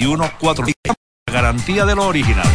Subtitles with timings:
[0.00, 0.66] 21 4
[1.30, 2.46] garantía de lo original.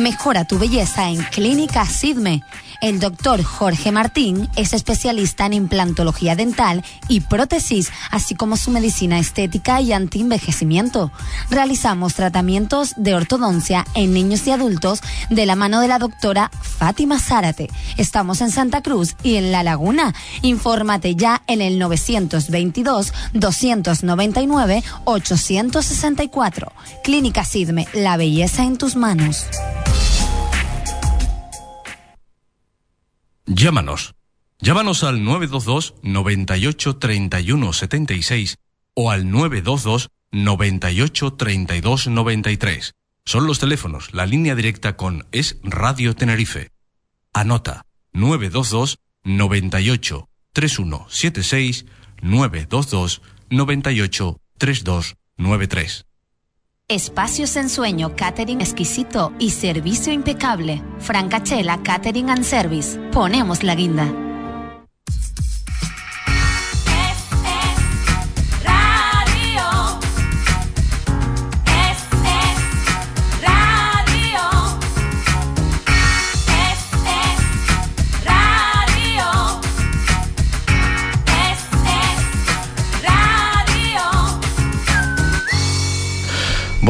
[0.00, 2.42] Mejora tu belleza en Clínica Sidme
[2.80, 9.18] el doctor Jorge Martín es especialista en implantología dental y prótesis, así como su medicina
[9.18, 11.12] estética y antienvejecimiento.
[11.50, 17.18] Realizamos tratamientos de ortodoncia en niños y adultos de la mano de la doctora Fátima
[17.18, 17.68] Zárate.
[17.98, 20.14] Estamos en Santa Cruz y en La Laguna.
[20.40, 26.72] Infórmate ya en el 922 299 864.
[27.04, 29.44] Clínica Sidme, la belleza en tus manos.
[33.52, 34.14] Llámanos.
[34.60, 38.58] Llámanos al 922 98 31 76
[38.94, 42.94] o al 922 98 32 93.
[43.24, 44.14] Son los teléfonos.
[44.14, 46.70] La línea directa con Es Radio Tenerife.
[47.32, 51.86] Anota 922 98 31 76
[52.22, 53.20] 922
[53.50, 56.06] 98 32 93.
[56.90, 60.82] Espacios en sueño, catering exquisito y servicio impecable.
[60.98, 62.98] Francachela Catering and Service.
[63.12, 64.29] Ponemos la guinda.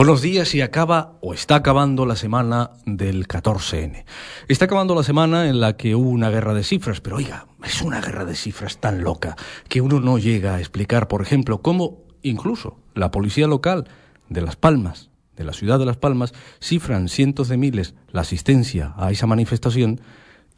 [0.01, 4.07] Buenos días y acaba o está acabando la semana del 14N.
[4.49, 7.83] Está acabando la semana en la que hubo una guerra de cifras, pero oiga, es
[7.83, 9.37] una guerra de cifras tan loca
[9.69, 13.89] que uno no llega a explicar, por ejemplo, cómo incluso la policía local
[14.31, 18.95] de Las Palmas, de la ciudad de Las Palmas, cifran cientos de miles la asistencia
[18.97, 20.01] a esa manifestación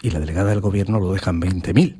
[0.02, 1.96] y la delegada del gobierno lo dejan 20.000.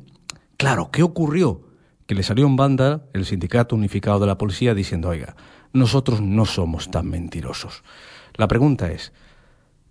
[0.55, 1.67] Claro, ¿qué ocurrió?
[2.07, 5.35] Que le salió en banda el sindicato unificado de la policía diciendo, oiga,
[5.73, 7.83] nosotros no somos tan mentirosos.
[8.35, 9.11] La pregunta es,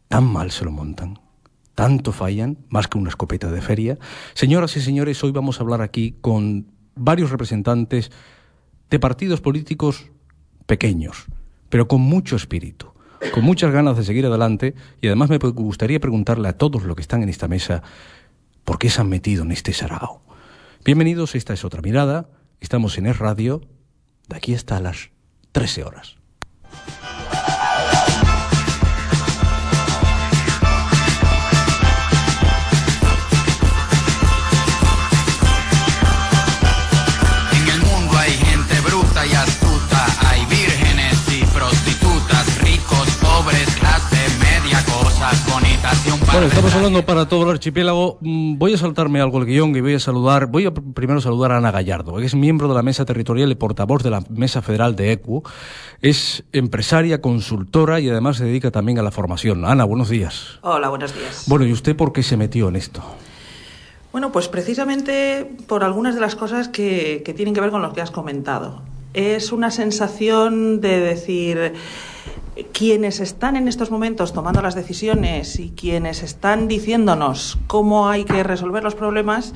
[0.09, 1.19] ¿tan mal se lo montan?
[1.75, 2.59] ¿Tanto fallan?
[2.69, 3.98] Más que una escopeta de feria.
[4.35, 8.11] Señoras y señores, hoy vamos a hablar aquí con varios representantes
[8.91, 10.11] de partidos políticos
[10.67, 11.27] pequeños,
[11.69, 12.92] pero con mucho espíritu,
[13.33, 17.03] con muchas ganas de seguir adelante y además me gustaría preguntarle a todos los que
[17.03, 17.83] están en esta mesa
[18.65, 20.23] por qué se han metido en este sarao.
[20.85, 22.29] Bienvenidos, esta es otra mirada,
[22.61, 23.63] estamos en Es Radio,
[24.29, 25.11] de aquí hasta las
[25.52, 26.22] 13 horas.
[46.33, 48.17] Bueno, estamos hablando para todo el archipiélago.
[48.23, 51.20] Mm, Voy a saltarme algo el guion y voy a saludar, voy a pr- primero
[51.20, 54.23] saludar a Ana Gallardo, que es miembro de la Mesa Territorial y portavoz de la
[54.31, 55.42] Mesa Federal de ECU.
[56.01, 59.67] Es empresaria, consultora y además se dedica también a la formación.
[59.67, 60.59] Ana, buenos días.
[60.63, 61.45] Hola, buenos días.
[61.48, 63.03] Bueno, ¿y usted por qué se metió en esto?
[64.11, 67.92] Bueno, pues precisamente por algunas de las cosas que, que tienen que ver con lo
[67.92, 68.81] que has comentado.
[69.13, 71.75] Es una sensación de decir,
[72.73, 78.43] quienes están en estos momentos tomando las decisiones y quienes están diciéndonos cómo hay que
[78.43, 79.55] resolver los problemas,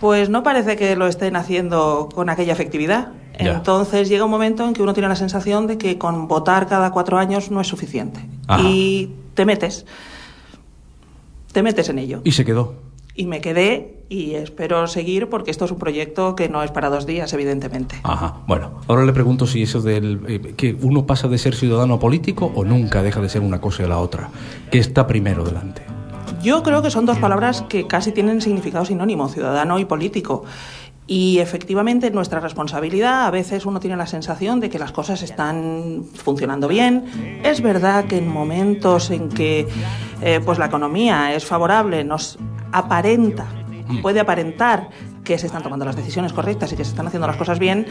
[0.00, 3.12] pues no parece que lo estén haciendo con aquella efectividad.
[3.40, 3.54] Ya.
[3.54, 6.92] Entonces llega un momento en que uno tiene la sensación de que con votar cada
[6.92, 8.20] cuatro años no es suficiente.
[8.46, 8.62] Ajá.
[8.62, 9.86] Y te metes,
[11.52, 12.20] te metes en ello.
[12.24, 12.74] Y se quedó.
[13.16, 16.90] Y me quedé y espero seguir porque esto es un proyecto que no es para
[16.90, 17.96] dos días, evidentemente.
[18.02, 18.36] Ajá.
[18.46, 21.98] Bueno, ahora le pregunto si eso del eh, que uno pasa de ser ciudadano a
[21.98, 24.28] político o nunca deja de ser una cosa y la otra.
[24.70, 25.82] ¿Qué está primero delante?
[26.42, 30.44] Yo creo que son dos palabras que casi tienen significado sinónimo, ciudadano y político.
[31.06, 36.04] Y efectivamente nuestra responsabilidad, a veces uno tiene la sensación de que las cosas están
[36.14, 37.40] funcionando bien.
[37.44, 39.66] Es verdad que en momentos en que
[40.22, 42.38] eh, pues la economía es favorable, nos
[42.72, 43.46] aparenta,
[44.02, 44.88] puede aparentar
[45.24, 47.86] que se están tomando las decisiones correctas y que se están haciendo las cosas bien,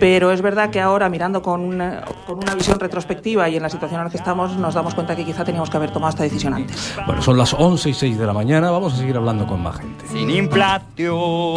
[0.00, 3.70] pero es verdad que ahora mirando con una, con una visión retrospectiva y en la
[3.70, 6.24] situación en la que estamos nos damos cuenta que quizá teníamos que haber tomado esta
[6.24, 6.94] decisión antes.
[7.06, 9.76] Bueno, son las 11 y 6 de la mañana, vamos a seguir hablando con más
[9.76, 10.06] gente.
[10.08, 11.54] sin inflación,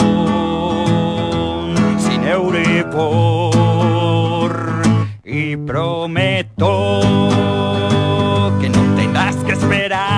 [1.98, 3.64] sin Euribor.
[5.26, 7.00] Y prometo
[8.62, 10.13] que no tendrás que esperar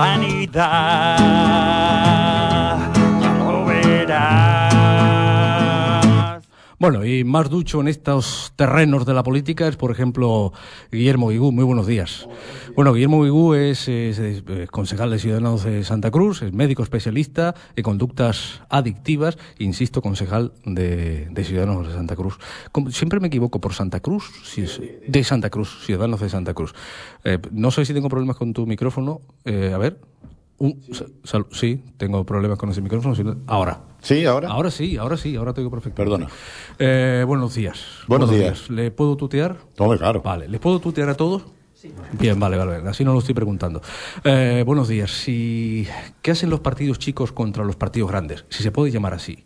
[0.00, 0.16] por
[6.80, 10.54] Bueno, y más ducho en estos terrenos de la política es, por ejemplo,
[10.90, 11.52] Guillermo Guigú.
[11.52, 12.26] Muy buenos días.
[12.74, 13.90] Bueno, Guillermo Guigú es,
[14.70, 21.28] concejal de Ciudadanos de Santa Cruz, es médico especialista en conductas adictivas, insisto, concejal de,
[21.30, 22.38] de Ciudadanos de Santa Cruz.
[22.88, 26.72] Siempre me equivoco por Santa Cruz, es- de Santa Cruz, Ciudadanos de Santa Cruz.
[27.24, 29.20] Eh, no sé si tengo problemas con tu micrófono.
[29.44, 29.98] Eh, a ver.
[30.60, 33.14] Un- sa- sal- sí, tengo problemas con ese micrófono.
[33.14, 33.80] si no- Ahora.
[34.02, 34.48] Sí, ahora.
[34.50, 35.96] Ahora sí, ahora sí, ahora te digo perfecto.
[35.96, 36.28] Perdona.
[36.78, 37.82] Eh, buenos días.
[38.06, 38.68] Buenos días.
[38.70, 39.56] ¿Le puedo tutear?
[39.78, 40.20] Hombre, claro.
[40.22, 41.44] Vale, ¿les puedo tutear a todos?
[42.18, 43.80] Bien, vale, vale, vale, así no lo estoy preguntando.
[44.22, 45.10] Eh, buenos días.
[45.10, 45.88] Si,
[46.20, 48.44] ¿Qué hacen los partidos chicos contra los partidos grandes?
[48.50, 49.44] Si se puede llamar así.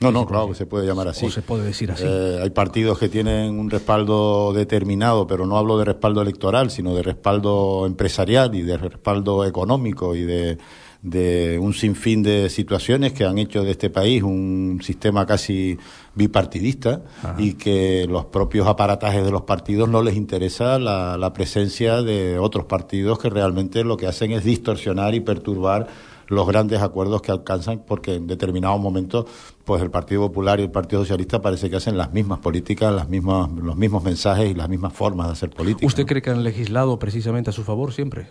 [0.00, 1.26] No, no, claro que se puede llamar así.
[1.26, 2.04] O se puede decir así.
[2.06, 6.94] Eh, hay partidos que tienen un respaldo determinado, pero no hablo de respaldo electoral, sino
[6.94, 10.56] de respaldo empresarial y de respaldo económico y de,
[11.02, 15.78] de un sinfín de situaciones que han hecho de este país un sistema casi
[16.14, 17.02] bipartidista
[17.36, 22.38] y que los propios aparatajes de los partidos no les interesa la, la presencia de
[22.38, 25.88] otros partidos que realmente lo que hacen es distorsionar y perturbar
[26.30, 29.26] los grandes acuerdos que alcanzan, porque en determinados momentos,
[29.64, 33.08] pues el Partido Popular y el Partido Socialista parece que hacen las mismas políticas, las
[33.08, 35.86] mismas, los mismos mensajes y las mismas formas de hacer política.
[35.86, 36.06] ¿Usted ¿no?
[36.06, 38.28] cree que han legislado precisamente a su favor siempre?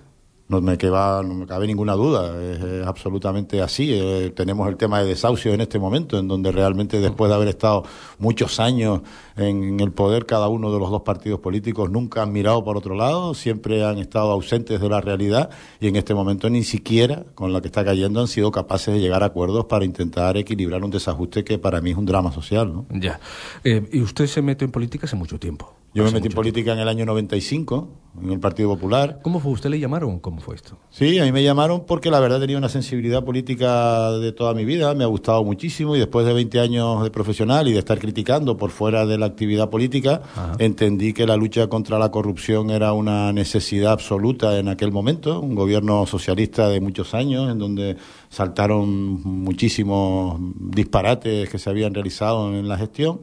[0.50, 3.94] No me, queda, no me cabe ninguna duda, es, absolutamente así.
[3.94, 7.50] Eh, tenemos el tema de desahucio en este momento, en donde realmente después de haber
[7.50, 7.84] estado
[8.18, 9.02] muchos años
[9.38, 12.96] en, el poder, cada uno de los dos partidos políticos nunca han mirado por otro
[12.96, 17.54] lado, siempre han estado ausentes de la realidad y en este momento ni siquiera con
[17.54, 20.90] la que está cayendo han sido capaces de llegar a acuerdos para intentar equilibrar un
[20.90, 22.86] desajuste que para mí es un drama social.
[22.90, 23.20] Ya.
[23.64, 25.76] Eh, y usted se mete en política hace mucho tiempo.
[25.94, 27.88] Yo me metí en política en el año 95,
[28.22, 29.20] en el Partido Popular.
[29.24, 29.52] ¿Cómo fue?
[29.54, 30.20] ¿Usted le llamaron?
[30.20, 30.78] ¿Cómo fue esto?
[30.92, 34.66] Sí, a mí me llamaron porque la verdad tenía una sensibilidad política de toda mi
[34.66, 37.98] vida, me ha gustado muchísimo y después de 20 años de profesional y de estar
[37.98, 40.22] criticando por fuera de la actividad política,
[40.60, 45.56] entendí que la lucha contra la corrupción era una necesidad absoluta en aquel momento, un
[45.56, 47.98] gobierno socialista de muchos años en donde
[48.30, 53.22] saltaron muchísimos disparates que se habían realizado en la gestión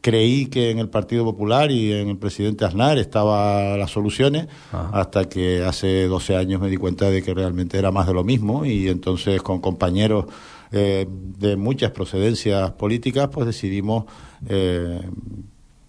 [0.00, 5.28] creí que en el Partido Popular y en el presidente Aznar estaban las soluciones, hasta
[5.28, 8.64] que hace 12 años me di cuenta de que realmente era más de lo mismo
[8.64, 10.26] y entonces con compañeros
[10.72, 14.04] eh, de muchas procedencias políticas, pues decidimos
[14.48, 15.00] eh,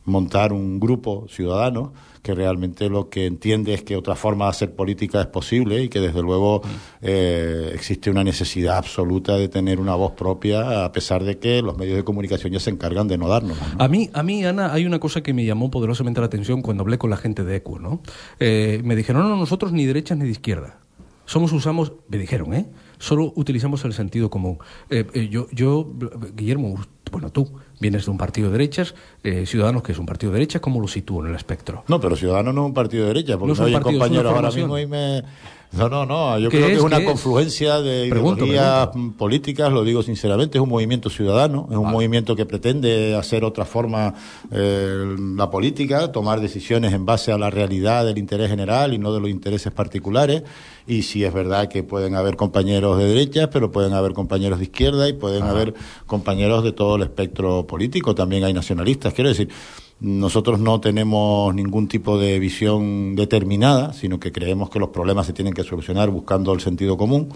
[0.06, 4.75] montar un grupo ciudadano que realmente lo que entiende es que otra forma de hacer
[4.75, 6.62] política es posible y que desde luego
[7.01, 11.77] eh, existe una necesidad absoluta de tener una voz propia a pesar de que los
[11.77, 13.57] medios de comunicación ya se encargan de no darnos.
[13.77, 16.83] A mí, a mí, Ana, hay una cosa que me llamó poderosamente la atención cuando
[16.83, 18.01] hablé con la gente de ECU, ¿no?
[18.39, 20.80] Eh, me dijeron, no, no, nosotros ni derechas ni de izquierda.
[21.30, 22.65] Somos, usamos, me dijeron, ¿eh?
[22.98, 24.57] Solo utilizamos el sentido común.
[24.89, 25.88] Eh, eh, yo, yo,
[26.36, 30.31] Guillermo, bueno, tú vienes de un partido de derechas, eh, Ciudadanos, que es un partido
[30.31, 31.83] de derechas, ¿cómo lo sitúo en el espectro?
[31.87, 33.83] No, pero Ciudadanos no es un partido de derecha, porque No es no un oyen
[33.83, 35.23] partido, es una compañeros ahora mismo y me...
[35.71, 36.81] No, no, no, yo ¿Qué creo que es?
[36.81, 39.18] una confluencia de Pregunto, ideologías pregunto.
[39.18, 43.66] políticas, lo digo sinceramente, es un movimiento ciudadano, es un movimiento que pretende hacer otra
[43.66, 44.16] forma
[44.51, 49.13] eh, la política, tomar decisiones en base a la realidad del interés general y no
[49.13, 50.42] de los intereses particulares.
[50.88, 54.65] Y sí es verdad que pueden haber compañeros de derecha, pero pueden haber compañeros de
[54.65, 55.75] izquierda y pueden haber
[56.07, 58.15] compañeros de todo el espectro político.
[58.15, 59.13] También hay nacionalistas.
[59.13, 59.50] Quiero decir,
[60.01, 65.34] nosotros no tenemos ningún tipo de visión determinada, sino que creemos que los problemas se
[65.34, 67.30] tienen que solucionar buscando el sentido común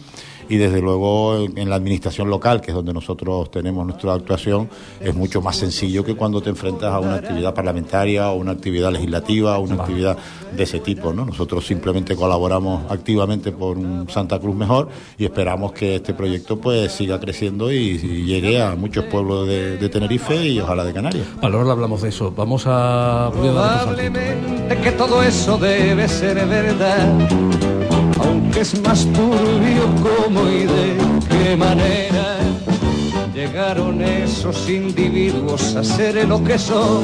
[0.50, 4.70] y desde luego en en la administración local, que es donde nosotros tenemos nuestra actuación,
[5.00, 8.92] es mucho más sencillo que cuando te enfrentas a una actividad parlamentaria o una actividad
[8.92, 10.18] legislativa o una actividad
[10.56, 11.14] de ese tipo.
[11.14, 11.26] ¿no?
[11.26, 16.92] Nosotros simplemente colaboramos activamente por un Santa Cruz mejor y esperamos que este proyecto pues
[16.92, 21.26] siga creciendo y, y llegue a muchos pueblos de, de Tenerife y ojalá de Canarias.
[21.42, 22.32] Vale, ahora hablamos de eso.
[22.36, 23.32] Vamos a...
[23.34, 27.08] Probablemente que todo eso debe ser verdad,
[28.54, 32.38] aunque es más turbio cómo y de qué manera
[33.34, 37.04] llegaron esos individuos a ser lo que son,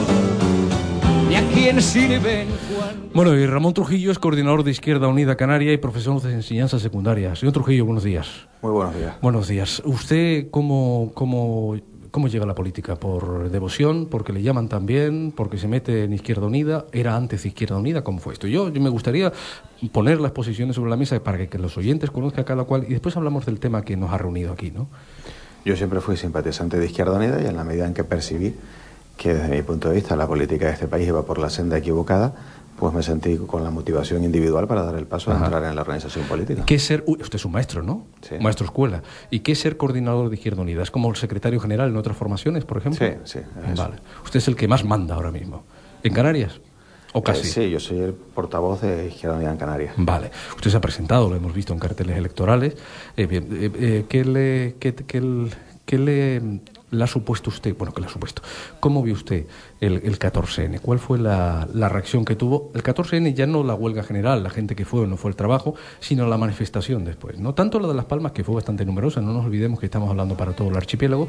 [1.27, 3.10] ni a quién sirven cuando...
[3.15, 7.36] Bueno, y Ramón Trujillo es coordinador de Izquierda Unida Canaria y profesor de enseñanza secundaria.
[7.36, 8.48] Señor Trujillo, buenos días.
[8.62, 9.15] Muy buenos días.
[9.20, 9.82] Buenos días.
[9.86, 11.77] ¿Usted cómo, cómo,
[12.12, 12.96] cómo llega la política?
[12.96, 14.08] ¿Por devoción?
[14.08, 15.34] ¿Porque le llaman también?
[15.36, 16.86] ¿Porque se mete en Izquierda Unida?
[16.92, 18.04] ¿Era antes Izquierda Unida?
[18.04, 18.48] ¿Cómo fue esto?
[18.48, 19.32] Yo, yo me gustaría
[19.92, 22.92] poner las posiciones sobre la mesa para que, que los oyentes conozcan cada cual y
[22.92, 24.88] después hablamos del tema que nos ha reunido aquí, ¿no?
[25.66, 28.56] Yo siempre fui simpatizante de Izquierda Unida y en la medida en que percibí
[29.18, 31.78] que desde mi punto de vista la política de este país iba por la senda
[31.78, 32.34] equivocada,
[32.79, 35.81] pues me sentí con la motivación individual para dar el paso a entrar en la
[35.81, 36.63] organización política.
[36.65, 38.05] ¿Qué es ser, uy, usted es un maestro, ¿no?
[38.21, 38.36] Sí.
[38.39, 39.03] Maestro escuela.
[39.29, 40.81] ¿Y qué es ser coordinador de Izquierda Unida?
[40.81, 43.05] ¿Es como el secretario general en otras formaciones, por ejemplo?
[43.05, 43.83] Sí, sí, es eso.
[43.83, 43.98] Vale.
[44.24, 45.63] Usted es el que más manda ahora mismo.
[46.03, 46.62] ¿En Canarias?
[47.12, 47.41] ¿O casi?
[47.48, 49.93] Eh, sí, yo soy el portavoz de Izquierda Unida en Canarias.
[49.98, 50.31] Vale.
[50.55, 52.75] Usted se ha presentado, lo hemos visto en carteles electorales.
[53.17, 54.93] Eh, bien, eh, eh, ¿qué, le, qué,
[55.86, 57.75] qué le, le ha supuesto usted?
[57.77, 58.41] Bueno, ¿qué le ha supuesto?
[58.79, 59.46] ¿Cómo vio usted
[59.79, 60.79] el, el 14N?
[60.81, 62.72] ¿Cuál fue la, la reacción que tuvo?
[62.74, 65.36] El 14N ya no la huelga general, la gente que fue o no fue el
[65.36, 67.39] trabajo, sino la manifestación después.
[67.39, 70.10] No tanto la de Las Palmas, que fue bastante numerosa, no nos olvidemos que estamos
[70.10, 71.27] hablando para todo el archipiélago,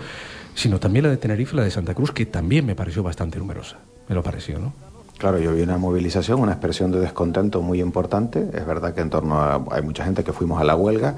[0.55, 3.79] sino también la de Tenerife la de Santa Cruz, que también me pareció bastante numerosa.
[4.09, 4.73] Me lo pareció, ¿no?
[5.21, 8.49] Claro, yo vi una movilización, una expresión de descontento muy importante.
[8.55, 9.63] Es verdad que en torno a...
[9.71, 11.15] Hay mucha gente que fuimos a la huelga,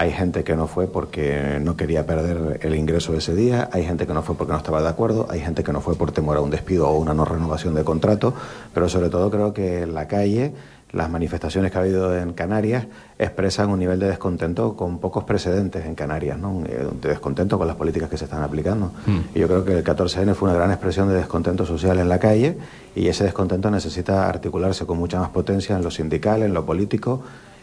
[0.00, 4.06] hay gente que no fue porque no quería perder el ingreso ese día, hay gente
[4.06, 6.38] que no fue porque no estaba de acuerdo, hay gente que no fue por temor
[6.38, 8.32] a un despido o una no renovación de contrato,
[8.72, 10.54] pero sobre todo creo que en la calle
[10.92, 12.86] las manifestaciones que ha habido en Canarias
[13.18, 16.64] expresan un nivel de descontento con pocos precedentes en Canarias, ¿no?
[16.64, 18.92] Eh, de descontento con las políticas que se están aplicando.
[19.34, 22.18] Y yo creo que el 14N fue una gran expresión de descontento social en la
[22.18, 22.56] calle
[22.96, 27.22] y ese descontento necesita articularse con mucha más potencia en lo sindical, en lo político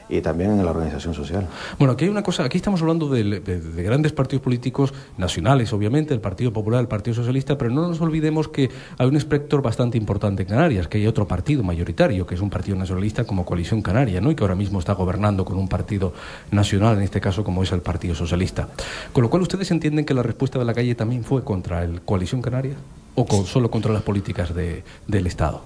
[0.09, 1.47] y también en la organización social.
[1.77, 5.73] Bueno, aquí hay una cosa, aquí estamos hablando de, de- de grandes partidos políticos nacionales,
[5.73, 9.61] obviamente, el Partido Popular, el Partido Socialista, pero no nos olvidemos que hay un espectro
[9.61, 13.45] bastante importante en Canarias, que hay otro partido mayoritario, que es un partido nacionalista como
[13.45, 14.31] Coalición Canaria, ¿no?
[14.31, 16.13] Y que ahora mismo está gobernando con un partido
[16.51, 18.69] nacional, en este caso como es el Partido Socialista.
[19.13, 22.01] Con lo cual, ¿ustedes entienden que la respuesta de la calle también fue contra el
[22.01, 22.75] Coalición Canaria?
[23.15, 25.63] ¿O solo contra las políticas de- del Estado?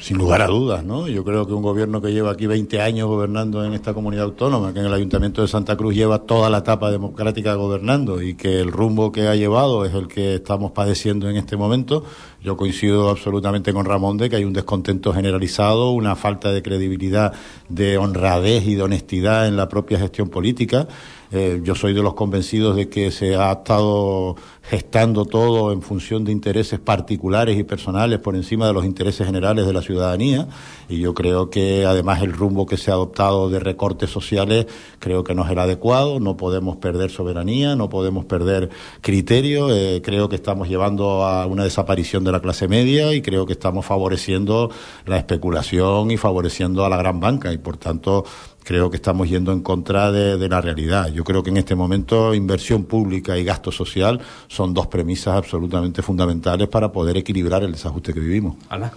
[0.00, 1.06] Sin lugar a dudas, ¿no?
[1.06, 4.72] Yo creo que un gobierno que lleva aquí 20 años gobernando en esta comunidad autónoma,
[4.72, 8.60] que en el Ayuntamiento de Santa Cruz lleva toda la etapa democrática gobernando y que
[8.60, 12.04] el rumbo que ha llevado es el que estamos padeciendo en este momento,
[12.42, 17.32] yo coincido absolutamente con Ramón de que hay un descontento generalizado, una falta de credibilidad,
[17.68, 20.88] de honradez y de honestidad en la propia gestión política.
[21.36, 26.24] Eh, yo soy de los convencidos de que se ha estado gestando todo en función
[26.24, 30.46] de intereses particulares y personales por encima de los intereses generales de la ciudadanía.
[30.88, 34.66] Y yo creo que además el rumbo que se ha adoptado de recortes sociales
[35.00, 40.02] creo que no es el adecuado, no podemos perder soberanía, no podemos perder criterio, eh,
[40.04, 43.84] creo que estamos llevando a una desaparición de la clase media y creo que estamos
[43.84, 44.70] favoreciendo
[45.04, 47.52] la especulación y favoreciendo a la gran banca.
[47.52, 48.24] Y por tanto
[48.64, 51.08] creo que estamos yendo en contra de, de la realidad.
[51.12, 56.02] Yo creo que en este momento inversión pública y gasto social son dos premisas absolutamente
[56.02, 58.56] fundamentales para poder equilibrar el desajuste que vivimos.
[58.68, 58.92] Ala.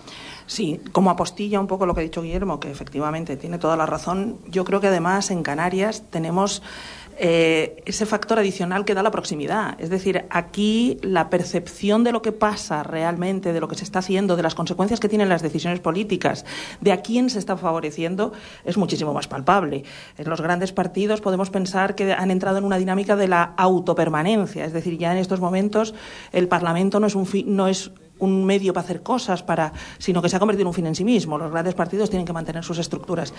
[0.48, 3.86] Sí, como apostilla un poco lo que ha dicho Guillermo, que efectivamente tiene toda la
[3.86, 6.64] razón, yo creo que además en Canarias tenemos
[7.20, 9.80] eh, ese factor adicional que da la proximidad.
[9.80, 14.00] Es decir, aquí la percepción de lo que pasa realmente, de lo que se está
[14.00, 16.46] haciendo, de las consecuencias que tienen las decisiones políticas,
[16.80, 18.34] de a quién se está favoreciendo,
[18.66, 19.84] es muchísimo más palpable.
[20.18, 24.66] En los grandes partidos podemos pensar que han entrado en una dinámica de la autopermanencia.
[24.66, 25.96] Es decir, ya en estos momentos
[26.32, 30.30] el Parlamento no es un, no es un medio para hacer cosas, para, sino que
[30.30, 31.38] se ha convertido en un fin en sí mismo.
[31.38, 33.34] Los grandes partidos tienen que mantener sus estructuras.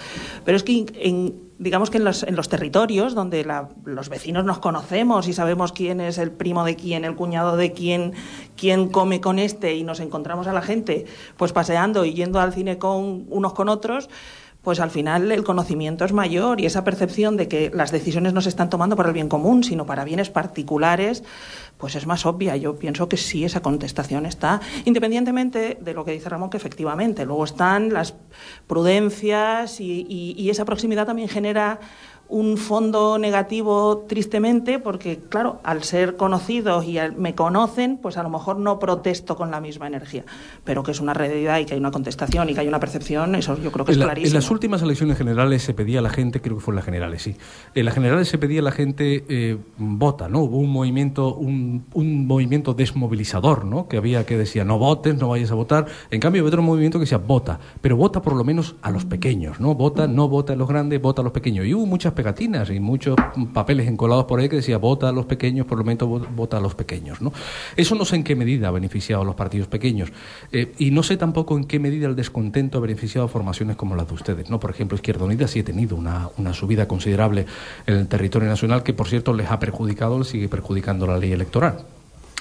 [0.45, 4.45] Pero es que, en, digamos que en los, en los territorios donde la- los vecinos
[4.45, 8.13] nos conocemos y sabemos quién es el primo de quién, el cuñado de quién,
[8.57, 11.07] quién come con este y nos encontramos a la gente
[11.37, 14.09] pues paseando y yendo al cine con unos con otros,
[14.63, 18.41] pues al final el conocimiento es mayor y esa percepción de que las decisiones no
[18.41, 21.23] se están tomando para el bien común, sino para bienes particulares,
[21.79, 22.57] pues es más obvia.
[22.57, 27.25] Yo pienso que sí, esa contestación está, independientemente de lo que dice Ramón, que efectivamente
[27.25, 28.15] luego están las
[28.67, 31.79] prudencias y, y- esa proximidad también genera
[32.31, 38.23] un fondo negativo tristemente porque claro al ser conocidos y al- me conocen pues a
[38.23, 40.25] lo mejor no protesto con la misma energía
[40.65, 43.35] pero que es una realidad y que hay una contestación y que hay una percepción
[43.35, 46.01] eso yo creo que es En, la- clarísimo en las últimas elecciones generales se pedía
[46.01, 47.35] a la gente, creo que fueron las generales, sí.
[47.75, 50.41] En las generales se pedía a la gente eh, vota, ¿no?
[50.41, 53.89] Hubo un movimiento, un, un movimiento desmovilizador, ¿no?
[53.89, 55.87] Que había que decía no votes, no vayas a votar.
[56.11, 59.05] En cambio, había otro movimiento que decía vota, pero vota por lo menos a los
[59.05, 59.75] pequeños, ¿no?
[59.75, 61.65] Vota, no vota a los grandes, vota a los pequeños.
[61.67, 63.15] Y hubo muchas pegatinas y muchos
[63.55, 66.57] papeles encolados por ahí que decía vota a los pequeños, por lo menos vo- vota
[66.57, 67.33] a los pequeños, ¿no?
[67.77, 70.11] Eso no sé en qué medida ha beneficiado a los partidos pequeños
[70.51, 73.95] eh, y no sé tampoco en qué medida el descontento ha beneficiado a formaciones como
[73.95, 74.59] las de ustedes, ¿no?
[74.59, 77.47] Por ejemplo, Izquierda Unida sí ha tenido una, una subida considerable
[77.87, 81.31] en el territorio nacional que, por cierto, les ha perjudicado, les sigue perjudicando la ley
[81.33, 81.85] electoral.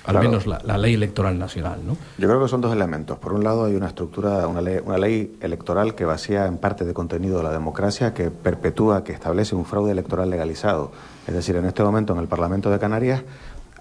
[0.07, 1.97] Al menos la, la ley electoral nacional, ¿no?
[2.17, 3.19] Yo creo que son dos elementos.
[3.19, 6.85] Por un lado hay una estructura, una ley, una ley electoral que vacía en parte
[6.85, 10.91] de contenido la democracia, que perpetúa, que establece un fraude electoral legalizado.
[11.27, 13.23] Es decir, en este momento en el Parlamento de Canarias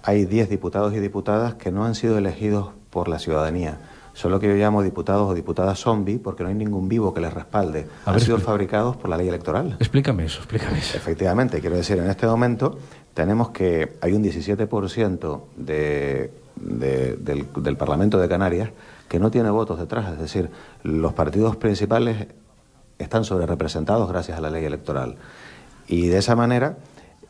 [0.03, 3.77] hay 10 diputados y diputadas que no han sido elegidos por la ciudadanía,
[4.17, 7.21] son lo que yo llamo diputados o diputadas zombie, porque no hay ningún vivo que
[7.21, 7.87] les respalde.
[8.03, 9.77] Han sido fabricados por la ley electoral.
[9.79, 10.97] Explícame eso, explícame eso.
[10.97, 12.79] Efectivamente, quiero decir, en este momento
[13.17, 18.69] tenemos que hay un 17% de, de- del, del Parlamento de Canarias
[19.09, 20.51] que no tiene votos detrás, es decir,
[20.83, 22.27] los partidos principales
[22.99, 25.15] están sobre representados gracias a la ley electoral.
[25.87, 26.77] Y de esa manera,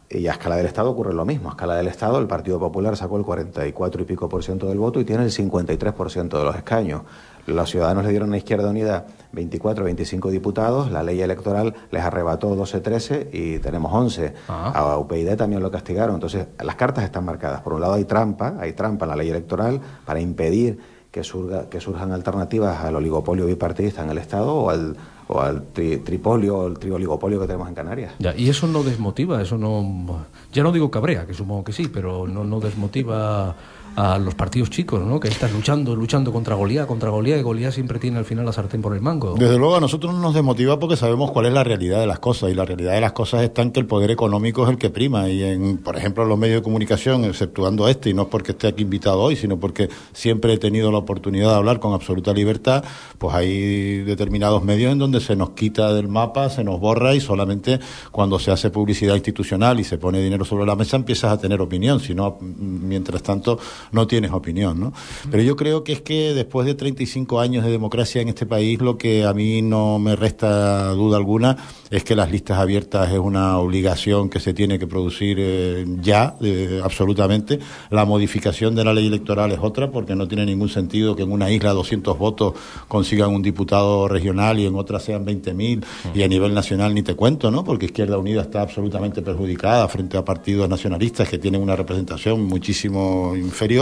[0.09, 1.47] y a escala del Estado ocurre lo mismo.
[1.47, 4.79] A escala del Estado, el Partido Popular sacó el 44 y pico por ciento del
[4.79, 7.03] voto y tiene el 53% de los escaños.
[7.47, 12.55] Los ciudadanos le dieron a Izquierda Unida 24 25 diputados, la ley electoral les arrebató
[12.55, 14.33] 12, 13 y tenemos 11.
[14.49, 14.71] Ah.
[14.75, 16.15] A UPyD también lo castigaron.
[16.15, 17.61] Entonces, las cartas están marcadas.
[17.61, 20.77] Por un lado hay trampa, hay trampa en la ley electoral para impedir
[21.11, 24.95] que, surga- que surjan alternativas al oligopolio bipartidista en el Estado o al,
[25.29, 28.13] o al tri- tripolio o el trioligopolio que tenemos en Canarias.
[28.19, 30.25] Ya, y eso no desmotiva, eso no.
[30.51, 33.55] Ya no digo cabrea, que supongo que sí, pero no, no desmotiva
[33.97, 35.19] a los partidos chicos, ¿no?
[35.19, 38.53] Que están luchando, luchando contra Goliat, contra Goliat, y Goliat siempre tiene al final la
[38.53, 39.33] sartén por el mango.
[39.33, 42.19] Desde luego a nosotros no nos desmotiva porque sabemos cuál es la realidad de las
[42.19, 44.77] cosas y la realidad de las cosas está en que el poder económico es el
[44.77, 48.27] que prima y en, por ejemplo, los medios de comunicación, exceptuando este, y no es
[48.27, 51.93] porque esté aquí invitado hoy, sino porque siempre he tenido la oportunidad de hablar con
[51.93, 52.83] absoluta libertad,
[53.17, 57.19] pues hay determinados medios en donde se nos quita del mapa, se nos borra y
[57.19, 57.79] solamente
[58.11, 61.61] cuando se hace publicidad institucional y se pone dinero sobre la mesa empiezas a tener
[61.61, 63.57] opinión, si no, mientras tanto
[63.91, 64.93] no tienes opinión, ¿no?
[65.29, 68.79] Pero yo creo que es que después de 35 años de democracia en este país,
[68.81, 71.57] lo que a mí no me resta duda alguna
[71.89, 76.35] es que las listas abiertas es una obligación que se tiene que producir eh, ya,
[76.41, 77.59] eh, absolutamente.
[77.89, 81.31] La modificación de la ley electoral es otra, porque no tiene ningún sentido que en
[81.31, 82.53] una isla 200 votos
[82.87, 87.15] consigan un diputado regional y en otra sean 20.000 y a nivel nacional ni te
[87.15, 87.63] cuento, ¿no?
[87.63, 93.33] Porque Izquierda Unida está absolutamente perjudicada frente a partidos nacionalistas que tienen una representación muchísimo
[93.35, 93.76] inferior.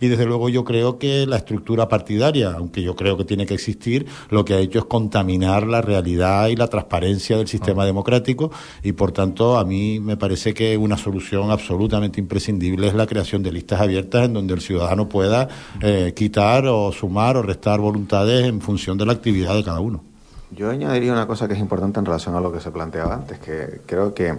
[0.00, 3.54] Y desde luego yo creo que la estructura partidaria, aunque yo creo que tiene que
[3.54, 8.50] existir, lo que ha hecho es contaminar la realidad y la transparencia del sistema democrático.
[8.82, 13.42] Y por tanto a mí me parece que una solución absolutamente imprescindible es la creación
[13.42, 15.48] de listas abiertas en donde el ciudadano pueda
[15.82, 20.04] eh, quitar o sumar o restar voluntades en función de la actividad de cada uno.
[20.50, 23.38] Yo añadiría una cosa que es importante en relación a lo que se planteaba antes,
[23.38, 24.34] que creo que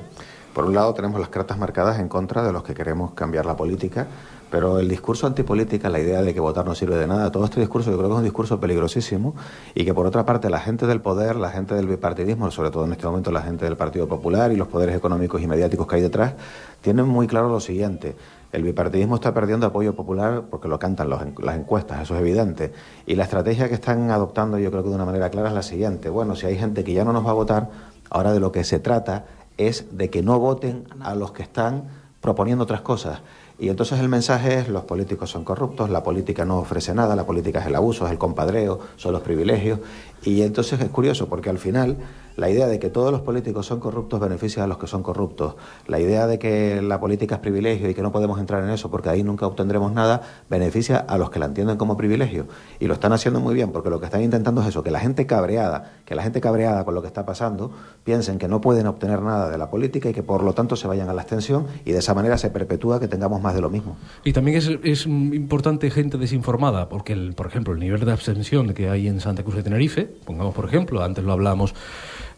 [0.54, 3.56] por un lado tenemos las cartas marcadas en contra de los que queremos cambiar la
[3.56, 4.08] política,
[4.50, 7.60] pero el discurso antipolítica, la idea de que votar no sirve de nada, todo este
[7.60, 9.36] discurso yo creo que es un discurso peligrosísimo
[9.76, 12.86] y que por otra parte la gente del poder, la gente del bipartidismo, sobre todo
[12.86, 15.96] en este momento la gente del Partido Popular y los poderes económicos y mediáticos que
[15.96, 16.34] hay detrás,
[16.82, 18.16] tienen muy claro lo siguiente.
[18.52, 22.74] El bipartidismo está perdiendo apoyo popular porque lo cantan los las encuestas, eso es evidente.
[23.06, 25.62] Y la estrategia que están adoptando, yo creo que de una manera clara, es la
[25.62, 26.10] siguiente.
[26.10, 27.70] Bueno, si hay gente que ya no nos va a votar,
[28.10, 29.26] ahora de lo que se trata
[29.58, 31.84] es de que no voten a los que están
[32.22, 33.22] proponiendo otras cosas.
[33.60, 37.26] Y entonces el mensaje es los políticos son corruptos, la política no ofrece nada, la
[37.26, 39.80] política es el abuso, es el compadreo, son los privilegios.
[40.24, 41.98] Y entonces es curioso porque al final
[42.40, 45.56] la idea de que todos los políticos son corruptos beneficia a los que son corruptos.
[45.88, 48.90] La idea de que la política es privilegio y que no podemos entrar en eso
[48.90, 52.48] porque ahí nunca obtendremos nada beneficia a los que la entienden como privilegio.
[52.80, 55.02] Y lo están haciendo muy bien porque lo que están intentando es eso, que la
[55.02, 57.72] gente cabreada, que la gente cabreada con lo que está pasando,
[58.04, 60.88] piensen que no pueden obtener nada de la política y que por lo tanto se
[60.88, 63.70] vayan a la abstención y de esa manera se perpetúa que tengamos más de lo
[63.70, 63.96] mismo.
[64.24, 68.74] Y también es, es importante gente desinformada, porque, el, por ejemplo, el nivel de abstención
[68.74, 71.76] que hay en Santa Cruz de Tenerife, pongamos por ejemplo, antes lo hablamos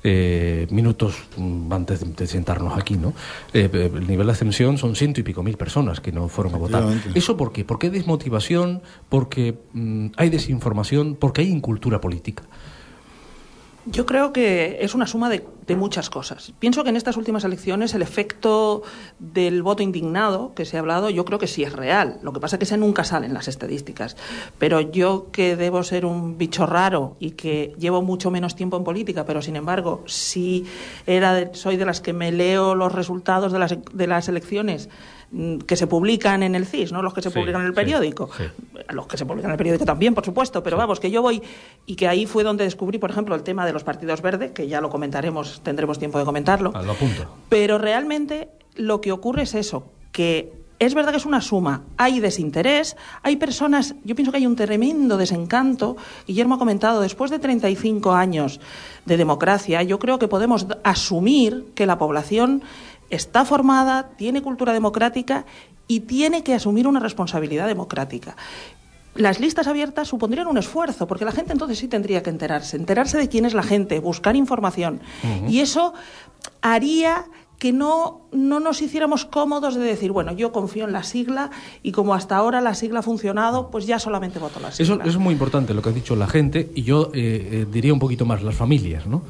[0.04, 3.10] eh, minutos mm, antes de, de sentarnos aquí, ¿no?
[3.54, 6.56] Eh, eh, el nivel de abstención son ciento y pico mil personas que no fueron
[6.56, 6.84] a votar.
[7.14, 7.66] ¿Eso por qué?
[7.66, 12.44] Porque hay desmotivación, porque mm, hay desinformación, porque hay incultura política.
[13.86, 16.54] Yo creo que es una suma de, de muchas cosas.
[16.60, 18.84] Pienso que en estas últimas elecciones el efecto
[19.20, 22.20] del voto indignado que se ha hablado, yo creo que sí es real.
[22.22, 24.16] Lo que pasa es que ese nunca sale en las estadísticas.
[24.60, 28.84] Pero yo que debo ser un bicho raro y que llevo mucho menos tiempo en
[28.84, 30.66] política, pero sin embargo sí
[31.08, 34.90] era de- soy de las que me leo los resultados de las, de las elecciones
[35.32, 37.74] mm, que se publican en el CIS, no los que se Sí, publican en el
[37.74, 38.30] sí, periódico.
[38.38, 38.44] sí.
[38.90, 41.42] Los que se publican en el periódico también, por supuesto, pero vamos, que yo voy
[41.86, 44.68] y que ahí fue donde descubrí, por ejemplo, el tema de los partidos verdes, que
[44.68, 46.72] ya lo comentaremos, tendremos tiempo de comentarlo.
[46.74, 47.28] Ah, lo apunto.
[47.50, 52.20] Pero realmente lo que ocurre es eso, que es verdad que es una suma, hay
[52.20, 55.96] desinterés, hay personas, yo pienso que hay un tremendo desencanto.
[56.26, 58.60] Guillermo ha comentado, después de 35 años
[59.06, 62.64] de democracia, yo creo que podemos asumir que la población
[63.12, 65.46] está formada, tiene cultura democrática
[65.88, 68.36] y tiene que asumir una responsabilidad democrática.
[69.16, 73.18] Las listas abiertas supondrían un esfuerzo, porque la gente entonces sí tendría que enterarse, enterarse
[73.18, 75.02] de quién es la gente, buscar información.
[75.48, 75.94] Y eso
[76.62, 77.26] haría
[77.62, 81.52] que no, no nos hiciéramos cómodos de decir, bueno, yo confío en la sigla
[81.84, 84.96] y como hasta ahora la sigla ha funcionado, pues ya solamente voto la sigla.
[84.96, 87.66] Eso, eso es muy importante lo que ha dicho la gente y yo eh, eh,
[87.72, 89.22] diría un poquito más las familias, ¿no?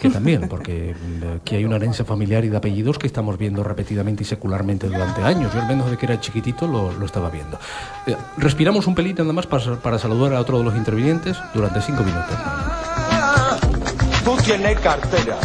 [0.00, 3.62] Que también, porque mm, aquí hay una herencia familiar y de apellidos que estamos viendo
[3.62, 5.52] repetidamente y secularmente durante años.
[5.52, 7.58] Yo al menos de que era chiquitito lo, lo estaba viendo.
[8.06, 11.82] Eh, respiramos un pelito nada más para, para saludar a otro de los intervinientes durante
[11.82, 12.34] cinco minutos.
[14.24, 15.36] Tú tienes cartera,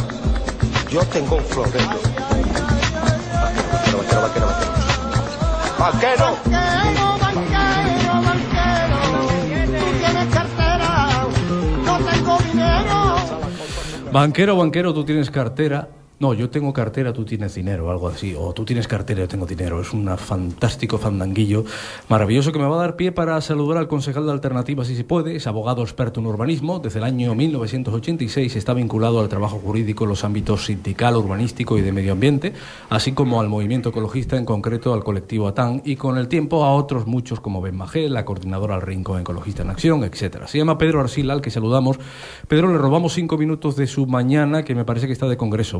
[0.89, 1.99] yo tengo un florero.
[3.73, 4.75] Vaquero, vaquero, vaquero, vaquero.
[5.77, 7.04] Banquero,
[14.15, 15.89] Banquero, banquero, tú tienes cartera.
[16.17, 18.33] No, yo tengo cartera, tú tienes dinero, algo así.
[18.37, 19.81] O tú tienes cartera, yo tengo dinero.
[19.81, 21.65] Es un fantástico fandanguillo
[22.07, 25.03] maravilloso que me va a dar pie para saludar al concejal de Alternativa, si se
[25.03, 25.35] puede.
[25.35, 26.79] Es abogado experto en urbanismo.
[26.79, 31.81] Desde el año 1986 está vinculado al trabajo jurídico en los ámbitos sindical, urbanístico y
[31.81, 32.53] de medio ambiente,
[32.89, 36.73] así como al movimiento ecologista, en concreto al colectivo ATAN, y con el tiempo a
[36.73, 40.47] otros muchos como Ben Magel, la coordinadora al Rincón Ecologista en Acción, etcétera.
[40.47, 41.99] Se llama Pedro Arcila, al que saludamos.
[42.47, 45.77] Pedro, le robamos cinco minutos de su mañana, que me parece que está de congreso.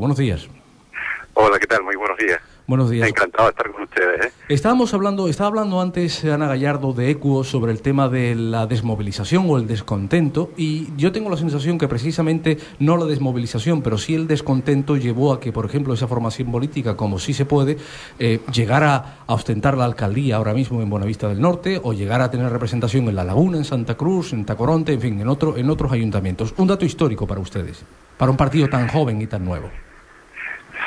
[1.34, 1.84] Hola, ¿qué tal?
[1.84, 2.40] Muy buenos días.
[2.68, 3.08] Buenos días.
[3.08, 4.26] Encantado de estar con ustedes.
[4.26, 4.32] ¿eh?
[4.50, 9.46] Estábamos hablando, estaba hablando antes Ana Gallardo de Equo sobre el tema de la desmovilización
[9.48, 14.16] o el descontento y yo tengo la sensación que precisamente no la desmovilización, pero sí
[14.16, 17.78] el descontento llevó a que, por ejemplo, esa formación política, como sí se puede,
[18.18, 22.32] eh, llegara a ostentar la alcaldía ahora mismo en Buenavista del Norte o llegara a
[22.32, 25.70] tener representación en La Laguna, en Santa Cruz, en Tacoronte, en fin, en, otro, en
[25.70, 26.56] otros ayuntamientos.
[26.58, 27.84] Un dato histórico para ustedes,
[28.18, 29.70] para un partido tan joven y tan nuevo.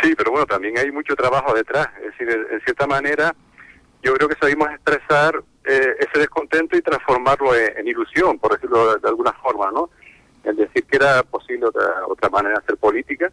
[0.03, 1.89] Sí, pero bueno, también hay mucho trabajo detrás.
[1.99, 3.35] Es decir, en cierta manera,
[4.03, 9.01] yo creo que sabemos expresar eh, ese descontento y transformarlo en, ilusión, por decirlo de,
[9.01, 9.91] de, alguna forma, ¿no?
[10.45, 13.31] Es decir, que era posible otra, otra manera de hacer política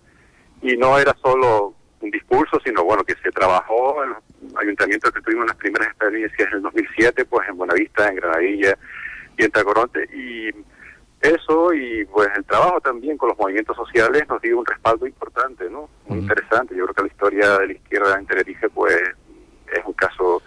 [0.61, 4.17] y no era solo un discurso, sino bueno, que se trabajó en los
[4.61, 8.77] ayuntamientos que tuvimos las primeras experiencias en el 2007, pues en Buenavista, en Granadilla
[9.37, 10.03] y en Tacoronte.
[10.13, 10.49] Y
[11.21, 15.69] eso y pues el trabajo también con los movimientos sociales nos dio un respaldo importante,
[15.69, 15.89] ¿no?
[16.07, 16.23] Muy uh -huh.
[16.23, 16.75] interesante.
[16.75, 18.95] Yo creo que la historia de la izquierda en Tenerife pues
[19.73, 20.41] es un caso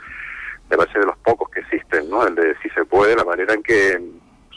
[0.69, 2.27] de base de los pocos que existen, ¿no?
[2.27, 4.01] El de si se puede, la manera en que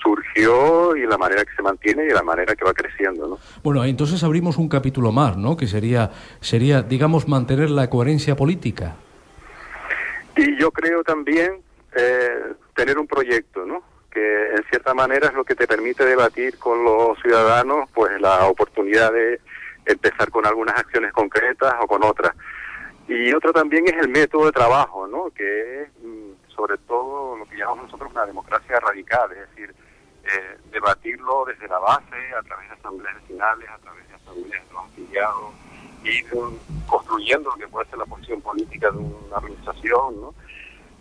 [0.02, 3.40] surgió y la manera que se mantiene y la manera que va creciendo, ¿no?
[3.64, 5.56] Bueno, entonces abrimos un capítulo más, ¿no?
[5.56, 8.96] Que sería sería digamos mantener la coherencia política.
[10.36, 11.62] Y yo creo también
[11.96, 13.84] eh, tener un proyecto, ¿no?
[14.12, 18.46] Que en cierta manera es lo que te permite debatir con los ciudadanos pues la
[18.48, 19.40] oportunidad de
[19.86, 22.36] empezar con algunas acciones concretas o con otras.
[23.08, 25.32] Y otro también es el método de trabajo, ¿no?
[25.32, 29.74] que es mm, sobre todo lo que llamamos nosotros una democracia radical, es decir,
[30.24, 34.74] eh, debatirlo desde la base, a través de asambleas vecinales, a través de asambleas de
[34.74, 35.54] los afiliados,
[36.04, 36.26] ir
[36.88, 40.34] construyendo lo que puede ser la posición política de una organización, ¿no?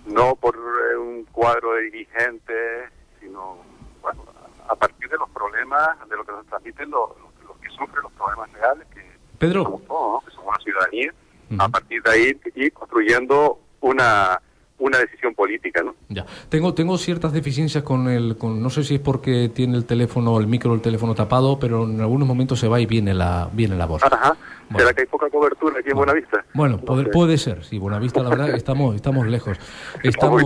[0.07, 3.59] no por eh, un cuadro de dirigentes, sino
[4.03, 4.25] bueno,
[4.69, 8.03] a partir de los problemas, de lo que nos transmiten los, los, los que sufren
[8.03, 9.03] los problemas reales, que
[9.39, 9.65] Pedro.
[9.65, 10.29] somos todos, ¿no?
[10.29, 11.13] que somos la ciudadanía,
[11.51, 11.65] uh -huh.
[11.65, 14.41] a partir de ahí ir construyendo una
[14.81, 15.95] una decisión política, ¿no?
[16.09, 16.25] Ya.
[16.49, 20.41] Tengo tengo ciertas deficiencias con el con no sé si es porque tiene el teléfono
[20.41, 23.77] el micro el teléfono tapado, pero en algunos momentos se va y viene la viene
[23.77, 24.03] la voz.
[24.03, 24.37] Ajá.
[24.71, 24.87] Bueno.
[24.87, 26.45] ¿Será que hay poca cobertura aquí en Buenavista?
[26.55, 29.59] Bueno, no puede, ser, sí, Buenavista, la verdad, estamos, estamos lejos.
[30.05, 30.45] Estamos.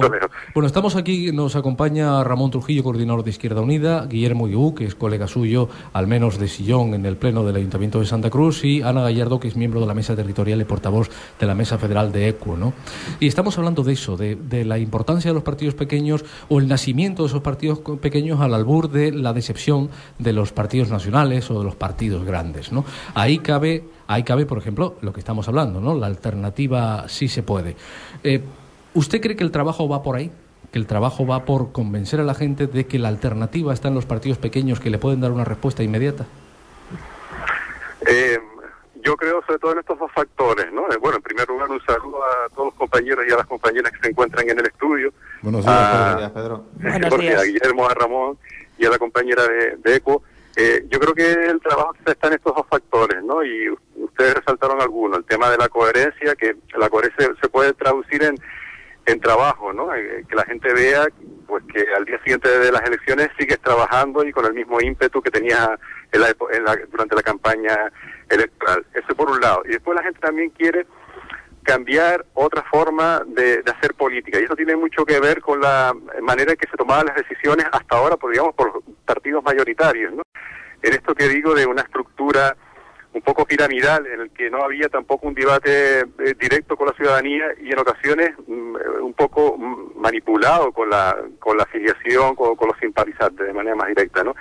[0.54, 4.94] Bueno, estamos aquí, nos acompaña Ramón Trujillo, coordinador de Izquierda Unida, Guillermo Guiú, que es
[4.94, 8.80] colega suyo, al menos de sillón en el Pleno del Ayuntamiento de Santa Cruz, y
[8.80, 12.10] Ana Gallardo, que es miembro de la Mesa Territorial y portavoz de la Mesa Federal
[12.10, 12.72] de ECUO, ¿no?
[13.20, 16.68] Y estamos hablando de eso, de, de la importancia de los partidos pequeños o el
[16.68, 21.58] nacimiento de esos partidos pequeños al albur de la decepción de los partidos nacionales o
[21.58, 22.84] de los partidos grandes, ¿no?
[23.14, 25.94] Ahí cabe Ahí cabe, por ejemplo, lo que estamos hablando, ¿no?
[25.94, 27.76] La alternativa sí se puede.
[28.22, 28.42] Eh,
[28.92, 30.30] ¿Usted cree que el trabajo va por ahí?
[30.72, 33.94] ¿Que el trabajo va por convencer a la gente de que la alternativa está en
[33.94, 36.26] los partidos pequeños que le pueden dar una respuesta inmediata?
[38.06, 38.38] Eh,
[39.02, 40.82] yo creo sobre todo en estos dos factores, ¿no?
[40.90, 43.90] Eh, bueno, en primer lugar, un saludo a todos los compañeros y a las compañeras
[43.92, 45.12] que se encuentran en el estudio.
[45.40, 46.64] Buenos días, a, Pedro.
[46.74, 47.40] Buenos días.
[47.40, 48.38] A Guillermo, a Ramón
[48.78, 50.22] y a la compañera de, de ECO.
[50.56, 53.44] Eh, yo creo que el trabajo está en estos dos factores, ¿no?
[53.44, 53.74] Y
[54.14, 58.36] ustedes resaltaron algunos, el tema de la coherencia, que la coherencia se puede traducir en,
[59.06, 59.92] en trabajo, ¿no?
[59.92, 61.08] Eh, que la gente vea
[61.48, 65.20] pues que al día siguiente de las elecciones sigues trabajando y con el mismo ímpetu
[65.20, 65.68] que tenías
[66.12, 67.76] en la, en la, durante la campaña
[68.30, 68.86] electoral.
[68.94, 69.62] Eso por un lado.
[69.66, 70.86] Y después la gente también quiere
[71.64, 74.38] cambiar otra forma de, de, hacer política.
[74.40, 77.66] Y eso tiene mucho que ver con la manera en que se tomaban las decisiones
[77.72, 80.22] hasta ahora, por, digamos, por partidos mayoritarios, ¿no?
[80.82, 82.56] En esto que digo de una estructura
[83.14, 86.92] un poco piramidal en el que no había tampoco un debate eh, directo con la
[86.94, 92.56] ciudadanía y en ocasiones mm, un poco mm, manipulado con la con la afiliación con,
[92.56, 94.34] con los simpatizantes de manera más directa no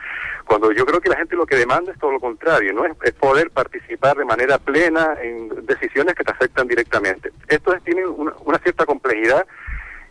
[0.45, 2.93] cuando yo creo que la gente lo que demanda es todo lo contrario no es,
[3.03, 7.31] es poder participar de manera plena en decisiones que te afectan directamente.
[7.47, 9.45] Esto es- tiene una, una cierta complejidad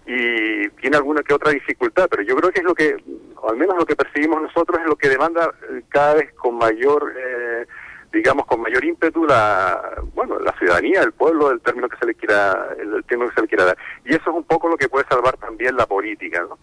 [0.07, 2.97] y tiene alguna que otra dificultad, pero yo creo que es lo que,
[3.37, 6.57] o al menos lo que percibimos nosotros, es lo que demanda eh, cada vez con
[6.57, 7.67] mayor, eh,
[8.13, 9.81] digamos, con mayor ímpetu la,
[10.15, 13.41] bueno, la ciudadanía, el pueblo, el término que se le quiera, el, término que se
[13.43, 13.79] le quiera dar.
[14.05, 16.59] Y eso es un poco lo que puede salvar también la política, ¿no?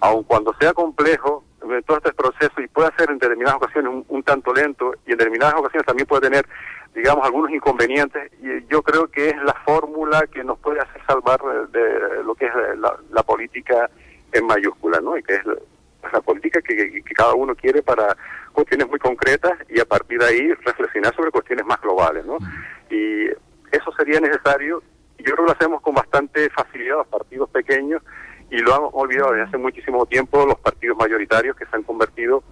[0.00, 4.22] Aun cuando sea complejo, eh, todo este proceso y puede ser en determinadas ocasiones un,
[4.22, 6.46] tanto lento y en determinadas ocasiones también puede tener
[6.94, 11.38] digamos, algunos inconvenientes, y yo creo que es la fórmula que nos puede hacer salvar
[11.44, 13.88] eh, de lo que es eh, la, la política
[14.32, 15.16] en mayúscula, ¿no?
[15.16, 15.54] Y que es la,
[16.12, 18.16] la política que, que- que cada uno quiere para
[18.58, 22.38] cuestiones muy concretas y a partir de ahí reflexionar sobre cuestiones más globales, ¿no?
[22.90, 23.26] Y
[23.72, 24.82] eso sería necesario,
[25.18, 28.02] y yo creo que lo hacemos con bastante facilidad los partidos pequeños,
[28.50, 32.42] y lo han olvidado desde hace muchísimo tiempo los partidos mayoritarios que se han convertido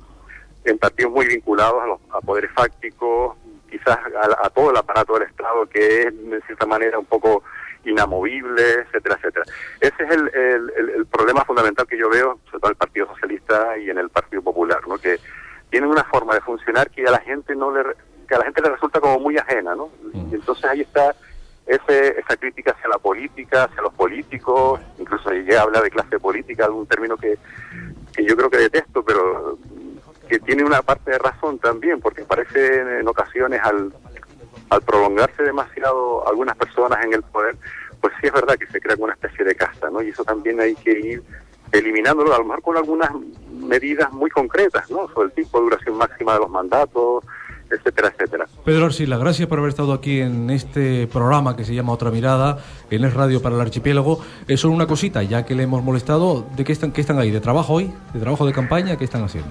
[0.65, 3.37] en partidos muy vinculados a, los, a poderes fácticos,
[3.71, 7.43] quizás a, a todo el aparato del Estado que es de cierta manera un poco
[7.85, 9.45] inamovible, etcétera, etcétera.
[9.81, 12.77] Ese es el, el, el- el problema fundamental que yo veo, sobre todo en el
[12.77, 14.99] Partido Socialista y en el Partido Popular, ¿no?
[14.99, 15.17] que
[15.71, 17.83] tienen una forma de funcionar que a la gente no le
[18.27, 19.89] que a la gente le resulta como muy ajena, ¿no?
[20.13, 21.15] Y entonces ahí está
[21.67, 26.19] ese, esa crítica hacia la política, hacia los políticos, incluso llegué a hablar de clase
[26.19, 27.39] política, algún término que,
[28.13, 29.59] que yo creo que detesto, pero
[30.29, 33.93] que tiene una parte de razón también, porque parece en, en ocasiones al,
[34.71, 37.57] al prolongarse demasiado algunas personas en el poder,
[38.01, 40.03] pues sí es verdad que se crea como una especie de casta, ¿no?
[40.03, 41.23] Y eso también hay que ir
[41.73, 43.11] eliminándolo, a lo mejor con algunas
[43.51, 45.09] medidas muy concretas, ¿no?
[45.09, 47.25] Sobre el tipo de duración máxima de los mandatos,
[47.71, 48.47] etcétera, etcétera.
[48.65, 52.59] Pedro Arcila, gracias por haber estado aquí en este programa que se llama Otra Mirada,
[52.91, 54.21] en Es Radio para el Archipiélago.
[54.47, 57.31] Es solo una cosita, ya que le hemos molestado, ¿de qué están, qué están ahí?
[57.31, 57.93] ¿De trabajo hoy?
[58.13, 58.97] ¿De trabajo de campaña?
[58.97, 59.51] ¿Qué están haciendo?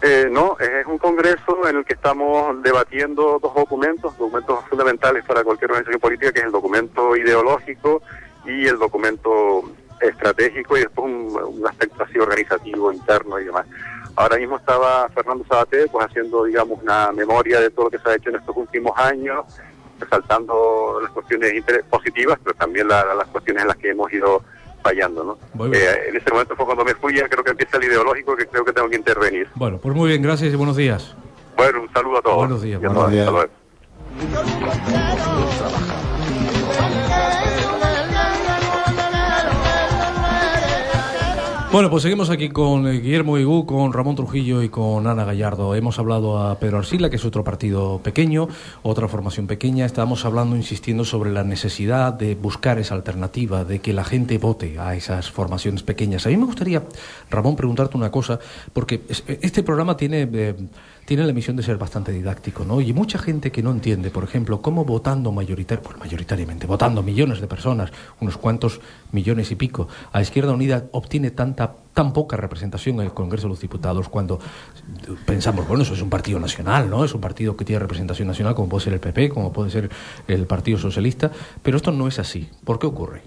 [0.00, 5.42] Eh, no, es un congreso en el que estamos debatiendo dos documentos, documentos fundamentales para
[5.42, 8.02] cualquier organización política, que es el documento ideológico
[8.46, 9.64] y el documento
[10.00, 13.66] estratégico y después un, un aspecto así organizativo, interno y demás.
[14.16, 18.08] Ahora mismo estaba Fernando Sabaté pues haciendo, digamos, una memoria de todo lo que se
[18.10, 19.44] ha hecho en estos últimos años,
[20.00, 21.52] resaltando las cuestiones
[21.90, 24.42] positivas, pero también la- las cuestiones en las que hemos ido
[24.82, 25.38] fallando, ¿no?
[25.74, 28.46] Eh, en ese momento fue cuando me fui, ya creo que empieza el ideológico, que
[28.46, 29.48] creo que tengo que intervenir.
[29.54, 31.14] Bueno, pues muy bien, gracias y buenos días.
[31.56, 32.36] Bueno, un saludo a todos.
[32.36, 33.28] Buenos días, buenos días.
[33.28, 33.52] Hasta luego.
[41.70, 45.74] Bueno, pues seguimos aquí con eh, Guillermo Higú, con Ramón Trujillo y con Ana Gallardo.
[45.74, 48.48] Hemos hablado a Pedro Arcila, que es otro partido pequeño,
[48.82, 49.84] otra formación pequeña.
[49.84, 54.78] Estábamos hablando, insistiendo sobre la necesidad de buscar esa alternativa, de que la gente vote
[54.78, 56.24] a esas formaciones pequeñas.
[56.26, 56.82] A mí me gustaría,
[57.30, 58.38] Ramón, preguntarte una cosa,
[58.72, 60.26] porque es- este programa tiene...
[60.32, 60.54] eh,
[61.08, 62.82] tiene la misión de ser bastante didáctico, ¿no?
[62.82, 67.40] Y mucha gente que no entiende, por ejemplo, cómo votando mayoritario, bueno, mayoritariamente, votando millones
[67.40, 67.90] de personas,
[68.20, 73.14] unos cuantos millones y pico, a Izquierda Unida obtiene tanta tan poca representación en el
[73.14, 74.38] Congreso de los Diputados cuando
[75.24, 77.02] pensamos, bueno, eso es un partido nacional, ¿no?
[77.06, 79.88] Es un partido que tiene representación nacional como puede ser el PP, como puede ser
[80.26, 81.30] el Partido Socialista,
[81.62, 82.50] pero esto no es así.
[82.64, 83.22] ¿Por qué ocurre?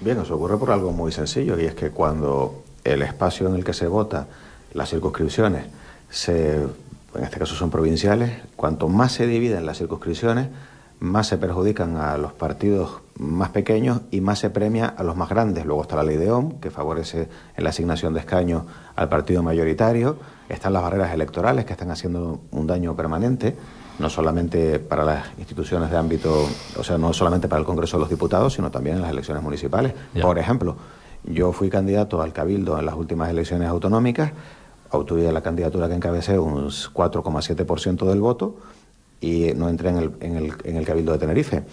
[0.00, 3.64] Bien, eso ocurre por algo muy sencillo y es que cuando el espacio en el
[3.64, 4.28] que se vota,
[4.74, 5.66] las circunscripciones,
[6.14, 6.64] se,
[7.14, 10.48] en este caso son provinciales, cuanto más se dividen las circunscripciones,
[11.00, 15.28] más se perjudican a los partidos más pequeños y más se premia a los más
[15.28, 15.64] grandes.
[15.66, 18.64] Luego está la ley de OM, que favorece en la asignación de escaños
[18.96, 20.16] al partido mayoritario.
[20.48, 23.56] Están las barreras electorales, que están haciendo un daño permanente,
[23.98, 28.00] no solamente para las instituciones de ámbito, o sea, no solamente para el Congreso de
[28.00, 29.92] los Diputados, sino también en las elecciones municipales.
[30.20, 30.76] Por ejemplo,
[31.24, 34.32] yo fui candidato al Cabildo en las últimas elecciones autonómicas,
[34.96, 38.56] obtuve la candidatura que encabecé un 4,7% del voto
[39.20, 41.64] y no entré en el, en el, en el Cabildo de Tenerife.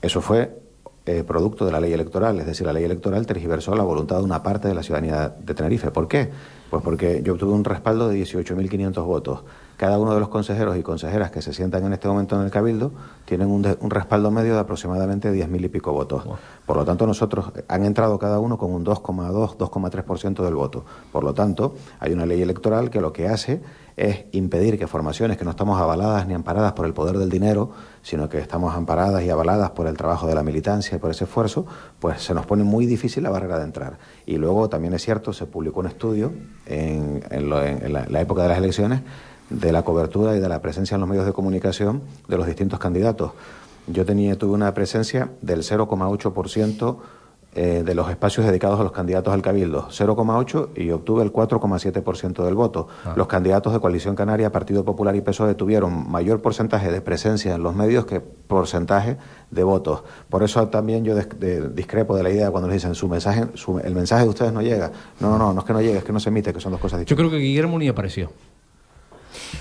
[0.00, 0.62] Eso fue
[1.06, 4.24] eh, producto de la ley electoral, es decir, la ley electoral tergiversó la voluntad de
[4.24, 5.90] una parte de la ciudadanía de Tenerife.
[5.90, 6.30] ¿Por qué?
[6.70, 9.44] Pues porque yo obtuve un respaldo de 18.500 votos.
[9.84, 12.50] Cada uno de los consejeros y consejeras que se sientan en este momento en el
[12.50, 12.90] Cabildo
[13.26, 16.24] tienen un, de- un respaldo medio de aproximadamente 10.000 y pico votos.
[16.64, 20.86] Por lo tanto, nosotros han entrado cada uno con un 2,2, 2,3% del voto.
[21.12, 23.60] Por lo tanto, hay una ley electoral que lo que hace
[23.98, 27.72] es impedir que formaciones que no estamos avaladas ni amparadas por el poder del dinero,
[28.00, 31.24] sino que estamos amparadas y avaladas por el trabajo de la militancia y por ese
[31.24, 31.66] esfuerzo,
[32.00, 33.98] pues se nos pone muy difícil la barrera de entrar.
[34.24, 36.32] Y luego también es cierto, se publicó un estudio
[36.64, 39.02] en, en lo- en la, la época de las elecciones
[39.60, 42.78] de la cobertura y de la presencia en los medios de comunicación de los distintos
[42.78, 43.32] candidatos.
[43.86, 46.96] Yo tenía, tuve una presencia del 0,8%
[47.56, 52.44] eh, de los espacios dedicados a los candidatos al Cabildo, 0,8 y obtuve el 4,7%
[52.44, 52.88] del voto.
[53.04, 53.12] Ah.
[53.14, 57.62] Los candidatos de Coalición Canaria, Partido Popular y PSOE tuvieron mayor porcentaje de presencia en
[57.62, 59.18] los medios que porcentaje
[59.52, 60.02] de votos.
[60.28, 63.94] Por eso también yo discrepo de la idea cuando les dicen su mensaje, su- el
[63.94, 64.90] mensaje de ustedes no llega.
[65.20, 66.72] No, no, no, no es que no llegue, es que no se emite, que son
[66.72, 67.18] dos cosas Yo distintas.
[67.20, 68.30] creo que Guillermo ni apareció.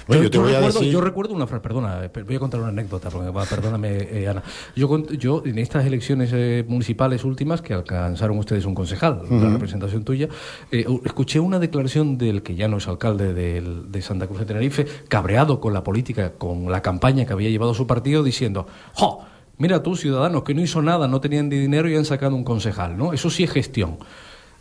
[0.08, 2.40] Bueno, yo te voy a recuerdo, decir- yo recuerdo una frase, perdona, eh, voy a
[2.40, 3.10] contar una anécdota,
[3.50, 4.44] perdóname, eh, Ana.
[4.76, 10.04] Yo, yo, en estas elecciones eh, municipales últimas, que alcanzaron ustedes un concejal, la representación
[10.04, 10.28] tuya,
[10.72, 14.86] eh, escuché una declaración del que ya no es alcalde de Santa Cruz de Tenerife,
[15.08, 19.22] cabreado con la política, con la campaña que había llevado su partido, diciendo, ¡jo!
[19.60, 22.44] Mira tú, ciudadanos, que no hizo nada, no tenían ni dinero y han sacado un
[22.44, 23.14] concejal, ¿no?
[23.14, 23.98] Eso sí es gestión.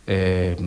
[0.05, 0.57] Eh,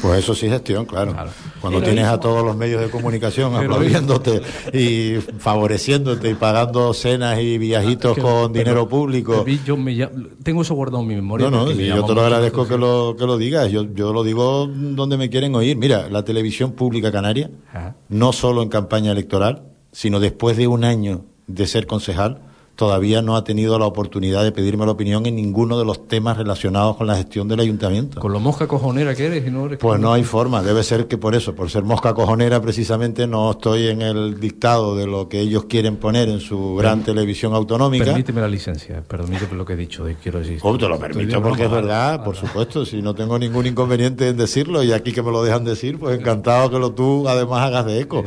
[0.00, 1.14] Pues eso sí es gestión, claro.
[1.60, 4.40] Cuando tienes a todos los medios de comunicación aplaudiéndote
[4.72, 9.44] y favoreciéndote y pagando cenas y viajitos que- con dinero público.
[9.66, 10.08] yo me
[10.42, 11.50] tengo eso guardado en mi memoria.
[11.50, 13.70] No, no, me yo te lo agradezco que lo, que lo digas.
[13.70, 15.76] Yo, yo lo digo donde me quieren oír.
[15.76, 17.96] Mira, la televisión pública canaria, Ajá.
[18.08, 22.40] no solo en campaña electoral, sino después de un año de ser concejal,
[22.78, 26.36] todavía no ha tenido la oportunidad de pedirme la opinión en ninguno de los temas
[26.36, 28.20] relacionados con la gestión del ayuntamiento.
[28.20, 31.08] Con lo mosca cojonera que eres y no eres Pues no hay forma, debe ser
[31.08, 35.28] que por eso, por ser mosca cojonera precisamente no estoy en el dictado de lo
[35.28, 38.04] que ellos quieren poner en su gran televisión autonómica.
[38.04, 40.60] Permíteme la licencia, permíteme lo que he dicho, quiero decir.
[40.62, 44.36] Oh, te lo permito porque es verdad, por supuesto, si no tengo ningún inconveniente en
[44.36, 47.86] decirlo y aquí que me lo dejan decir, pues encantado que lo tú además hagas
[47.86, 48.22] de eco.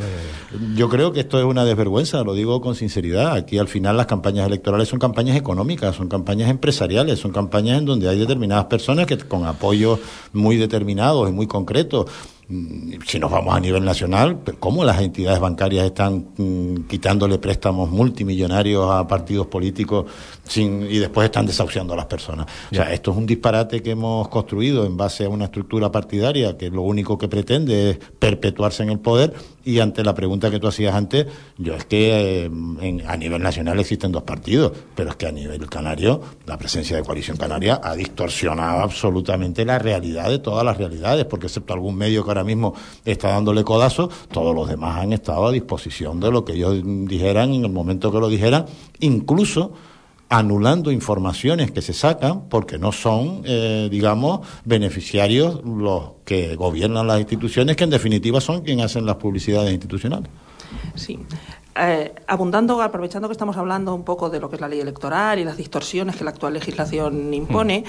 [0.74, 3.32] Yo creo que esto es una desvergüenza, lo digo con sinceridad.
[3.32, 7.84] Aquí al final las campañas electorales son campañas económicas, son campañas empresariales, son campañas en
[7.84, 10.00] donde hay determinadas personas que con apoyos
[10.32, 12.10] muy determinados y muy concretos
[12.48, 17.90] mm, si nos vamos a nivel nacional, ¿cómo las entidades bancarias están mm, quitándole préstamos
[17.90, 20.06] multimillonarios a partidos políticos
[20.44, 22.46] sin, y después están desahuciando a las personas?
[22.70, 26.56] O sea, esto es un disparate que hemos construido en base a una estructura partidaria
[26.56, 30.58] que lo único que pretende es perpetuarse en el poder y ante la pregunta que
[30.58, 31.26] tú hacías antes,
[31.58, 35.32] yo es que eh, en- a nivel nacional existen dos partidos, pero es que a
[35.32, 40.76] nivel canario la presencia de Coalición Canaria ha distorsionado absolutamente la realidad de todas las
[40.76, 45.12] realidades, porque excepto algún medio que ahora mismo está dándole codazo, todos los demás han
[45.12, 48.66] estado a disposición de lo que ellos dijeran en el momento que lo dijeran,
[49.00, 49.72] incluso
[50.32, 57.20] anulando informaciones que se sacan porque no son, eh, digamos, beneficiarios los que gobiernan las
[57.20, 60.30] instituciones, que en definitiva son quienes hacen las publicidades institucionales.
[60.94, 61.18] Sí.
[61.78, 65.38] Eh, abundando, aprovechando que estamos hablando un poco de lo que es la ley electoral
[65.38, 67.84] y las distorsiones que la actual legislación impone,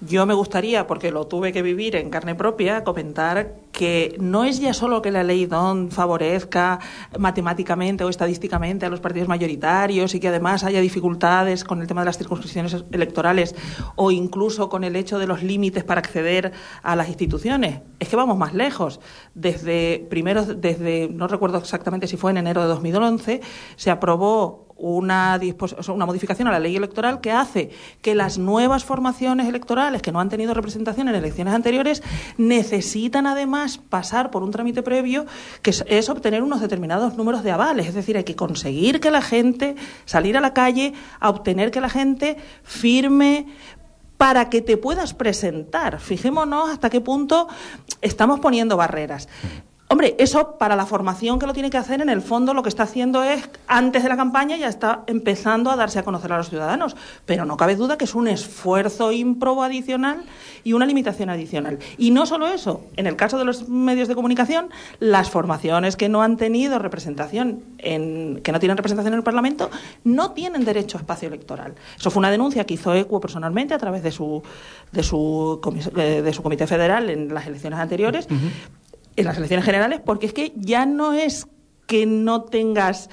[0.00, 4.60] yo me gustaría, porque lo tuve que vivir en carne propia, comentar que no es
[4.60, 6.78] ya solo que la ley DON favorezca
[7.18, 12.02] matemáticamente o estadísticamente a los partidos mayoritarios y que además haya dificultades con el tema
[12.02, 13.54] de las circunscripciones electorales
[13.96, 17.80] o incluso con el hecho de los límites para acceder a las instituciones.
[17.98, 19.00] Es que vamos más lejos.
[19.34, 23.40] Desde primero, desde no recuerdo exactamente si fue en enero de 2011,
[23.76, 25.40] se aprobó una,
[25.94, 27.70] una modificación a la ley electoral que hace
[28.02, 32.02] que las nuevas formaciones electorales que no han tenido representación en elecciones anteriores
[32.36, 35.24] necesitan además pasar por un trámite previo
[35.62, 37.86] que es, es obtener unos determinados números de avales.
[37.86, 41.80] Es decir, hay que conseguir que la gente, salir a la calle a obtener que
[41.80, 43.46] la gente firme
[44.16, 46.00] para que te puedas presentar.
[46.00, 47.48] Fijémonos hasta qué punto
[48.00, 49.28] estamos poniendo barreras.
[49.92, 52.70] Hombre, eso para la formación que lo tiene que hacer, en el fondo lo que
[52.70, 56.38] está haciendo es, antes de la campaña ya está empezando a darse a conocer a
[56.38, 56.96] los ciudadanos.
[57.26, 60.24] Pero no cabe duda que es un esfuerzo ímprobo adicional
[60.64, 61.78] y una limitación adicional.
[61.98, 66.08] Y no solo eso, en el caso de los medios de comunicación, las formaciones que
[66.08, 69.70] no han tenido representación, en, que no tienen representación en el Parlamento,
[70.04, 71.74] no tienen derecho a espacio electoral.
[71.98, 74.42] Eso fue una denuncia que hizo ECUO personalmente a través de su,
[74.90, 75.60] de su,
[75.98, 78.26] eh, de su comité federal en las elecciones anteriores
[79.16, 81.46] en las elecciones generales, porque es que ya no es
[81.86, 83.10] que no tengas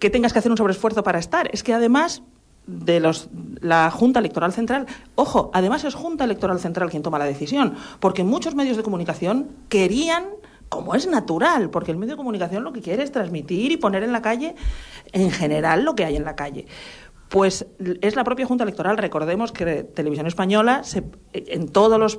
[0.00, 2.22] que tengas que hacer un sobreesfuerzo para estar, es que además
[2.66, 3.30] de los
[3.60, 8.24] la Junta Electoral Central, ojo, además es Junta Electoral Central quien toma la decisión, porque
[8.24, 10.26] muchos medios de comunicación querían
[10.68, 14.02] como es natural, porque el medio de comunicación lo que quiere es transmitir y poner
[14.02, 14.54] en la calle
[15.12, 16.66] en general lo que hay en la calle.
[17.28, 17.66] Pues
[18.00, 18.96] es la propia Junta Electoral.
[18.96, 22.18] Recordemos que Televisión Española, se- en todas las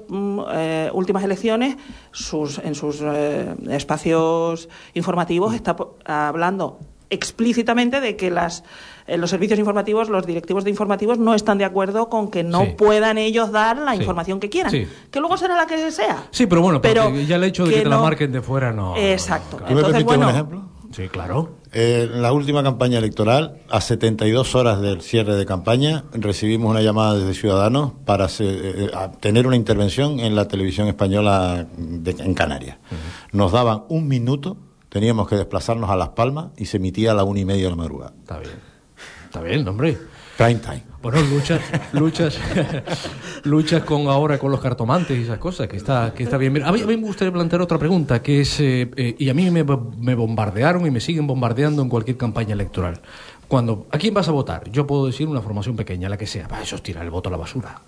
[0.94, 1.78] últimas elecciones,
[2.12, 6.80] sus, en sus eh, espacios informativos, está hablando
[7.12, 8.64] explícitamente de que las,
[9.08, 12.66] en los servicios informativos, los directivos de informativos no están de acuerdo con que no
[12.66, 12.76] Sí.
[12.78, 13.98] puedan ellos dar la Sí.
[14.02, 14.70] información que quieran.
[14.72, 14.88] Sí.
[15.10, 16.28] Que luego será la que sea.
[16.30, 18.42] Sí, pero bueno, Pero ya el hecho de que, que te la no- marquen de
[18.44, 18.96] fuera no.
[18.96, 19.58] Exacto.
[19.58, 20.70] ¿Tú me Entonces, bueno, un ejemplo?
[20.92, 21.56] Sí, claro.
[21.72, 26.82] Eh, en la última campaña electoral, a 72 horas del cierre de campaña, recibimos una
[26.82, 32.12] llamada desde Ciudadanos para se- eh, a tener una intervención en la televisión española de-
[32.24, 32.78] en Canarias.
[33.34, 34.58] Nos daban un minuto,
[34.90, 37.70] teníamos que desplazarnos a Las Palmas y se emitía a la una y media de
[37.70, 38.14] la madrugada.
[38.20, 38.52] Está bien.
[39.26, 39.96] Está bien, hombre.
[40.40, 40.84] Prime time.
[41.02, 41.60] Bueno, luchas,
[41.92, 42.40] luchas,
[43.44, 46.54] luchas con ahora con los cartomantes y esas cosas, que está, que está bien.
[46.54, 49.28] Mira, A mí, a mí me gustaría plantear otra pregunta, que es, eh, eh, y
[49.28, 53.02] a mí me, me bombardearon y me siguen bombardeando en cualquier campaña electoral.
[53.50, 54.72] Cuando, ¿a quién vas a votar?
[54.72, 56.48] Yo puedo decir una formación pequeña, la que sea.
[56.48, 57.82] Va, eso es tirar el voto a la basura.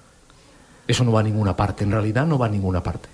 [0.85, 3.07] Eso no va a ninguna parte, en realidad no va a ninguna parte.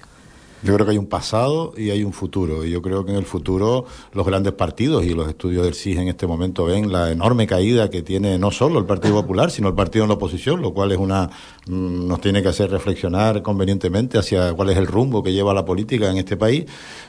[0.64, 2.66] Yo creo que hay un pasado y hay un futuro.
[2.66, 5.98] Y yo creo que en el futuro los grandes partidos y los estudios del CIS
[5.98, 9.68] en este momento ven la enorme caída que tiene no solo el Partido Popular, sino
[9.68, 11.30] el partido en la oposición, lo cual es una
[11.68, 15.64] mm, nos tiene que hacer reflexionar convenientemente hacia cuál es el rumbo que lleva la
[15.64, 16.66] política en este país.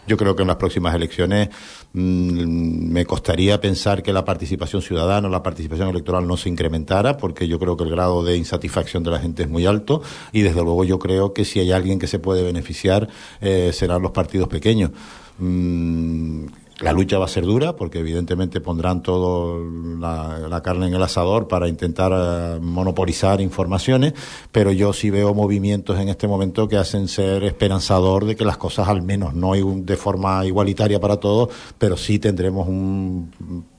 [0.06, 1.48] Yo creo que en las próximas elecciones
[1.94, 7.58] me costaría pensar que la participación ciudadana, la participación electoral no se incrementara, porque yo
[7.58, 10.84] creo que el grado de insatisfacción de la gente es muy alto y desde luego
[10.84, 13.08] yo creo que si hay alguien que se puede beneficiar
[13.40, 14.90] eh, serán los partidos pequeños.
[15.38, 16.46] Mm,
[16.80, 19.58] la lucha va a ser dura porque evidentemente pondrán todo
[19.98, 24.14] la, la carne en el asador para intentar eh, monopolizar informaciones,
[24.52, 28.56] pero yo sí veo movimientos en este momento que hacen ser esperanzador de que las
[28.58, 31.48] cosas al menos no hay un- de forma igualitaria para todos,
[31.78, 33.32] pero sí tendremos un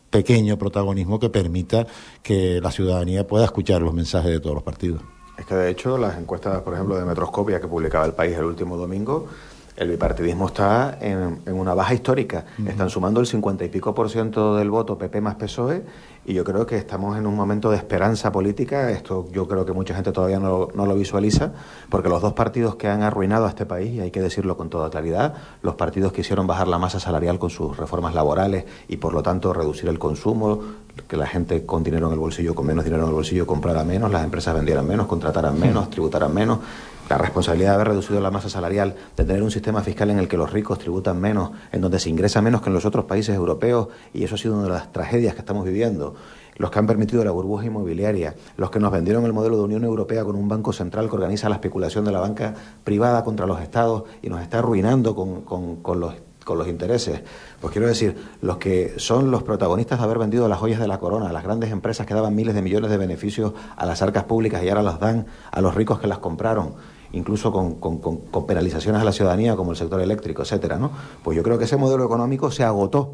[0.09, 1.85] pequeño protagonismo que permita
[2.23, 5.01] que la ciudadanía pueda escuchar los mensajes de todos los partidos.
[5.37, 8.43] Es que de hecho las encuestas, por ejemplo, de Metroscopia que publicaba el país el
[8.43, 9.27] último domingo,
[9.79, 12.45] el bipartidismo está en, en una baja histórica.
[12.67, 15.83] Están sumando el 50 y pico por ciento del voto PP más PSOE
[16.25, 18.91] y yo creo que estamos en un momento de esperanza política.
[18.91, 21.53] Esto yo creo que mucha gente todavía no, no lo visualiza,
[21.89, 24.69] porque los dos partidos que han arruinado a este país, y hay que decirlo con
[24.69, 28.97] toda claridad, los partidos que hicieron bajar la masa salarial con sus reformas laborales y
[28.97, 30.61] por lo tanto reducir el consumo,
[31.07, 33.85] que la gente con dinero en el bolsillo, con menos dinero en el bolsillo, comprara
[33.85, 36.59] menos, las empresas vendieran menos, contrataran menos, tributaran menos.
[37.09, 40.27] La responsabilidad de haber reducido la masa salarial, de tener un sistema fiscal en el
[40.27, 43.35] que los ricos tributan menos, en donde se ingresa menos que en los otros países
[43.35, 46.13] europeos, y eso ha sido una de las tragedias que estamos viviendo.
[46.57, 49.83] Los que han permitido la burbuja inmobiliaria, los que nos vendieron el modelo de Unión
[49.85, 52.53] Europea con un banco central que organiza la especulación de la banca
[52.83, 56.13] privada contra los estados y nos está arruinando con, con- los
[56.45, 57.21] con los intereses.
[57.61, 60.97] Pues quiero decir, los que son los protagonistas de haber vendido las joyas de la
[60.97, 64.63] corona, las grandes empresas que daban miles de millones de beneficios a las arcas públicas
[64.63, 66.73] y ahora las dan a los ricos que las compraron,
[67.11, 70.91] incluso con, con- con- penalizaciones a la ciudadanía como el sector eléctrico, etcétera, ¿no?
[71.23, 73.13] Pues yo creo que ese modelo económico se agotó.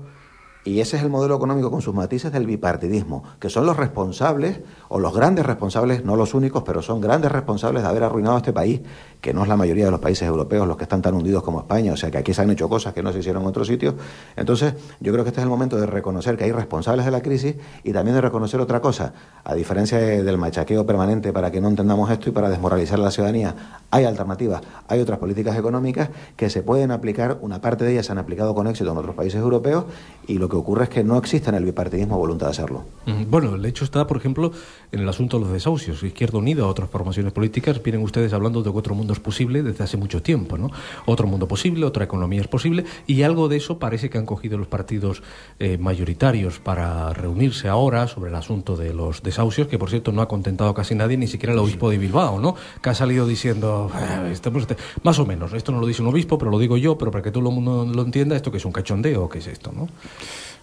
[0.67, 4.61] Y ese es el modelo económico con sus matices del bipartidismo, que son los responsables,
[4.89, 8.53] o los grandes responsables, no los únicos, pero son grandes responsables de haber arruinado este
[8.53, 8.81] país,
[9.21, 11.59] que no es la mayoría de los países europeos los que están tan hundidos como
[11.59, 13.67] España, o sea que aquí se han hecho cosas que no se hicieron en otros
[13.67, 13.95] sitios.
[14.35, 17.21] Entonces, yo creo que este es el momento de reconocer que hay responsables de la
[17.21, 19.13] crisis y también de reconocer otra cosa,
[19.43, 23.03] a diferencia de- del machaqueo permanente para que no entendamos esto y para desmoralizar a
[23.03, 27.93] la ciudadanía, hay alternativas, hay otras políticas económicas que se pueden aplicar, una parte de
[27.93, 29.85] ellas se han aplicado con éxito en otros países europeos
[30.27, 32.83] y lo que ocurre es que no existe en el bipartidismo voluntad de hacerlo.
[33.05, 34.51] Mm, Bueno, el hecho está, por ejemplo,
[34.95, 36.01] en el asunto de los desahucios.
[36.03, 39.83] Izquierda Unida, otras formaciones políticas, vienen ustedes hablando de que otro mundo es posible desde
[39.83, 40.71] hace mucho tiempo, ¿no?
[41.05, 44.57] Otro mundo posible, otra economía es posible, y algo de eso parece que han cogido
[44.57, 45.21] los partidos
[45.59, 50.21] eh, mayoritarios para reunirse ahora sobre el asunto de los desahucios, que por cierto no
[50.21, 52.55] ha contentado casi nadie, ni siquiera el obispo de Bilbao, ¿no?
[52.81, 54.77] Que ha salido diciendo, "Ah, estamos este-".
[55.03, 57.21] más o menos, esto no lo dice un obispo, pero lo digo yo, pero para
[57.21, 59.89] que todo el mundo lo entienda, esto que es un cachondeo, ¿qué es esto, no?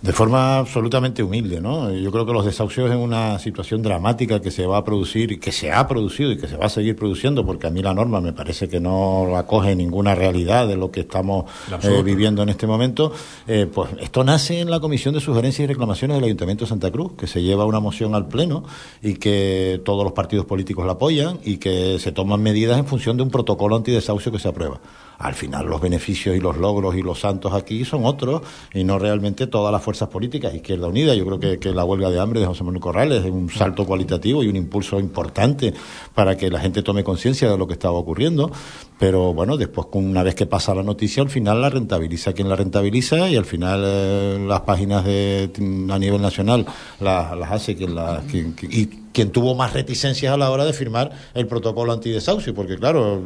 [0.02, 1.92] De forma absolutamente humilde, ¿no?
[1.92, 5.38] Yo creo que los desahucios es una situación dramática que se va a producir y
[5.38, 7.94] que se ha producido y que se va a seguir produciendo, porque a mí la
[7.94, 11.44] norma me parece que no acoge ninguna realidad de lo que estamos
[11.84, 13.12] eh, viviendo en este momento.
[13.46, 16.90] Eh, pues esto nace en la Comisión de Sugerencias y Reclamaciones del Ayuntamiento de Santa
[16.90, 18.64] Cruz, que se lleva una moción al Pleno
[19.02, 23.16] y que todos los partidos políticos la apoyan y que se toman medidas en función
[23.16, 24.80] de un protocolo antidesahucio que se aprueba.
[25.22, 28.42] Al final los beneficios y los logros y los santos aquí son otros
[28.74, 30.52] y no realmente todas las fuerzas políticas.
[30.52, 33.30] Izquierda Unida, yo creo que, que la huelga de hambre de José Manuel Corrales es
[33.30, 35.74] un salto cualitativo y un impulso importante
[36.12, 38.50] para que la gente tome conciencia de lo que estaba ocurriendo.
[39.02, 42.54] Pero bueno, después una vez que pasa la noticia, al final la rentabiliza quien la
[42.54, 45.50] rentabiliza y al final eh, las páginas de,
[45.90, 46.64] a nivel nacional
[47.00, 50.72] las, las hace quien la, quien- y quien tuvo más reticencias a la hora de
[50.72, 53.20] firmar el protocolo antidesahucio, porque claro,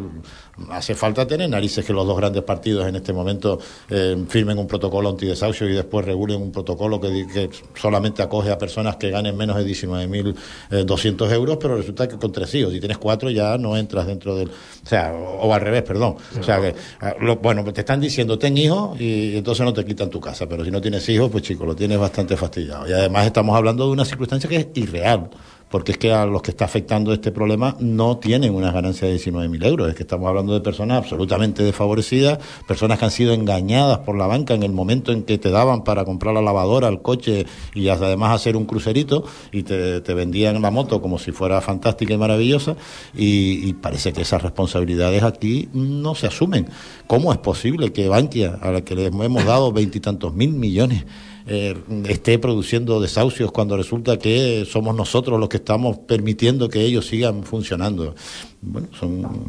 [0.70, 4.66] hace falta tener narices que los dos grandes partidos en este momento eh, firmen un
[4.66, 9.36] protocolo antidesahucio y después regulen un protocolo que, que solamente acoge a personas que ganen
[9.36, 13.76] menos de 19.200 euros, pero resulta que con tres hijos, si tienes cuatro ya no
[13.76, 14.48] entras dentro del...
[14.48, 16.16] O sea, o al revés, perdón.
[16.38, 19.84] O sea, que, ah, lo- bueno, te están diciendo ten hijos y entonces no te
[19.84, 22.88] quitan tu casa, pero si no tienes hijos, pues chico, lo tienes bastante fastidiado.
[22.88, 25.28] Y además estamos hablando de una circunstancia que es irreal.
[25.70, 29.32] Porque es que a los que está afectando este problema no tienen unas ganancias de
[29.32, 29.88] 19.000 euros.
[29.88, 32.38] Es que estamos hablando de personas absolutamente desfavorecidas,
[32.68, 35.82] personas que han sido engañadas por la banca en el momento en que te daban
[35.82, 40.70] para comprar la lavadora, el coche y además hacer un crucerito y te, vendían la
[40.70, 42.76] moto como si fuera fantástica y maravillosa.
[43.14, 46.68] Y, y parece que esas responsabilidades aquí no se asumen.
[47.06, 51.04] ¿Cómo es posible que Bankia, a la que le hemos dado veintitantos mil millones,
[51.46, 51.76] eh,
[52.08, 57.44] esté produciendo desahucios cuando resulta que somos nosotros los que estamos permitiendo que ellos sigan
[57.44, 58.14] funcionando.
[58.62, 59.44] Bueno, son,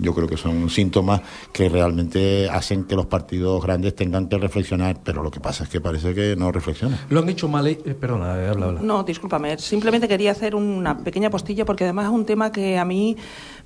[0.00, 1.20] yo creo que son síntomas
[1.52, 5.70] que realmente hacen que los partidos grandes tengan que reflexionar, pero lo que pasa es
[5.70, 6.98] que parece que no reflexionan.
[7.10, 7.66] Lo han hecho mal.
[7.68, 8.80] eh, perdona, eh, habla, habla.
[8.82, 9.56] No, discúlpame.
[9.58, 13.16] Simplemente quería hacer una pequeña postilla porque además es un tema que a mí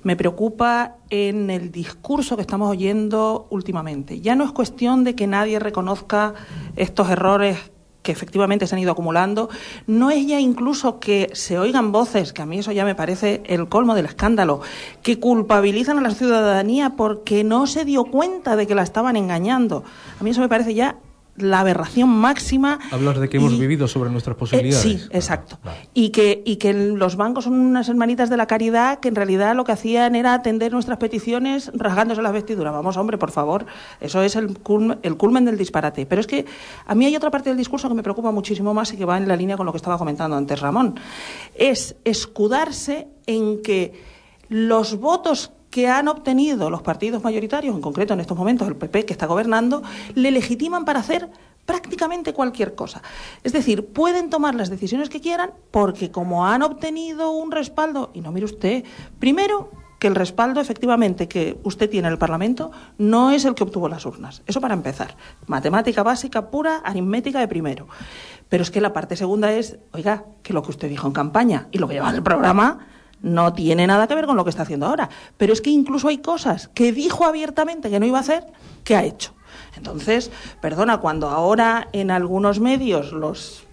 [0.03, 4.19] me preocupa en el discurso que estamos oyendo últimamente.
[4.21, 6.33] Ya no es cuestión de que nadie reconozca
[6.75, 7.71] estos errores
[8.01, 9.49] que efectivamente se han ido acumulando,
[9.85, 13.43] no es ya incluso que se oigan voces, que a mí eso ya me parece
[13.45, 14.61] el colmo del escándalo,
[15.03, 19.83] que culpabilizan a la ciudadanía porque no se dio cuenta de que la estaban engañando.
[20.19, 20.97] A mí eso me parece ya
[21.37, 22.79] la aberración máxima.
[22.91, 24.81] Hablas de que hemos y- vivido sobre nuestras eh, posibilidades.
[24.83, 25.57] sí, exacto.
[25.93, 29.55] Y que, y que los bancos son unas hermanitas de la caridad que en realidad
[29.55, 32.73] lo que hacían era atender nuestras peticiones rasgándose las vestiduras.
[32.73, 33.65] Vamos, hombre, por favor.
[34.01, 36.05] Eso es el, culm- el culmen del disparate.
[36.05, 36.45] Pero es que
[36.85, 39.17] a mí hay otra parte del discurso que me preocupa muchísimo más y que va
[39.17, 40.95] en la línea con lo que estaba comentando antes Ramón.
[41.55, 43.93] Es escudarse en que
[44.49, 49.05] los votos que han obtenido los partidos mayoritarios, en concreto en estos momentos el PP
[49.05, 49.81] que está gobernando,
[50.13, 51.29] le legitiman para hacer
[51.65, 53.01] prácticamente cualquier cosa.
[53.43, 58.21] Es decir, pueden tomar las decisiones que quieran porque como han obtenido un respaldo, y
[58.21, 58.83] no mire usted,
[59.17, 63.63] primero que el respaldo efectivamente que usted tiene en el Parlamento no es el que
[63.63, 64.41] obtuvo las urnas.
[64.47, 65.15] Eso para empezar.
[65.45, 67.87] Matemática básica pura, aritmética de primero.
[68.49, 71.67] Pero es que la parte segunda es, oiga, que lo que usted dijo en campaña
[71.71, 72.87] y lo que lleva en el programa
[73.21, 75.09] no tiene nada que ver con lo que está haciendo ahora.
[75.37, 78.45] Pero es que incluso hay cosas que dijo abiertamente que no iba a hacer,
[78.83, 79.33] que ha hecho.
[79.75, 83.63] Entonces, perdona, cuando ahora en algunos medios los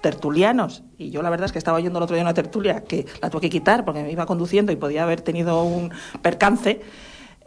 [0.00, 3.06] tertulianos, y yo la verdad es que estaba oyendo el otro día una tertulia que
[3.20, 5.92] la tuve que quitar porque me iba conduciendo y podía haber tenido un
[6.22, 6.80] percance,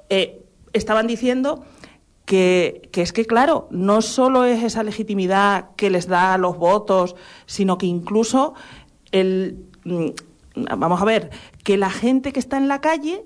[0.10, 0.44] eh,
[0.74, 1.64] estaban diciendo
[2.26, 7.16] que, que es que, claro, no solo es esa legitimidad que les da los votos,
[7.46, 8.54] sino que incluso
[9.12, 9.66] el.
[10.56, 11.32] Vamos a ver,
[11.64, 13.26] que la gente que está en la calle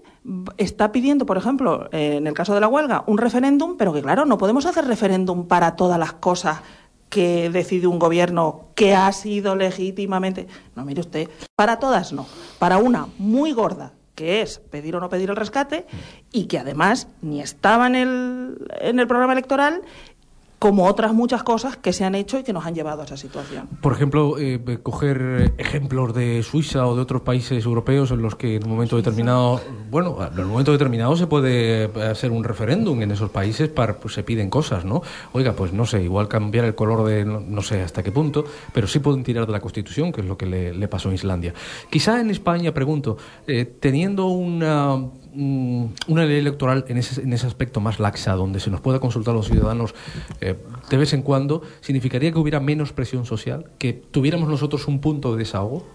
[0.57, 4.01] está pidiendo, por ejemplo, eh, en el caso de la huelga, un referéndum, pero que,
[4.01, 6.61] claro, no podemos hacer referéndum para todas las cosas
[7.09, 10.47] que decide un gobierno que ha sido legítimamente.
[10.75, 12.25] No, mire usted, para todas no.
[12.59, 15.85] Para una muy gorda, que es pedir o no pedir el rescate,
[16.31, 19.81] y que además ni estaba en el, en el programa electoral,
[20.59, 23.17] como otras muchas cosas que se han hecho y que nos han llevado a esa
[23.17, 23.67] situación.
[23.81, 28.55] Por ejemplo, eh, coger ejemplos de Suiza o de otros países europeos en los que
[28.55, 33.01] en un momento determinado, bueno, en un momento determinado se puede eh, hacer un referéndum
[33.01, 35.03] en esos países para pues se piden cosas, ¿no?
[35.33, 38.45] Oiga, pues no sé, igual cambiar el color de no, no sé hasta qué punto,
[38.73, 41.15] pero sí pueden tirar de la Constitución, que es lo que le, le pasó en
[41.15, 41.53] Islandia.
[41.89, 44.97] Quizá en España, pregunto, eh, teniendo una
[45.37, 49.33] una ley electoral en ese, en ese aspecto más laxa, donde se nos pueda consultar
[49.33, 49.93] a los ciudadanos
[50.41, 50.55] eh,
[50.89, 55.33] de vez en cuando, significaría que hubiera menos presión social, que tuviéramos nosotros un punto
[55.33, 55.85] de desahogo.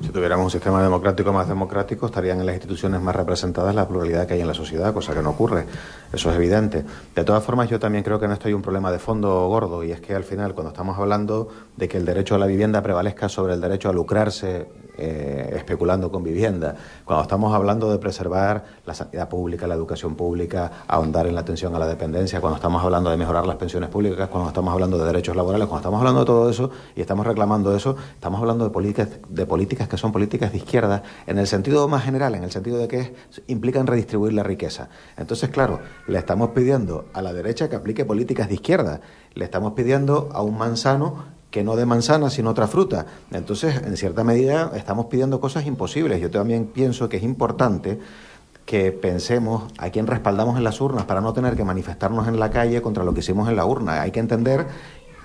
[0.00, 4.28] Si tuviéramos un sistema democrático más democrático, estarían en las instituciones más representadas la pluralidad
[4.28, 5.66] que hay en la sociedad, cosa que no ocurre.
[6.12, 6.84] Eso es evidente.
[7.16, 9.82] De todas formas, yo también creo que en esto hay un problema de fondo gordo,
[9.82, 12.80] y es que al final, cuando estamos hablando de que el derecho a la vivienda
[12.80, 18.64] prevalezca sobre el derecho a lucrarse eh, especulando con vivienda, cuando estamos hablando de preservar
[18.84, 22.84] la sanidad pública, la educación pública, ahondar en la atención a la dependencia, cuando estamos
[22.84, 26.20] hablando de mejorar las pensiones públicas, cuando estamos hablando de derechos laborales, cuando estamos hablando
[26.20, 30.12] de todo eso y estamos reclamando eso, estamos hablando de políticas, de políticas que son
[30.12, 33.14] políticas de izquierda en el sentido más general, en el sentido de que
[33.46, 34.88] implican redistribuir la riqueza.
[35.16, 39.00] Entonces, claro, le estamos pidiendo a la derecha que aplique políticas de izquierda,
[39.34, 43.06] le estamos pidiendo a un manzano que no de manzana, sino otra fruta.
[43.30, 46.18] Entonces, en cierta medida, estamos pidiendo cosas imposibles.
[46.20, 48.00] Yo también pienso que es importante
[48.64, 52.50] que pensemos a quién respaldamos en las urnas para no tener que manifestarnos en la
[52.50, 54.00] calle contra lo que hicimos en la urna.
[54.00, 54.66] Hay que entender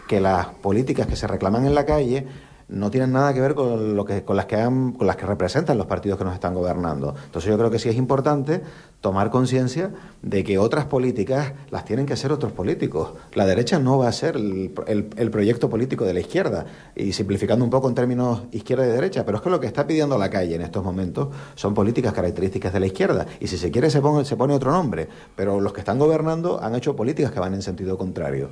[0.07, 2.27] que las políticas que se reclaman en la calle
[2.69, 5.77] no tienen nada que ver con lo que con las que con las que representan
[5.77, 7.15] los partidos que nos están gobernando.
[7.25, 8.61] Entonces yo creo que sí es importante
[8.99, 9.91] tomar conciencia
[10.21, 13.13] de que otras políticas las tienen que hacer otros políticos.
[13.35, 16.65] La derecha no va a ser el, el- el proyecto político de la izquierda,
[16.95, 19.85] y simplificando un poco en términos izquierda y derecha, pero es que lo que está
[19.85, 23.69] pidiendo la calle en estos momentos son políticas características de la izquierda, y si se
[23.71, 27.31] quiere se pone, se pone otro nombre, pero los que están gobernando han hecho políticas
[27.31, 28.49] que van en sentido contrario.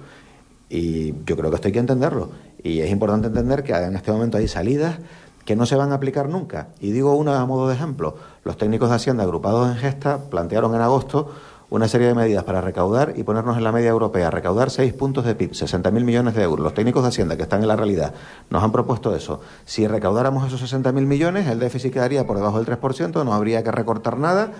[0.70, 2.30] Y yo creo que esto hay que entenderlo.
[2.64, 4.98] Y es importante entender que en este momento hay salidas
[5.46, 6.70] que no se van a aplicar nunca.
[6.80, 8.16] Y digo una a modo de ejemplo.
[8.44, 11.32] Los técnicos de Hacienda agrupados en Gesta plantearon en agosto
[11.70, 15.26] una serie de medidas para recaudar y ponernos en la media europea, recaudar seis puntos
[15.26, 16.64] de PIB, 60.000 millones de euros.
[16.64, 18.14] Los técnicos de Hacienda que están en la realidad
[18.50, 19.42] nos han propuesto eso.
[19.66, 23.72] Si recaudáramos esos 60.000 millones, el déficit quedaría por debajo del 3%, no habría que
[23.72, 24.52] recortar nada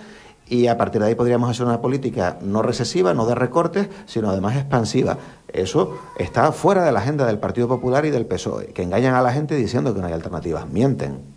[0.48, 4.30] y a partir de ahí podríamos hacer una política no recesiva, no de recortes, sino
[4.30, 5.18] además expansiva.
[5.48, 9.22] Eso está fuera de la agenda del Partido Popular y del PSOE, que engañan a
[9.22, 10.68] la gente diciendo que no hay alternativas.
[10.68, 11.36] Mienten.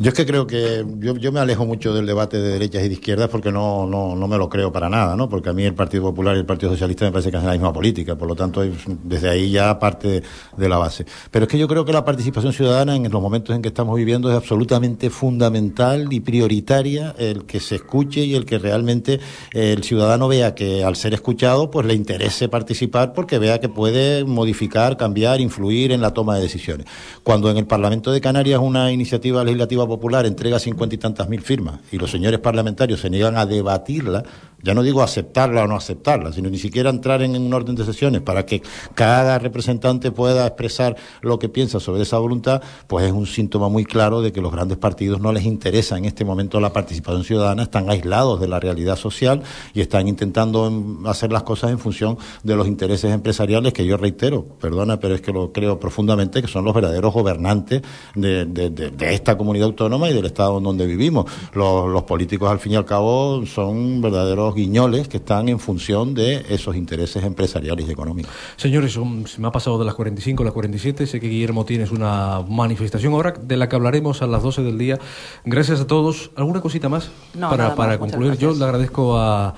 [0.00, 2.88] Yo es que creo que yo, yo me alejo mucho del debate de derechas y
[2.88, 5.28] de izquierdas porque no, no, no me lo creo para nada, ¿no?
[5.28, 7.54] Porque a mí el Partido Popular y el Partido Socialista me parece que hacen la
[7.54, 10.22] misma política, por lo tanto es- desde ahí ya parte
[10.56, 11.04] de la base.
[11.32, 13.96] Pero es que yo creo que la participación ciudadana en los momentos en que estamos
[13.96, 19.18] viviendo es absolutamente fundamental y prioritaria el que se escuche y el que realmente
[19.52, 24.22] el ciudadano vea que al ser escuchado pues le interese participar porque vea que puede
[24.24, 26.86] modificar, cambiar, influir en la toma de decisiones.
[27.24, 31.40] Cuando en el Parlamento de Canarias una iniciativa legislativa popular entrega cincuenta y tantas mil
[31.40, 34.22] firmas y los señores parlamentarios se niegan a debatirla,
[34.62, 37.84] ya no digo aceptarla o no aceptarla, sino ni siquiera entrar en un orden de
[37.84, 38.62] sesiones para que
[38.94, 43.84] cada representante pueda expresar lo que piensa sobre esa voluntad, pues es un síntoma muy
[43.84, 47.62] claro de que los grandes partidos no les interesa en este momento la participación ciudadana,
[47.62, 49.42] están aislados de la realidad social
[49.74, 50.70] y están intentando
[51.06, 55.20] hacer las cosas en función de los intereses empresariales que yo reitero, perdona, pero es
[55.20, 57.82] que lo creo profundamente que son los verdaderos gobernantes
[58.14, 61.26] de, esta comunidad y del estado en donde vivimos.
[61.54, 66.14] Los, los políticos, al fin y al cabo, son verdaderos guiñoles que están en función
[66.14, 68.32] de esos intereses empresariales y económicos.
[68.56, 71.06] Señores, um, se me ha pasado de las 45 a las 47.
[71.06, 74.78] Sé que Guillermo tienes una manifestación ahora de la que hablaremos a las 12 del
[74.78, 74.98] día.
[75.44, 76.30] Gracias a todos.
[76.34, 77.98] ¿Alguna cosita más No, para, nada para más.
[77.98, 78.36] Concluir?
[78.36, 79.54] Yo le agradezco a.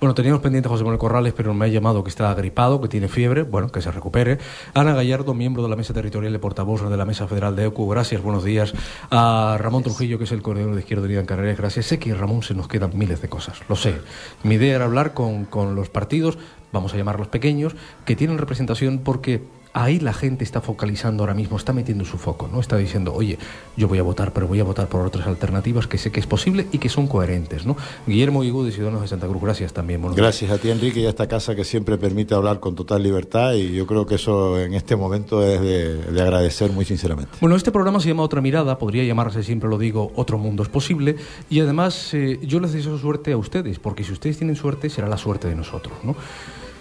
[0.00, 2.86] Bueno, teníamos pendiente a José Manuel Corrales, pero me ha llamado que está gripado, que
[2.86, 3.42] tiene fiebre.
[3.42, 4.38] Bueno, que se recupere.
[4.72, 7.88] Ana Gallardo, miembro de la Mesa Territorial de Portavoz de la Mesa Federal de EUCU.
[7.88, 8.74] Gracias, buenos días.
[9.10, 11.58] A Ramón Trujillo, que es el coordinador de Izquierda Unida en Canarias.
[11.58, 11.86] Gracias.
[11.86, 13.96] Sé que Ramón se nos quedan miles de cosas, lo sé.
[14.44, 16.38] Mi idea era hablar con, con los partidos,
[16.70, 17.74] vamos a llamarlos pequeños,
[18.04, 19.42] que tienen representación porque
[19.82, 22.60] ahí la gente está focalizando ahora mismo, está metiendo su foco, ¿no?
[22.60, 23.38] Está diciendo, oye,
[23.76, 26.26] yo voy a votar, pero voy a votar por otras alternativas que sé que es
[26.26, 27.76] posible y que son coherentes, ¿no?
[28.06, 30.02] Guillermo Higudo, de Ciudadanos de Santa Cruz, gracias también.
[30.14, 33.54] Gracias a ti, Enrique, y a esta casa que siempre permite hablar con total libertad
[33.54, 37.32] y yo creo que eso en este momento es de, de agradecer muy sinceramente.
[37.40, 40.68] Bueno, este programa se llama Otra Mirada, podría llamarse, siempre lo digo, Otro Mundo es
[40.68, 41.16] Posible,
[41.48, 45.08] y además eh, yo les deseo suerte a ustedes, porque si ustedes tienen suerte, será
[45.08, 46.16] la suerte de nosotros, ¿no?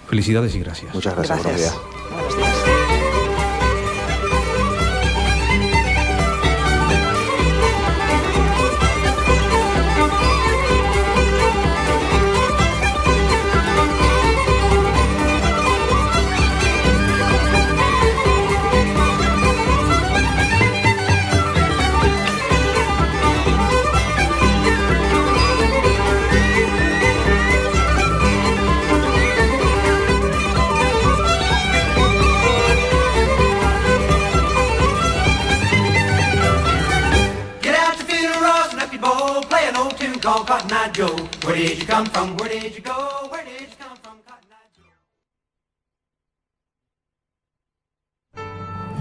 [0.08, 0.94] Felicidades y gracias.
[0.94, 2.57] Muchas gracias, buenos días.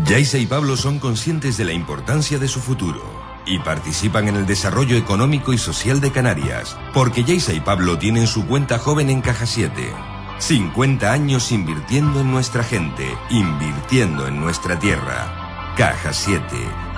[0.07, 3.03] Did y Pablo son conscientes de la importancia de su futuro
[3.47, 8.27] y participan en el desarrollo económico y social de Canarias, porque Yaisa y Pablo tienen
[8.27, 9.93] su cuenta joven en Caja 7.
[10.39, 15.75] 50 años invirtiendo en nuestra gente, invirtiendo en nuestra tierra.
[15.77, 16.43] Caja 7.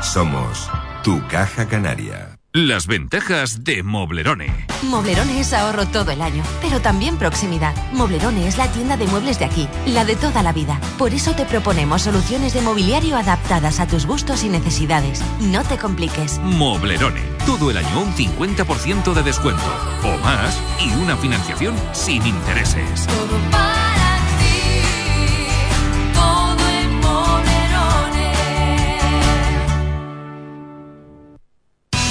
[0.02, 0.68] Somos
[1.02, 2.27] tu Caja Canaria.
[2.54, 4.66] Las ventajas de Moblerone.
[4.84, 7.74] Moblerone es ahorro todo el año, pero también proximidad.
[7.92, 10.80] Moblerone es la tienda de muebles de aquí, la de toda la vida.
[10.96, 15.22] Por eso te proponemos soluciones de mobiliario adaptadas a tus gustos y necesidades.
[15.40, 16.38] No te compliques.
[16.38, 17.20] Moblerone.
[17.44, 19.62] Todo el año un 50% de descuento.
[20.02, 23.06] O más y una financiación sin intereses.
[23.06, 23.77] Todo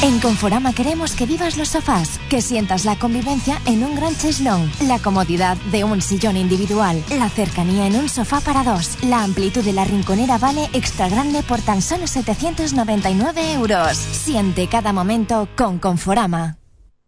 [0.08, 4.72] En Conforama queremos que vivas los sofás, que sientas la convivencia en un gran cheslón,
[4.88, 8.98] la comodidad de un sillón individual, la cercanía en un sofá para dos.
[9.04, 13.98] La amplitud de la rinconera vale extra grande por tan solo 799 euros.
[13.98, 16.57] Siente cada momento con Conforama.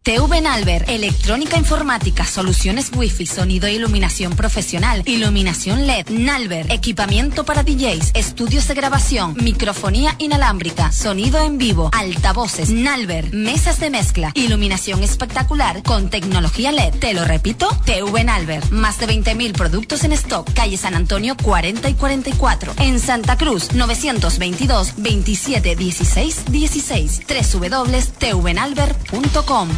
[0.10, 7.62] TV Nalver, electrónica informática, soluciones wifi, sonido e iluminación profesional, iluminación LED, Nalver, equipamiento para
[7.62, 15.04] DJs, estudios de grabación, microfonía inalámbrica, sonido en vivo, altavoces, Nalver, mesas de mezcla, iluminación
[15.04, 16.96] espectacular con tecnología LED.
[16.96, 21.88] Te lo repito, TV Nalver, más de 20.000 productos en stock, calle San Antonio 40
[21.88, 27.22] y 44, en Santa Cruz 922 27 16 16,
[27.54, 29.70] www.tvnalver.com.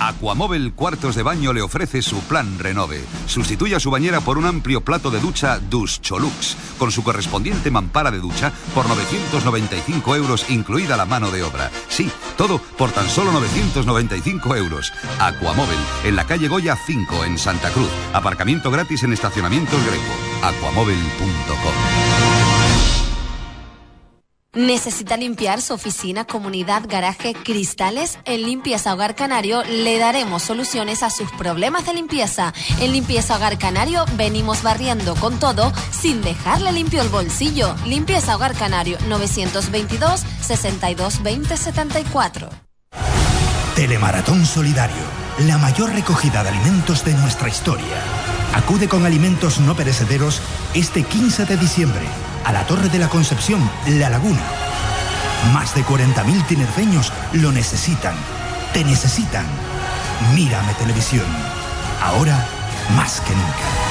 [0.00, 3.04] Aquamóvil Cuartos de Baño le ofrece su plan Renove.
[3.26, 8.18] Sustituya su bañera por un amplio plato de ducha Duscholux, con su correspondiente mampara de
[8.18, 11.70] ducha por 995 euros, incluida la mano de obra.
[11.88, 14.92] Sí, todo por tan solo 995 euros.
[15.18, 17.90] Aquamóvil, en la calle Goya 5, en Santa Cruz.
[18.12, 20.46] Aparcamiento gratis en estacionamientos Greco.
[20.46, 21.99] Aquamóvil.com.
[24.52, 28.18] ¿Necesita limpiar su oficina, comunidad, garaje, cristales?
[28.24, 32.52] En Limpieza Hogar Canario le daremos soluciones a sus problemas de limpieza.
[32.80, 37.76] En Limpieza Hogar Canario venimos barriendo con todo sin dejarle limpio el bolsillo.
[37.86, 42.50] Limpieza Hogar Canario 922 62 20 74.
[43.76, 45.04] Telemaratón Solidario,
[45.46, 48.02] la mayor recogida de alimentos de nuestra historia.
[48.54, 50.42] Acude con alimentos no perecederos
[50.74, 54.42] este 15 de diciembre a la Torre de la Concepción, La Laguna.
[55.52, 58.14] Más de 40.000 tinerfeños lo necesitan.
[58.72, 59.46] Te necesitan.
[60.34, 61.26] Mírame televisión.
[62.02, 62.46] Ahora
[62.96, 63.90] más que nunca.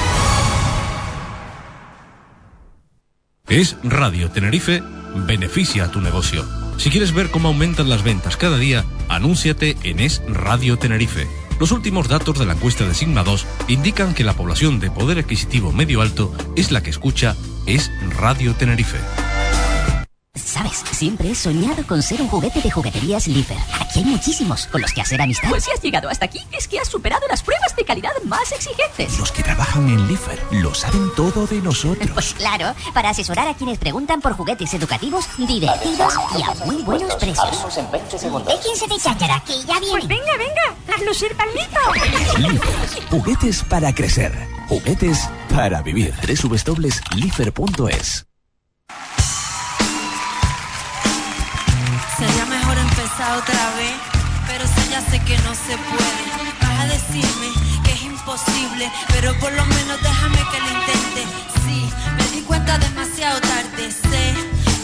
[3.48, 4.82] Es Radio Tenerife,
[5.26, 6.44] beneficia a tu negocio.
[6.76, 11.26] Si quieres ver cómo aumentan las ventas cada día, anúnciate en Es Radio Tenerife.
[11.60, 15.18] Los últimos datos de la encuesta de Sigma 2 indican que la población de poder
[15.18, 17.36] adquisitivo medio alto es la que escucha
[17.66, 18.96] Es Radio Tenerife.
[20.34, 23.56] Sabes, siempre he soñado con ser un juguete de jugueterías Lifer.
[23.80, 25.48] Aquí hay muchísimos con los que hacer amistad.
[25.48, 28.52] Pues si has llegado hasta aquí, es que has superado las pruebas de calidad más
[28.52, 29.18] exigentes.
[29.18, 32.08] Los que trabajan en Lifer lo saben todo de nosotros.
[32.14, 37.12] Pues claro, para asesorar a quienes preguntan por juguetes educativos divertidos y a muy buenos
[37.16, 37.76] precios.
[37.76, 38.54] en 20 segundos.
[38.54, 39.90] Déjense de cháchara, que ya viene.
[39.90, 41.80] Pues venga, venga, haz lucir palmito.
[43.10, 44.32] Juguetes para crecer.
[44.68, 46.14] Juguetes para vivir.
[46.22, 48.29] www.lifer.es
[53.28, 53.96] otra vez,
[54.46, 56.22] pero si ya sé que no se puede.
[56.60, 57.48] Vas a decirme
[57.84, 61.22] que es imposible, pero por lo menos déjame que lo intente.
[61.64, 64.19] Sí, me di cuenta demasiado tarde, sé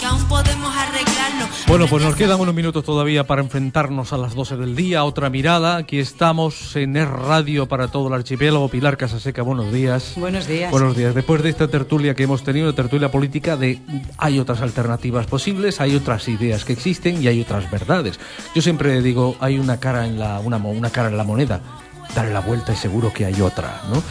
[0.07, 1.46] que aún podemos arreglarlo.
[1.66, 5.04] Bueno, pues nos quedan unos minutos todavía para enfrentarnos a las 12 del día.
[5.04, 5.76] Otra mirada.
[5.76, 8.68] Aquí estamos en Es Radio para todo el archipiélago.
[8.68, 10.12] Pilar Casaseca, buenos días.
[10.16, 10.70] Buenos días.
[10.70, 11.14] Buenos días.
[11.14, 13.80] Después de esta tertulia que hemos tenido, la tertulia política de
[14.18, 18.20] hay otras alternativas posibles, hay otras ideas que existen y hay otras verdades.
[18.54, 21.61] Yo siempre digo, hay una cara en la, una, una cara en la moneda.
[22.16, 24.02] Dale la vuelta y seguro que hay otra, ¿no?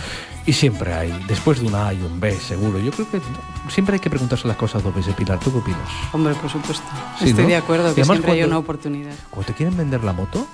[0.46, 2.78] Y siempre hay, después de una A hay un B, seguro.
[2.78, 3.20] Yo creo que
[3.68, 5.40] siempre hay que preguntarse las cosas dos veces, Pilar.
[5.40, 5.90] ¿Tú qué opinas?
[6.14, 6.86] Hombre, por supuesto.
[7.18, 7.50] Sí, Estoy ¿no?
[7.50, 9.14] de acuerdo Y que siempre hay una oportunidad.
[9.32, 10.46] Cuando te quieren vender la moto,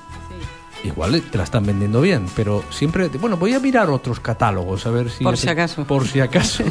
[0.86, 4.92] igual te la están vendiendo bien, pero siempre, bueno, voy a mirar otros catálogos a
[4.92, 5.84] ver si Por si acaso.
[5.84, 6.64] por si acaso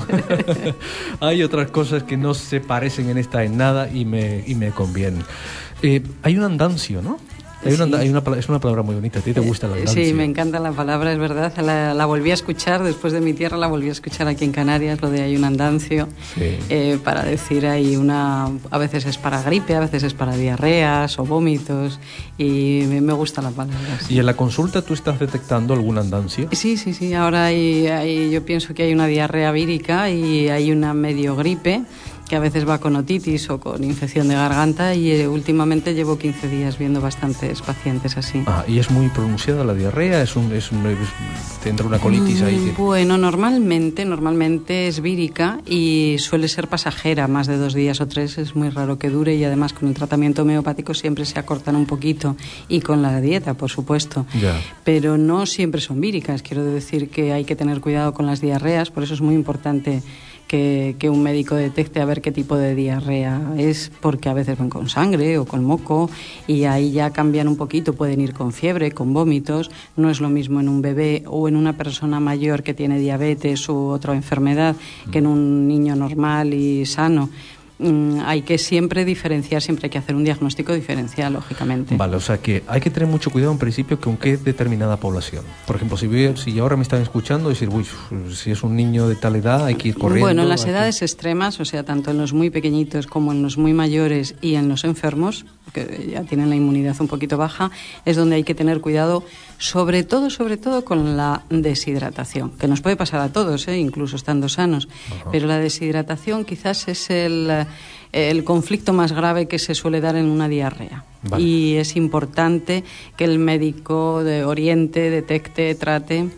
[1.20, 4.70] hay otras cosas que no se parecen en esta en nada y me y me
[4.70, 5.22] convienen.
[5.83, 7.18] Eh, hay un andancio, ¿no?
[7.65, 7.95] Hay una, Sí.
[7.95, 9.19] hay una es una palabra muy bonita.
[9.19, 10.05] ¿A ti te gusta el andancio?
[10.05, 11.53] Sí, me encanta la palabra, es verdad.
[11.59, 14.53] La, la volví a escuchar después de mi tierra, la volví a escuchar aquí en
[14.53, 16.57] Canarias, lo de hay un andancio, Sí.
[16.71, 21.19] eh, para decir hay una, a veces es para gripe, a veces es para diarreas
[21.19, 22.01] o vómitos,
[22.39, 23.99] y me, me gusta la palabra.
[24.07, 24.15] sí.
[24.15, 26.49] Y en la consulta tú estás detectando algún andancio.
[26.53, 27.13] Sí, sí, sí.
[27.15, 31.83] Ahora hay, hay- yo pienso que hay una diarrea vírica y hay una medio gripe
[32.31, 36.16] que a veces va con otitis o con infección de garganta y eh, últimamente llevo
[36.16, 38.45] 15 días viendo bastantes pacientes así.
[38.47, 41.99] Ah, y es muy pronunciada la diarrea, es un, es un- es- te entra una
[41.99, 42.55] colitis ahí.
[42.72, 48.07] Mm, Bueno, normalmente, normalmente es vírica y suele ser pasajera, más de dos días o
[48.07, 51.74] tres es muy raro que dure y además con el tratamiento homeopático siempre se acortan
[51.74, 52.37] un poquito
[52.68, 54.24] y con la dieta, por supuesto.
[54.41, 54.57] Ya.
[54.85, 56.43] pero no siempre son víricas.
[56.43, 60.03] Quiero decir que hay que tener cuidado con las diarreas, por eso es muy importante
[60.51, 64.69] que, un médico detecte a ver qué tipo de diarrea es, porque a veces van
[64.69, 66.11] con sangre o con moco
[66.49, 69.71] y ahí ya cambian un poquito, pueden ir con fiebre, con vómitos.
[69.97, 73.69] No es lo mismo en un bebé o en una persona mayor que tiene diabetes
[73.69, 74.75] u otra enfermedad
[75.13, 77.31] que en un niño normal y sano
[78.24, 81.97] hay que siempre diferenciar, siempre hay que hacer un diagnóstico diferencial, lógicamente.
[81.97, 85.45] Vale, o sea que hay que tener mucho cuidado en principio con qué determinada población.
[85.66, 87.87] Por ejemplo, si, ve- si ahora me están escuchando, decir, uy,
[88.35, 90.26] si es un niño de tal edad, hay que ir corriendo.
[90.26, 93.33] Bueno, en las hay que- edades extremas, o sea, tanto en los muy pequeñitos como
[93.33, 97.37] en los muy mayores y en los enfermos, que ya tienen la inmunidad un poquito
[97.39, 97.70] baja,
[98.05, 99.24] es donde hay que tener cuidado,
[99.59, 101.43] sobre todo, sobre todo con la
[101.85, 103.78] deshidratación, que nos puede pasar a todos, ¿eh?
[103.78, 104.89] incluso estando sanos.
[105.31, 107.66] Pero la deshidratación quizás es el,
[108.12, 111.05] el conflicto más grave que se suele dar en una diarrea.
[111.23, 111.43] Vale.
[111.43, 112.85] Y es importante
[113.16, 116.29] que el médico de oriente, detecte, trate.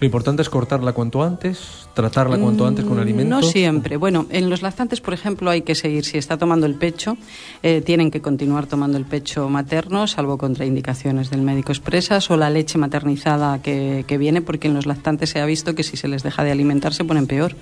[0.00, 3.42] Lo importante es cortarla cuanto antes, tratarla cuanto antes con Mm, alimentos.
[3.42, 3.96] No siempre.
[3.96, 6.04] Bueno, en los lactantes, por ejemplo, hay que seguir.
[6.04, 7.16] Si está tomando el pecho,
[7.62, 12.50] eh, tienen que continuar tomando el pecho materno, salvo contraindicaciones del médico expresas o la
[12.50, 16.08] leche maternizada que, que viene, porque en los lactantes se ha visto que si se
[16.08, 17.54] les deja de alimentar se ponen peor.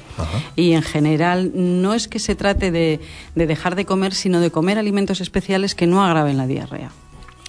[0.56, 3.00] Y en general no es que se trate de,
[3.34, 6.90] de dejar de comer, sino de comer alimentos especiales que no agraven la diarrea.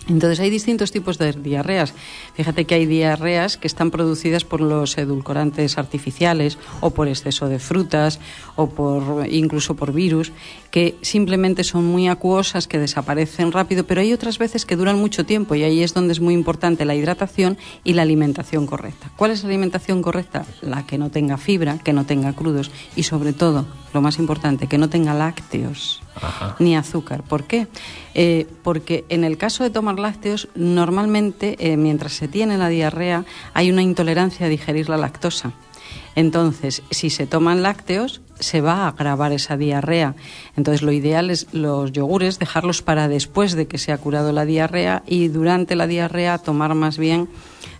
[0.08, 1.93] Entonces hay distintos tipos de diarreas.
[2.34, 7.60] Fíjate que hay diarreas que están producidas por los edulcorantes artificiales o por exceso de
[7.60, 8.20] frutas
[8.55, 10.32] o por incluso por virus
[10.72, 15.26] que simplemente son muy acuosas que desaparecen rápido, pero hay otras veces que duran mucho
[15.26, 19.12] tiempo y ahí es donde es muy importante la hidratación y la alimentación correcta.
[19.16, 20.45] ¿Cuál es la alimentación correcta?
[20.62, 24.68] La que no tenga fibra, que no tenga crudos y sobre todo, lo más importante,
[24.68, 26.02] que no tenga lácteos
[26.60, 27.24] ni azúcar.
[27.24, 27.68] ¿Por qué?
[28.14, 33.26] Eh, porque en el caso de tomar lácteos, normalmente eh, mientras se tiene la diarrea
[33.54, 35.54] hay una intolerancia a digerir la lactosa.
[36.16, 40.16] Entonces, si se toman lácteos, se va a agravar esa diarrea.
[40.56, 44.46] Entonces, lo ideal es los yogures dejarlos para después de que se ha curado la
[44.46, 47.30] diarrea y durante la diarrea tomar más bien.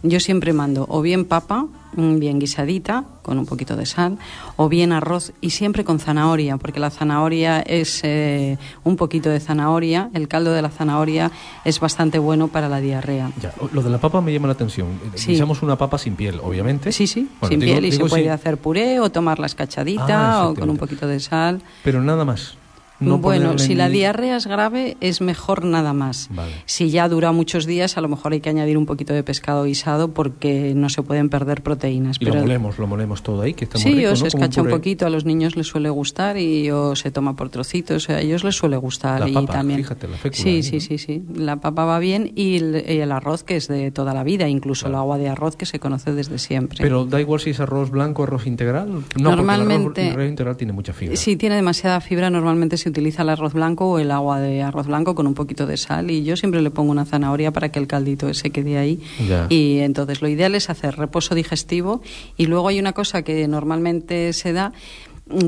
[0.08, 4.18] Yo siempre mando o bien papa, mm, bien guisadita, con un poquito de sal,
[4.56, 9.42] o bien arroz y siempre con zanahoria, porque la zanahoria es eh, un poquito de
[9.42, 11.30] zanahoria, el caldo de la zanahoria
[11.66, 13.32] es bastante bueno para la diarrea.
[13.42, 14.88] Ya, lo de la papa me llama la atención.
[15.16, 15.34] Sí.
[15.36, 16.92] Usamos una papa sin piel, obviamente.
[16.94, 19.46] Sí, sí, Bueno, sin digo- piel y digo se puede sí, hacer puré o tomarla
[19.48, 21.62] escachadita Ah, o con un poquito de sal.
[21.84, 22.56] Pero nada más.
[23.00, 26.30] No bueno, si la diarrea es grave, es mejor nada más.
[26.32, 26.52] Vale.
[26.66, 29.64] Si ya dura muchos días, a lo mejor hay que añadir un poquito de pescado
[29.66, 32.18] guisado porque no se pueden perder proteínas.
[32.20, 34.16] Y lo molemos, lo molemos todo ahí, que está muy Sí, rico, o ¿no?
[34.16, 37.36] se Como escacha un poquito, a los niños les suele gustar y o se toma
[37.36, 39.20] por trocitos, a ellos les suele gustar.
[39.20, 40.82] La y papa, también, fíjate, la fécula Sí, ahí, sí, ¿no?
[40.82, 41.24] sí, sí.
[41.36, 44.96] La papa va bien y el, arroz que es de toda la vida, incluso el
[44.96, 46.80] agua de arroz que se conoce desde siempre.
[46.82, 48.90] Pero da igual si es arroz blanco o arroz integral.
[48.90, 51.16] No, porque el Normalmente- arroz, el arroz integral tiene mucha fibra.
[51.16, 54.88] Si tiene demasiada fibra, normalmente se utiliza el arroz blanco o el agua de arroz
[54.88, 57.80] blanco con un poquito de sal y yo siempre le pongo una zanahoria para que
[57.80, 59.00] el caldito se quede ahí.
[59.28, 59.48] Ya.
[59.50, 62.02] Y entonces lo ideal es hacer reposo digestivo
[62.38, 64.74] y luego hay una cosa que normalmente se da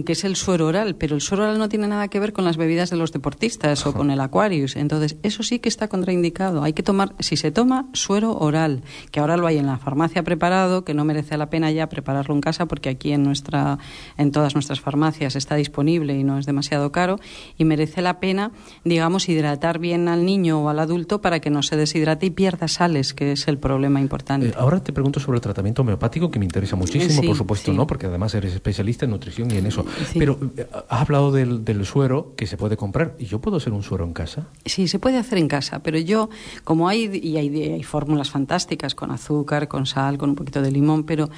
[0.05, 2.45] que es el suero oral, pero el suero oral no tiene nada que ver con
[2.45, 4.75] las bebidas de los deportistas o con el Aquarius.
[4.75, 6.63] Entonces, eso sí que está contraindicado.
[6.63, 10.23] Hay que tomar, si se toma suero oral, que ahora lo hay en la farmacia
[10.23, 13.79] preparado, que no merece la pena ya prepararlo en casa porque aquí en nuestra
[14.17, 17.19] en todas nuestras farmacias está disponible y no es demasiado caro
[17.57, 18.51] y merece la pena,
[18.83, 22.67] digamos, hidratar bien al niño o al adulto para que no se deshidrate y pierda
[22.67, 24.47] sales, que es el problema importante.
[24.47, 27.71] Eh, ahora te pregunto sobre el tratamiento homeopático, que me interesa muchísimo, Sí, por supuesto,
[27.71, 27.77] sí.
[27.77, 27.87] ¿no?
[27.87, 29.85] Porque además eres especialista en nutrición y en eso.
[30.11, 30.19] Sí.
[30.19, 33.15] Pero eh, has hablado del, del suero que se puede comprar.
[33.17, 34.47] ¿Y yo puedo hacer un suero en casa?
[34.65, 36.29] Sí, se puede hacer en casa, pero yo,
[36.63, 40.71] como hay, y hay, hay fórmulas fantásticas con azúcar, con sal, con un poquito de
[40.71, 41.29] limón, pero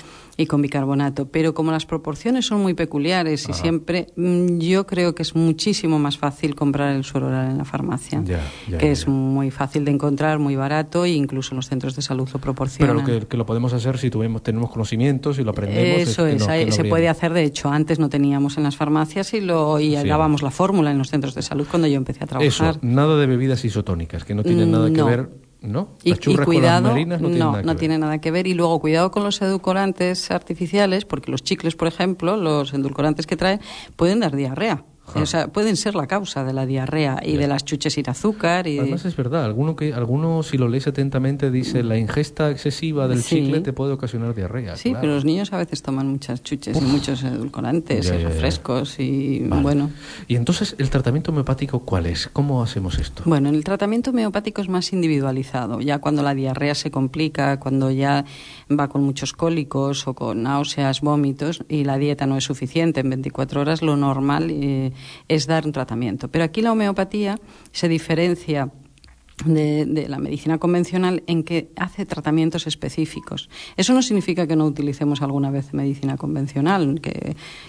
[0.41, 5.15] y con bicarbonato, pero como las proporciones son muy peculiares y siempre, mm, yo creo
[5.15, 8.85] que es muchísimo más fácil comprar el suero oral en la farmacia, Ya, ya, que
[8.87, 12.31] ya, es muy fácil de encontrar, muy barato e incluso los centros de salud lo
[12.33, 12.97] Pero proporcionan.
[12.97, 16.01] lo que, que lo podemos hacer si tuvimos, tenemos conocimientos y lo aprendemos.
[16.01, 18.57] Eso que es, no- que no se habría- puede hacer, de hecho, antes no teníamos
[18.57, 20.07] en las farmacias y, lo, y Sí.
[20.07, 22.47] dábamos la fórmula en los centros de salud cuando yo empecé a trabajar.
[22.47, 25.05] Eso, nada de bebidas isotónicas, que no tienen nada que no.
[25.05, 25.29] ver,
[25.61, 25.89] ¿no?
[26.03, 27.77] Y, Las y churras cuidado, con las marinas no, tienen nada que ver.
[27.77, 28.47] tiene nada que ver.
[28.47, 33.37] Y luego cuidado con los edulcorantes artificiales, porque los chicles, por ejemplo, los edulcorantes que
[33.37, 33.61] traen,
[33.95, 34.83] pueden dar diarrea.
[35.15, 38.67] O sea, pueden ser la causa de la diarrea y de las chuches sin azúcar.
[38.67, 42.49] Y de- Además es verdad, alguno que alguno si lo lees atentamente dice la ingesta
[42.49, 43.35] excesiva del Sí.
[43.43, 44.75] chicle te puede ocasionar diarrea.
[44.75, 45.01] Sí, claro.
[45.01, 49.61] pero los niños a veces toman muchas chuches y muchos edulcorantes y refrescos y Vale.
[49.61, 49.91] bueno.
[50.27, 52.29] Y entonces, ¿el tratamiento homeopático cuál es?
[52.31, 53.23] ¿Cómo hacemos esto?
[53.25, 55.79] Bueno, el tratamiento homeopático es más individualizado.
[55.81, 58.25] Ya cuando la diarrea se complica, cuando ya
[58.71, 63.09] va con muchos cólicos o con náuseas, vómitos y la dieta no es suficiente en
[63.09, 64.91] 24 horas, lo normal eh,
[65.27, 66.29] es dar un tratamiento.
[66.29, 67.37] Pero aquí la homeopatía
[67.71, 68.71] se diferencia
[69.45, 73.49] de, la medicina convencional en que hace tratamientos específicos.
[73.77, 77.01] Eso no significa que no utilicemos alguna vez medicina convencional,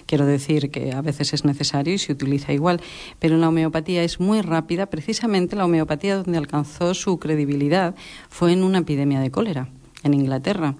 [0.05, 2.81] quiero decir que a veces es necesario y se utiliza igual,
[3.19, 4.87] pero la homeopatía es muy rápida.
[4.87, 7.95] Precisamente la homeopatía donde alcanzó su credibilidad
[8.29, 9.69] fue en una epidemia de cólera
[10.03, 10.75] en Inglaterra.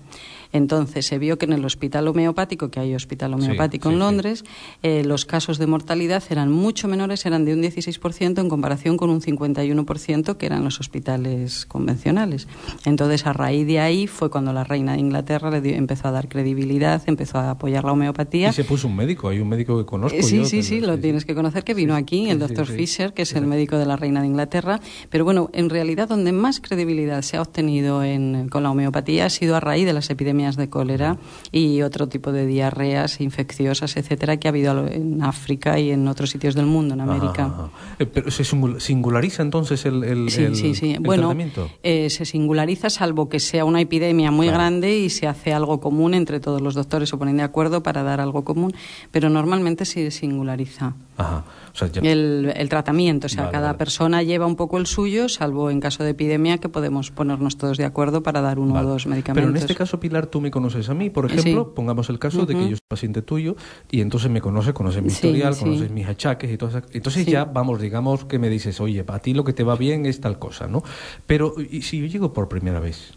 [0.54, 4.46] Entonces se vio que en el hospital homeopático, que hay hospital homeopático en Londres,
[4.84, 9.10] eh, los casos de mortalidad eran mucho menores, eran de un 16% en comparación con
[9.10, 12.48] un 51% que eran los hospitales convencionales.
[12.86, 16.12] Entonces a raíz de ahí fue cuando la reina de Inglaterra le dio- empezó a
[16.12, 18.50] dar credibilidad, empezó a apoyar la homeopatía.
[18.50, 20.18] Y se puso un médico, hay un médico que conozco.
[20.18, 22.66] Eh, sí, yo, sí, que- sí, lo tienes que conocer, que vino aquí, el doctor.
[22.78, 24.80] Fisher, que es el médico de la reina de Inglaterra.
[25.10, 29.30] Pero bueno, en realidad donde más credibilidad se ha obtenido en- con la homeopatía ha
[29.30, 31.18] sido a raíz de las epidemias de cólera
[31.52, 36.30] y otro tipo de diarreas infecciosas, etcétera, que ha habido en África y en otros
[36.30, 37.46] sitios del mundo, en América.
[37.46, 37.70] Ajá, ajá.
[38.00, 40.92] Eh, pero se singul- singulariza entonces el, el, Sí, el- sí, sí.
[40.92, 41.70] el Bueno, tratamiento.
[41.82, 46.14] eh, se singulariza salvo que sea una epidemia muy grande y se hace algo común
[46.14, 48.74] entre todos los doctores, se ponen de acuerdo para dar algo común,
[49.12, 50.94] pero normalmente se singulariza.
[51.18, 51.44] Ajá.
[51.74, 53.78] O sea, ya- El, el tratamiento, o sea, Vale, cada vale.
[53.78, 57.78] persona lleva un poco el suyo, salvo en caso de epidemia que podemos ponernos todos
[57.78, 59.44] de acuerdo para dar uno o dos medicamentos.
[59.48, 61.72] Pero en este caso, Pilar, tú me conoces a mí, por ejemplo, Sí.
[61.76, 63.56] pongamos el caso de que yo soy paciente tuyo
[63.92, 65.60] y entonces me conoces, conoces mi Sí, historial, sí.
[65.64, 66.82] conoces mis achaques y todo eso.
[66.92, 70.08] Entonces ya, vamos, digamos que me dices, oye, a ti lo que te va bien
[70.08, 70.82] es tal cosa, ¿no?
[71.28, 73.14] Pero, ¿y si yo llego por primera vez?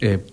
[0.00, 0.26] Eh,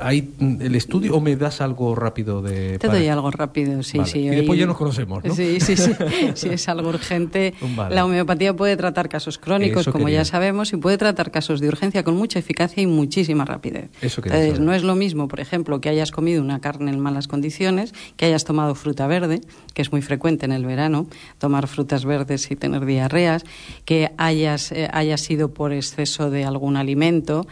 [0.00, 2.78] ¿Hay mm, el estudio o me das algo rápido de...?
[2.78, 4.10] Te para- doy algo rápido, sí, Vale.
[4.10, 4.18] sí.
[4.20, 5.34] Y después ya nos conocemos, ¿no?
[5.34, 5.92] Sí, sí, sí.
[6.34, 7.94] Si es algo urgente, Vale.
[7.94, 10.20] la homeopatía puede tratar casos crónicos, Eso como quería.
[10.20, 13.90] ya sabemos, y puede tratar casos de urgencia con mucha eficacia y muchísima rapidez.
[14.00, 14.60] Eso Entonces, saber.
[14.60, 18.26] no es lo mismo, por ejemplo, que hayas comido una carne en malas condiciones, que
[18.26, 19.40] hayas tomado fruta verde,
[19.74, 21.06] que es muy frecuente en el verano,
[21.38, 23.44] tomar frutas verdes y tener diarreas,
[23.84, 27.46] que hayas, eh, hayas sido por exceso de algún alimento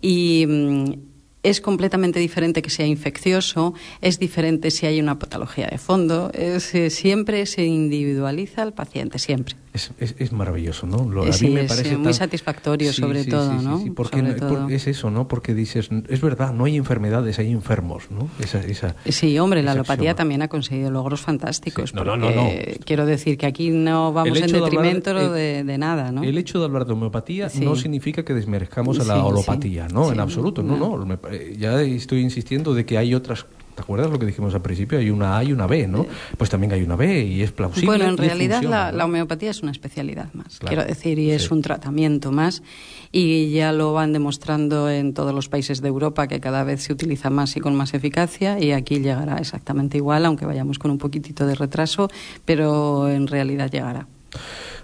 [0.00, 0.46] y...
[1.42, 6.74] es completamente diferente que sea infeccioso, es diferente si hay una patología de fondo, es,
[6.74, 9.56] eh, siempre se individualiza al paciente, siempre.
[9.74, 11.08] Es, es, es maravilloso, ¿no?
[11.10, 13.82] Lo- a mí me es, parece eh, muy satisfactorio, Sí, sobre sí, todo, ¿no?
[13.94, 14.48] porque Sobre no- todo.
[14.60, 15.28] porque es eso, ¿no?
[15.28, 18.28] Porque dices, es verdad, no hay enfermedades, hay enfermos, ¿no?
[18.38, 20.14] Esa, esa, Sí, hombre, la alopatía axioma.
[20.16, 21.94] también ha conseguido logros fantásticos.
[21.94, 25.32] No, no, no, porque Quiero decir que aquí no vamos en hecho de hablar detrimento
[25.32, 26.22] de- nada, ¿no?
[26.22, 29.78] El hecho de hablar de homeopatía no significa que desmerezcamos a la sí.
[29.90, 30.12] ¿no?
[30.12, 31.06] En absoluto, no, no.
[31.06, 33.46] Me- eh, ya estoy insistiendo de que hay otras.
[33.74, 34.98] ¿Te acuerdas lo que dijimos al principio?
[34.98, 36.04] Hay una A y una B, ¿no?
[36.36, 37.86] Pues también hay una B y es plausible.
[37.86, 38.98] Bueno, en realidad funciona, la, ¿no?
[38.98, 41.54] la homeopatía es una especialidad más, Claro, quiero decir, y es sí.
[41.54, 42.62] un tratamiento más.
[43.12, 46.92] Y ya lo van demostrando en todos los países de Europa que cada vez se
[46.92, 48.60] utiliza más y con más eficacia.
[48.60, 52.10] Y aquí llegará exactamente igual, aunque vayamos con un poquitito de retraso,
[52.44, 54.06] pero en realidad llegará.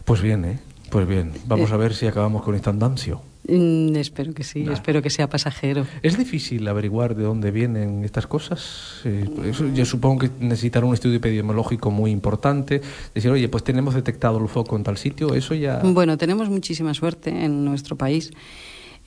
[0.07, 0.59] Pues bien, ¿eh?
[0.89, 1.33] Pues bien.
[1.47, 1.75] Vamos Eh.
[1.75, 3.21] a ver si acabamos con este andancio.
[3.49, 5.87] Mm, espero que sí, espero que sea pasajero.
[6.03, 9.01] ¿Es difícil averiguar de dónde vienen estas cosas?
[9.05, 12.83] Eh, eso yo supongo que necesitará un estudio epidemiológico muy importante.
[13.15, 15.81] Decir, oye, pues tenemos detectado el foco en tal sitio, eso ya...
[15.83, 18.31] Bueno, tenemos muchísima suerte en nuestro país.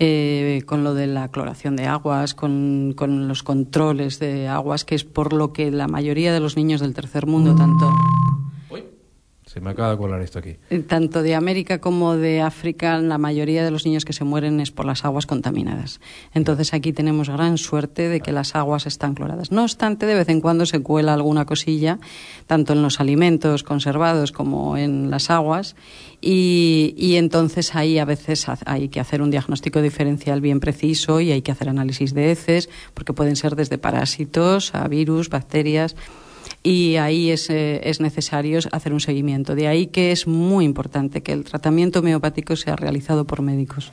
[0.04, 4.96] eh, con lo de la cloración de aguas, con, con los controles de aguas, que
[4.96, 7.94] es por lo que la mayoría de los niños del tercer mundo, tanto,
[9.52, 10.56] Se me acaba de colar esto aquí.
[10.70, 14.62] eh, tanto de América como de África, la mayoría de los niños que se mueren
[14.62, 16.00] es por las aguas contaminadas.
[16.34, 19.52] Entonces aquí tenemos gran suerte de que las aguas están cloradas.
[19.52, 22.00] No obstante, de vez en cuando se cuela alguna cosilla,
[22.48, 25.76] tanto en los alimentos conservados como en las aguas,
[26.22, 31.20] y, y entonces ahí a veces ha- hay que hacer un diagnóstico diferencial bien preciso
[31.20, 35.98] y hay que hacer análisis de heces, porque pueden ser desde parásitos a virus, bacterias
[36.64, 39.56] y ahí es, eh, es necesario hacer un seguimiento.
[39.56, 43.92] De ahí que es muy importante que el tratamiento homeopático sea realizado por médicos.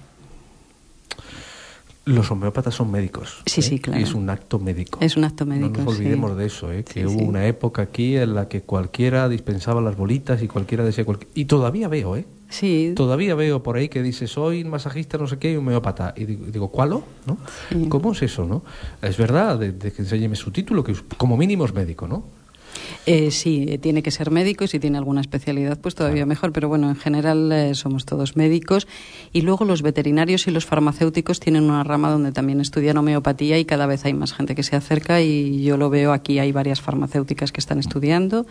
[2.04, 3.42] Los homeópatas son médicos.
[3.44, 3.64] Sí, ¿eh?
[3.64, 4.00] sí, claro.
[4.00, 4.98] Y es un acto médico.
[5.02, 5.78] Es un acto médico.
[5.78, 6.00] No nos sí.
[6.00, 6.82] olvidemos de eso, ¿eh?
[6.82, 7.24] que Sí, hubo sí.
[7.24, 11.04] una época aquí en la que cualquiera dispensaba las bolitas y cualquiera decía...
[11.04, 12.24] cualqui- Y todavía veo, ¿eh?
[12.48, 12.94] Sí.
[12.96, 16.14] Todavía veo por ahí que dice, soy masajista, no sé qué, y homeópata.
[16.16, 16.88] Y digo, digo ¿cuál?
[17.26, 17.36] ¿no?
[17.90, 18.62] ¿Cómo es eso, no?
[19.02, 22.24] Es verdad, de, de que enséñeme su título, que como mínimo es médico, ¿no?
[23.06, 26.52] Eh, sí, eh, tiene que ser médico y si tiene alguna especialidad, pues todavía mejor.
[26.52, 28.86] Pero bueno, en general eh, somos todos médicos.
[29.32, 33.64] Y luego los veterinarios y los farmacéuticos tienen una rama donde también estudian homeopatía y
[33.64, 35.20] cada vez hay más gente que se acerca.
[35.20, 38.46] Y yo lo veo aquí, hay varias farmacéuticas que están estudiando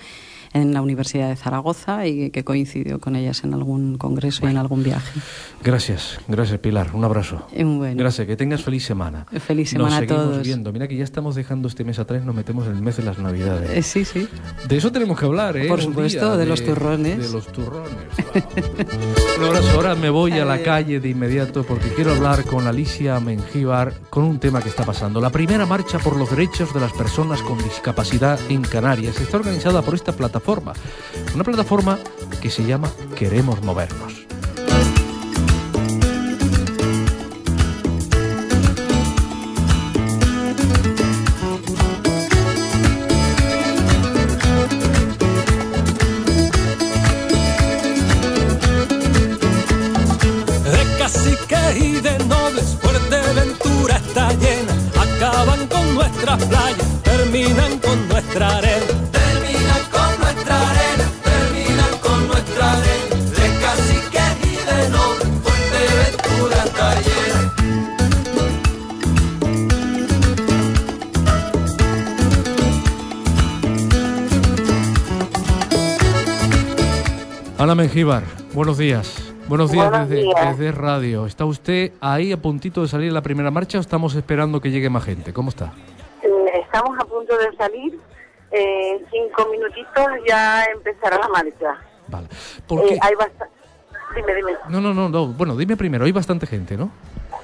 [0.54, 4.58] en la Universidad de Zaragoza y que coincidió con ellas en algún congreso y en
[4.58, 5.20] algún viaje.
[5.64, 7.45] Gracias, gracias Pilar, un abrazo.
[7.52, 7.95] Eh, bueno.
[7.98, 9.26] Gracias, que tengas feliz semana.
[9.45, 10.43] Feliz semana nos a seguimos todos.
[10.43, 10.72] viendo.
[10.72, 13.18] Mira que ya estamos dejando este mes atrás, nos metemos en el mes de las
[13.20, 13.70] Navidades.
[13.72, 14.28] Eh, sí, sí.
[14.68, 15.68] De eso tenemos que hablar, ¿eh?
[15.68, 17.18] Por Un supuesto, día, de los turrones.
[17.20, 17.91] De los turrones.
[19.39, 19.72] Un abrazo.
[19.76, 24.24] Ahora me voy a la calle de inmediato porque quiero hablar con Alicia Mengíbar con
[24.24, 25.20] un tema que está pasando.
[25.22, 29.82] La primera marcha por los derechos de las personas con discapacidad en Canarias está organizada
[29.82, 30.37] por esta plataforma.
[31.34, 32.00] Una plataforma
[32.42, 34.26] que se llama Queremos Movernos.
[77.88, 78.24] Mengíbar,
[78.54, 79.34] buenos días.
[79.48, 80.58] Buenos días, Buenos desde, días.
[80.58, 81.26] desde radio.
[81.26, 84.90] ¿Está usted ahí a puntito de salir la primera marcha o estamos esperando que llegue
[84.90, 85.32] más gente?
[85.32, 85.72] ¿Cómo está?
[86.22, 86.28] Eh,
[86.66, 87.98] Estamos a punto de salir.
[88.52, 91.78] Eh, en cinco minutitos ya empezará la marcha.
[92.68, 93.00] ¿Por Eh, qué?
[93.02, 93.14] hay
[94.18, 94.52] Dime, dime.
[94.68, 95.28] No, no, no, no.
[95.28, 96.92] Bueno, dime primero, hay bastante gente, ¿no?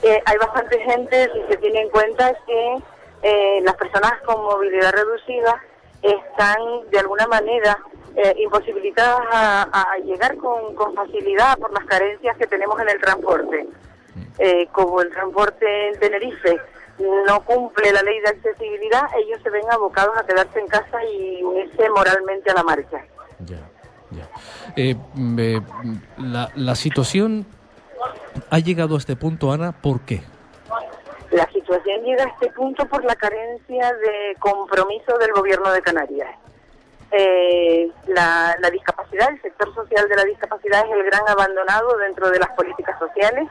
[0.02, 2.78] Eh, hay bastante gente, si se tiene en cuenta que
[3.22, 5.62] eh, las personas con movilidad reducida
[6.02, 6.58] están
[6.92, 7.80] de alguna manera
[8.16, 13.02] eh, imposibilitadas a, a llegar con, con facilidad por las carencias que tenemos en el
[13.02, 13.68] transporte.
[14.40, 16.60] Eh, como el transporte en Tenerife
[17.28, 21.44] no cumple la ley de accesibilidad, ellos se ven abocados a quedarse en casa y
[21.44, 23.04] unirse moralmente a la marcha.
[24.76, 25.62] Eh, mm, eh,
[26.18, 27.46] la, la situación
[28.50, 30.22] ha llegado a este punto, Ana, ¿por qué?
[31.32, 36.30] La situación llega a este punto por la carencia de compromiso del gobierno de Canarias.
[37.16, 42.30] Eh, la, la discapacidad, el sector social de la discapacidad es el gran abandonado dentro
[42.32, 43.48] de las políticas sociales.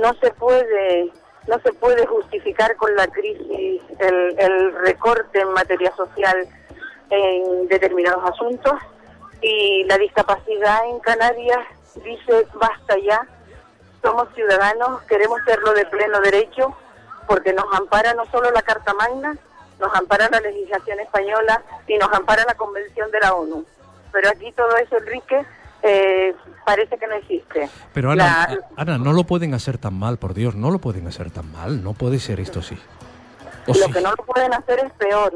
[0.00, 1.12] No se puede
[1.48, 6.46] no se puede justificar con la crisis el, el recorte en materia social
[7.10, 8.74] en determinados asuntos
[9.40, 13.26] y la discapacidad en Canarias dice basta ya
[14.02, 16.76] somos ciudadanos, queremos serlo de pleno derecho,
[17.28, 19.36] porque nos ampara no solo la Carta Magna,
[19.82, 23.66] nos ampara la legislación española y nos ampara la Convención de la ONU.
[24.12, 25.44] Pero aquí todo eso, Enrique,
[25.82, 27.68] eh, parece que no existe.
[27.92, 31.06] Pero Ana, La- Ana, no lo pueden hacer tan mal, por Dios, no lo pueden
[31.06, 32.78] hacer tan mal, no puede ser esto así.
[33.66, 33.92] ¿O lo sí?
[33.92, 35.32] que no lo pueden hacer es peor.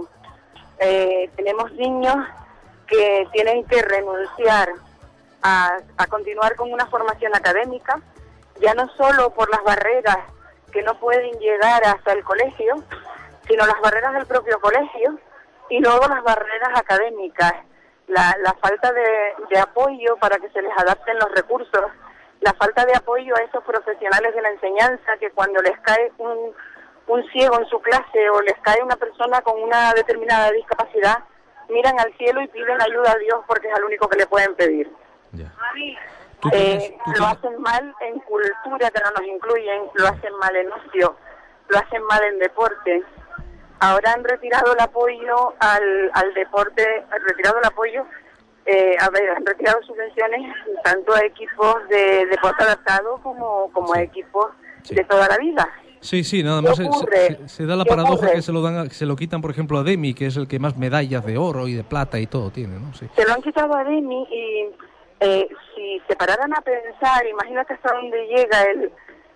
[0.79, 2.17] Eh, tenemos niños
[2.87, 4.69] que tienen que renunciar
[5.43, 8.01] a, a continuar con una formación académica,
[8.61, 10.19] ya no solo por las barreras
[10.73, 12.83] que no pueden llegar hasta el colegio,
[13.49, 15.19] sino las barreras del propio colegio
[15.69, 17.53] y luego las barreras académicas,
[18.09, 21.91] la, la falta de, de apoyo para que se les adapten los recursos,
[22.41, 26.55] la falta de apoyo a esos profesionales de la enseñanza que cuando les cae un,
[27.09, 31.19] un ciego en su clase o les cae una persona con una determinada discapacidad,
[31.69, 34.55] miran al cielo y piden ayuda a Dios porque es el único que le pueden
[34.55, 34.91] pedir.
[36.53, 41.17] Eh, lo hacen mal en cultura que no nos incluyen, lo hacen mal en ocio,
[41.69, 43.03] lo hacen mal en deporte.
[43.81, 48.05] Ahora han retirado el apoyo al, al deporte, han retirado el apoyo,
[48.65, 50.53] eh, a ver, han retirado subvenciones
[50.83, 54.47] tanto a equipos de deporte adaptado como, como a equipos
[54.89, 55.69] de toda la vida.
[56.01, 57.37] Sí, sí, nada más se, ocurre?
[57.37, 58.33] se- se da la ¿Qué paradoja ocurre?
[58.35, 60.59] que se lo dan, se lo quitan, por ejemplo, a Demi, que es el que
[60.59, 62.95] más medallas de oro y de plata y todo tiene, ¿no?
[62.95, 63.09] Sí.
[63.17, 64.71] Se lo han quitado a Demi y
[65.21, 68.91] eh, si se pararan a pensar, imagínate hasta dónde llega el, eh,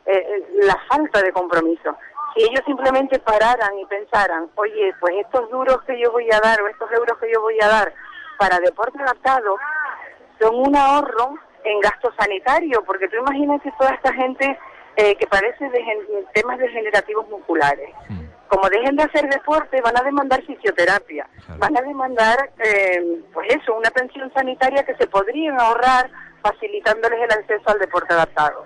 [0.06, 1.96] eh, la falta de compromiso.
[2.34, 6.60] Si ellos simplemente pararan y pensaran, oye, pues estos duros que yo voy a dar
[6.62, 7.92] o estos euros que yo voy a dar
[8.38, 9.56] para deporte adaptado
[10.40, 14.58] son un ahorro en gasto sanitario, porque tú imagínate toda esta gente
[14.96, 17.90] eh, que padece de temas degenerativos musculares.
[18.48, 21.28] Como dejen de hacer deporte, van a demandar fisioterapia,
[21.58, 26.10] van a demandar, eh, pues eso, una pensión sanitaria que se podrían ahorrar
[26.42, 28.64] facilitándoles el acceso al deporte adaptado.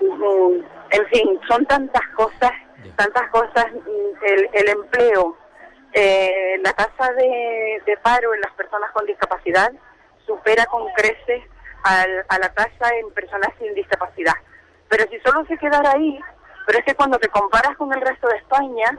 [0.00, 0.60] Mm,
[0.90, 2.52] En fin, son tantas cosas,
[2.96, 5.36] tantas cosas, mm, el, el empleo,
[5.92, 9.72] eh, la tasa de, de paro en las personas con discapacidad
[10.26, 11.42] supera con creces
[11.84, 14.34] al- a la tasa en personas sin discapacidad.
[14.88, 16.18] Pero si solo se quedara ahí,
[16.66, 18.98] pero es que cuando te comparas con el resto de España,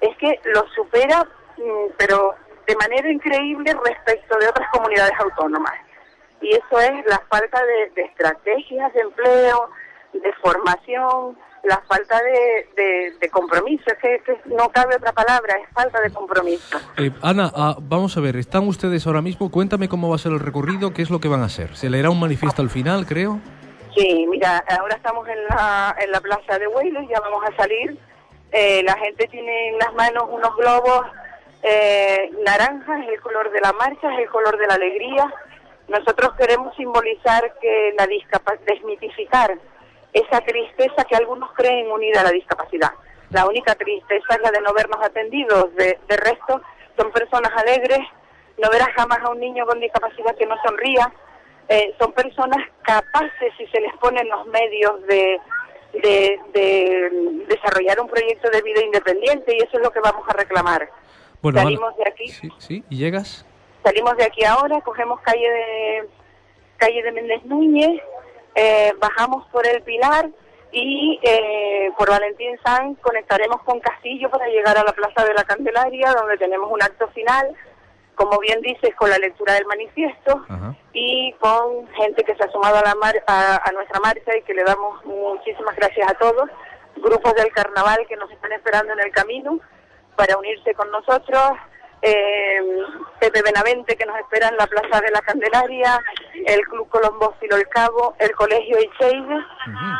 [0.00, 1.24] es que lo supera,
[1.56, 2.34] mm, pero
[2.66, 5.74] de manera increíble respecto de otras comunidades autónomas.
[6.40, 9.70] Y eso es la falta de, de estrategias de empleo,
[10.12, 15.54] de formación, la falta de, de, de compromiso, es que, que no cabe otra palabra,
[15.62, 16.78] es falta de compromiso.
[16.96, 20.32] Eh, Ana, ah, vamos a ver, están ustedes ahora mismo, cuéntame cómo va a ser
[20.32, 21.76] el recorrido, qué es lo que van a hacer.
[21.76, 23.40] Se leerá un manifiesto al final, creo.
[23.94, 27.98] Sí, mira, ahora estamos en la, en la plaza de Huelos, ya vamos a salir.
[28.52, 31.06] Eh, la gente tiene en las manos unos globos
[31.62, 35.34] eh, naranjas, el color de la marcha, es el color de la alegría.
[35.88, 39.58] Nosotros queremos simbolizar que la discapacidad, desmitificar
[40.12, 42.90] esa tristeza que algunos creen unida a la discapacidad.
[43.30, 46.60] La única tristeza es la de no vernos atendidos, de, de resto
[46.96, 48.00] son personas alegres,
[48.60, 51.12] no verás jamás a un niño con discapacidad que no sonría,
[51.68, 55.38] eh, son personas capaces, si se les ponen los medios, de,
[55.92, 57.10] de, de
[57.46, 60.88] desarrollar un proyecto de vida independiente y eso es lo que vamos a reclamar.
[61.40, 63.44] Bueno, Salimos de aquí, sí, sí, ¿y llegas?
[63.84, 66.08] salimos de aquí ahora, cogemos calle de
[66.78, 68.02] calle de Méndez Núñez,
[68.54, 70.28] eh, bajamos por el Pilar
[70.72, 75.44] y eh, por Valentín Sanz conectaremos con Castillo para llegar a la Plaza de la
[75.44, 77.54] Candelaria, donde tenemos un acto final,
[78.14, 80.44] como bien dices, con la lectura del manifiesto
[80.92, 84.42] y con gente que se ha sumado a, la mar- a, a nuestra marcha y
[84.42, 86.50] que le damos muchísimas gracias a todos,
[86.96, 89.60] grupos del carnaval que nos están esperando en el camino
[90.16, 91.42] para unirse con nosotros,
[92.02, 92.60] eh,
[93.20, 96.00] Pepe Benavente que nos espera en la Plaza de la Candelaria,
[96.46, 99.38] el Club Colombo Filo el Cabo, el Colegio Echeide,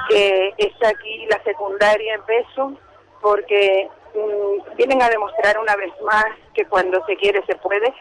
[0.09, 2.73] que está aquí la secundaria en peso,
[3.21, 7.93] porque mm, vienen a demostrar una vez más que cuando se quiere se puede.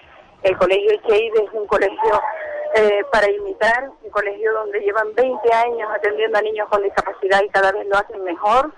[0.44, 2.22] El Colegio Echeide es un colegio
[2.76, 7.50] eh, para imitar, un colegio donde llevan 20 años atendiendo a niños con discapacidad y
[7.50, 8.72] cada vez lo hacen mejor.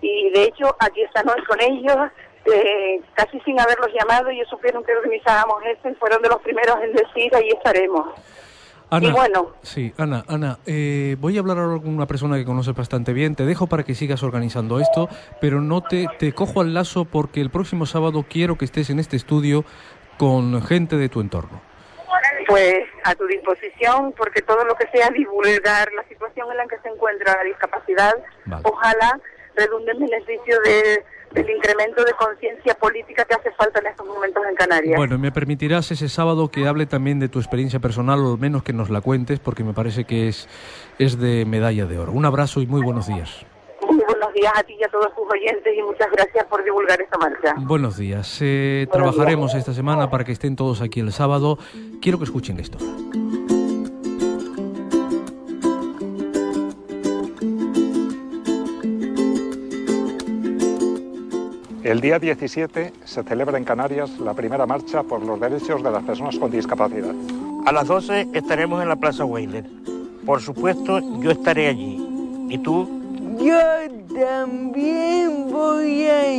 [0.00, 1.96] Y de hecho, aquí están hoy con ellos,
[2.52, 6.76] eh, casi sin haberlos llamado, ellos supieron que organizábamos esto y fueron de los primeros
[6.82, 8.08] en decir, ahí estaremos.
[8.88, 9.50] Ana, Y bueno.
[9.62, 13.34] Sí, Ana, Ana, eh, voy a hablar ahora con una persona que conoces bastante bien.
[13.34, 15.08] Te dejo para que sigas organizando esto,
[15.40, 19.00] pero no te, te cojo al lazo porque el próximo sábado quiero que estés en
[19.00, 19.64] este estudio
[20.18, 21.60] con gente de tu entorno.
[22.46, 26.78] Pues a tu disposición, porque todo lo que sea divulgar la situación en la que
[26.78, 28.14] se encuentra la discapacidad,
[28.62, 29.18] ojalá
[29.56, 34.42] redunde en beneficio de, del incremento de conciencia política que hace falta en estos momentos
[34.48, 34.96] en Canarias.
[34.96, 38.62] Bueno, me permitirás ese sábado que hable también de tu experiencia personal, o al menos
[38.62, 40.48] que nos la cuentes, porque me parece que es,
[40.98, 42.12] es de medalla de oro.
[42.12, 43.44] Un abrazo y muy buenos días.
[43.82, 47.00] Muy buenos días a ti y a todos tus oyentes y muchas gracias por divulgar
[47.00, 47.54] esta marcha.
[47.58, 48.38] Buenos días.
[48.40, 51.58] Eh, trabajaremos esta semana para que estén todos aquí el sábado.
[52.00, 52.78] Quiero que escuchen esto.
[61.86, 66.02] El día 17 se celebra en Canarias la primera marcha por los derechos de las
[66.02, 67.14] personas con discapacidad.
[67.64, 69.64] A las 12 estaremos en la Plaza Weiler.
[70.26, 71.96] Por supuesto, yo estaré allí.
[72.50, 72.88] ¿Y tú?
[73.38, 73.56] Yo
[74.18, 76.32] también voy a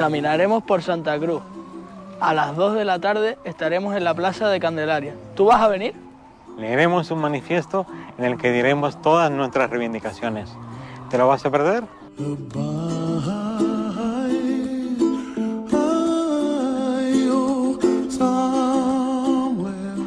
[0.00, 1.42] Caminaremos por Santa Cruz.
[2.20, 5.14] A las 2 de la tarde estaremos en la Plaza de Candelaria.
[5.36, 5.92] ¿Tú vas a venir?
[6.56, 7.84] Leeremos un manifiesto
[8.16, 10.48] en el que diremos todas nuestras reivindicaciones.
[11.10, 11.84] ¿Te lo vas a perder?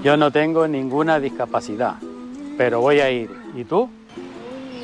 [0.02, 1.98] Yo no tengo ninguna discapacidad,
[2.58, 3.30] pero voy a ir.
[3.56, 3.88] ¿Y tú?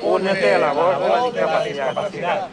[0.03, 2.47] Únete a la voz de la discapacidad.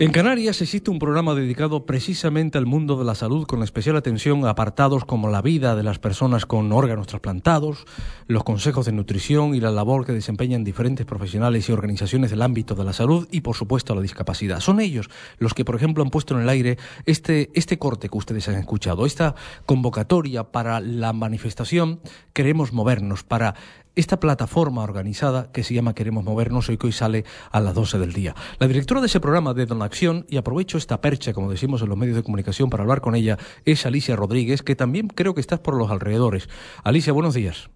[0.00, 4.46] En Canarias existe un programa dedicado precisamente al mundo de la salud con especial atención
[4.46, 7.84] a apartados como la vida de las personas con órganos trasplantados,
[8.26, 12.74] los consejos de nutrición y la labor que desempeñan diferentes profesionales y organizaciones del ámbito
[12.74, 14.60] de la salud y por supuesto la discapacidad.
[14.60, 18.16] Son ellos los que por ejemplo han puesto en el aire este, este corte que
[18.16, 19.34] ustedes han escuchado, esta
[19.66, 22.00] convocatoria para la manifestación
[22.32, 23.54] Queremos movernos, para
[23.96, 27.98] esta plataforma organizada que se llama Queremos Movernos y que hoy sale a las 12
[27.98, 28.34] del día.
[28.58, 31.88] La directora de ese programa de Don Acción, y aprovecho esta percha, como decimos en
[31.88, 35.40] los medios de comunicación, para hablar con ella, es Alicia Rodríguez, que también creo que
[35.40, 36.48] estás por los alrededores.
[36.84, 37.68] Alicia, buenos días.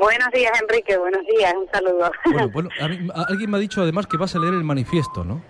[0.00, 2.10] Buenos días, Enrique, buenos días, un saludo.
[2.24, 4.64] Bueno, bueno, a mí- a- alguien me ha dicho además que vas a leer el
[4.64, 5.42] manifiesto, ¿no?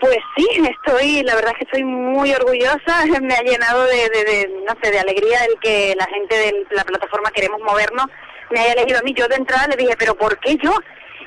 [0.00, 4.24] Pues sí, estoy, la verdad es que estoy muy orgullosa, me ha llenado de, de,
[4.24, 8.06] de, no sé, de alegría el que la gente de la plataforma Queremos Movernos
[8.50, 9.14] me haya elegido a mí.
[9.14, 10.72] Yo de entrada le dije, pero ¿por qué yo?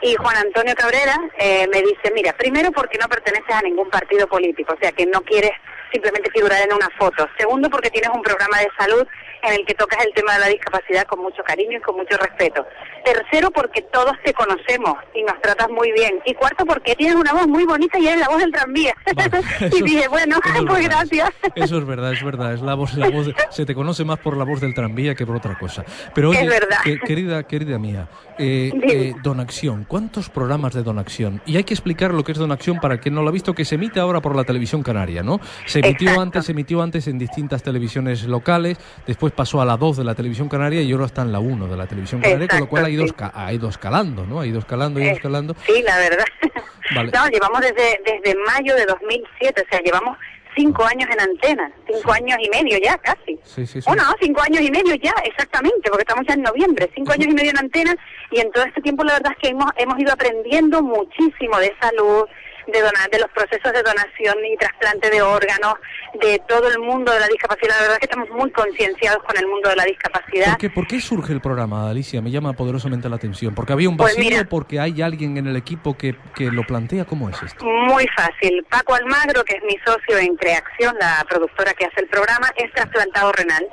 [0.01, 4.27] Y Juan Antonio Cabrera eh, me dice, mira, primero porque no perteneces a ningún partido
[4.27, 5.51] político, o sea que no quieres
[5.91, 7.27] simplemente figurar en una foto.
[7.37, 9.07] Segundo porque tienes un programa de salud
[9.43, 12.17] en el que tocas el tema de la discapacidad con mucho cariño y con mucho
[12.17, 12.65] respeto.
[13.03, 16.19] Tercero, porque todos te conocemos y nos tratas muy bien.
[16.25, 18.93] Y cuarto, porque tienes una voz muy bonita y eres la voz del tranvía.
[19.71, 20.37] y dije, bueno,
[20.67, 21.29] pues gracias.
[21.55, 22.53] Eso es verdad, es verdad.
[22.53, 25.15] Es la voz, la voz de- se te conoce más por la voz del tranvía
[25.15, 25.83] que por otra cosa.
[26.15, 26.77] Pero oye, Es verdad.
[26.83, 28.07] que- querida, querida mía,
[28.37, 31.41] eh, eh, Donacción, ¿cuántos programas de Donacción?
[31.45, 33.65] Y hay que explicar lo que es Donacción para quien no lo ha visto, que
[33.65, 35.39] se emite ahora por la televisión canaria, ¿no?
[35.65, 36.21] Se emitió Exacto.
[36.21, 40.15] antes, se emitió antes en distintas televisiones locales, después pasó a la 2 de la
[40.15, 42.85] televisión canaria y ahora está en la 1 de la televisión canaria, con lo cual
[42.85, 44.39] ha ido, esca- ha ido escalando, ¿no?
[44.39, 45.55] Ha ido escalando, ha ido Eh, escalando.
[45.65, 46.25] Sí, la verdad.
[46.95, 47.11] Vale.
[47.11, 50.17] No, llevamos desde, desde mayo de 2007, o sea, llevamos
[50.55, 53.39] cinco años en antena, cinco años y medio ya, casi.
[53.43, 53.87] Sí, sí, sí.
[53.87, 57.33] Bueno, cinco años y medio ya, exactamente, porque estamos ya en noviembre, cinco años y
[57.33, 57.95] medio en antena,
[58.29, 61.73] y en todo este tiempo la verdad es que hemos, hemos ido aprendiendo muchísimo de
[61.81, 62.25] salud,
[62.67, 65.75] de, dona- de los procesos de donación y trasplante de órganos,
[66.21, 67.75] de todo el mundo de la discapacidad.
[67.75, 70.49] La verdad es que estamos muy concienciados con el mundo de la discapacidad.
[70.51, 72.21] ¿Por qué, por qué surge el programa, Alicia?
[72.21, 73.53] Me llama poderosamente la atención.
[73.55, 74.29] ¿Porque había un Pues vacío?
[74.29, 74.43] mira.
[74.49, 77.05] ¿Porque hay alguien en el equipo que, que lo plantea?
[77.05, 77.65] ¿Cómo es esto?
[77.65, 78.65] Muy fácil.
[78.69, 82.71] Paco Almagro, que es mi socio en Creación, la productora que hace el programa, es
[82.73, 83.65] trasplantado renal.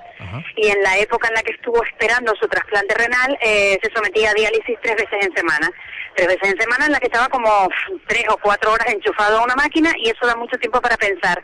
[0.56, 4.30] Y en la época en la que estuvo esperando su trasplante renal, eh, se sometía
[4.30, 5.70] a diálisis tres veces en semana.
[6.14, 7.68] Tres veces en semana en la que estaba como
[8.06, 11.42] tres o cuatro horas enchufado a una máquina y eso da mucho tiempo para pensar.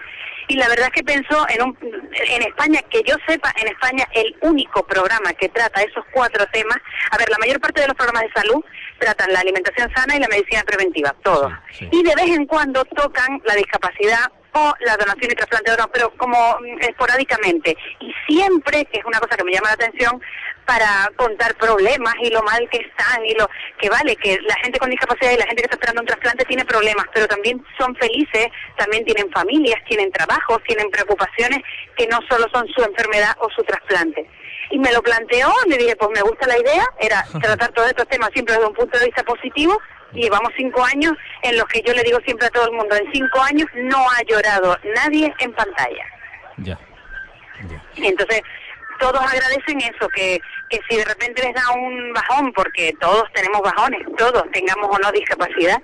[0.49, 4.07] Y la verdad es que pensó en, un, en España, que yo sepa, en España
[4.15, 6.79] el único programa que trata esos cuatro temas,
[7.11, 8.65] a ver, la mayor parte de los programas de salud
[8.99, 11.53] tratan la alimentación sana y la medicina preventiva, todos.
[11.81, 15.93] Y de vez en cuando tocan la discapacidad o la donación y trasplante de órganos,
[15.93, 17.77] pero como mm, esporádicamente.
[18.01, 20.21] Y siempre, que es una cosa que me llama la atención,
[20.67, 24.79] para contar problemas y lo mal que están y lo que vale, que la gente
[24.79, 27.95] con discapacidad y la gente que está esperando un trasplante tiene problemas, pero también son
[27.97, 31.61] felices, también tienen familias, tienen trabajos, tienen preocupaciones
[31.97, 34.29] que no solo son su enfermedad o su trasplante.
[34.71, 38.09] Y me lo planteó, le dije, pues me gusta la idea, era tratar todos estos
[38.09, 39.81] temas siempre desde un punto de vista positivo,
[40.13, 41.13] llevamos cinco años
[41.43, 43.99] en los que yo le digo siempre a todo el mundo, en cinco años no
[44.11, 46.05] ha llorado nadie en pantalla.
[46.59, 46.79] Ya.
[47.97, 48.43] Y entonces
[48.99, 53.61] todos agradecen eso, que, que si de repente les da un bajón, porque todos tenemos
[53.63, 55.81] bajones, todos tengamos o no discapacidad,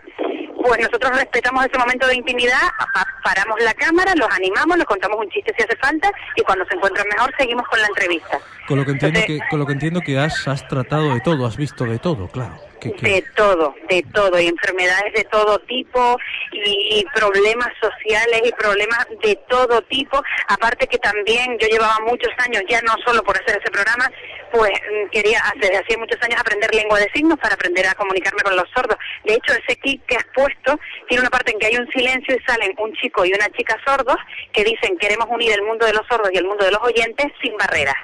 [0.63, 2.61] pues nosotros respetamos ese momento de intimidad,
[2.95, 6.65] pa- paramos la cámara, los animamos, les contamos un chiste si hace falta y cuando
[6.67, 8.39] se encuentran mejor seguimos con la entrevista.
[8.69, 11.21] Con lo que entiendo Entonces- que, con lo que, entiendo que has, has tratado de
[11.21, 12.55] todo, has visto de todo, claro.
[12.91, 16.19] De todo, de todo, y enfermedades de todo tipo,
[16.53, 20.23] y, y problemas sociales y problemas de todo tipo.
[20.49, 24.11] Aparte que también yo llevaba muchos años, ya no solo por hacer ese programa,
[24.53, 28.55] pues mm, quería hacía muchos años aprender lengua de signos para aprender a comunicarme con
[28.55, 28.99] los sordos.
[29.25, 30.79] De hecho, ese kit que has puesto
[31.09, 33.77] tiene una parte en que hay un silencio y salen un chico y una chica
[33.85, 34.17] sordos
[34.53, 37.27] que dicen queremos unir el mundo de los sordos y el mundo de los oyentes
[37.41, 37.97] sin barreras.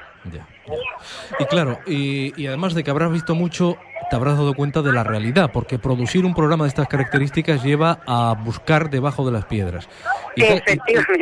[1.38, 3.76] Y claro, y, y además de que habrás visto mucho,
[4.10, 8.00] te habrás dado cuenta de la realidad, porque producir un programa de estas características lleva
[8.06, 9.88] a buscar debajo de las piedras.
[10.36, 10.62] Y te,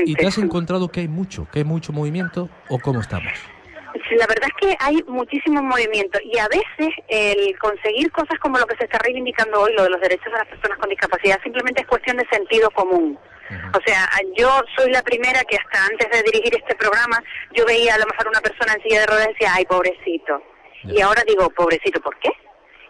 [0.05, 3.33] y te has encontrado que hay mucho, que hay mucho movimiento, o cómo estamos?
[4.11, 8.67] La verdad es que hay muchísimo movimiento y a veces el conseguir cosas como lo
[8.67, 11.83] que se está reivindicando hoy, lo de los derechos de las personas con discapacidad, simplemente
[11.83, 13.19] es cuestión de sentido común.
[13.75, 17.23] O sea, yo soy la primera que hasta antes de dirigir este programa,
[17.55, 20.43] yo veía a lo mejor una persona en silla de ruedas y decía, ay, pobrecito.
[20.85, 22.31] Y ahora digo, pobrecito, ¿por qué?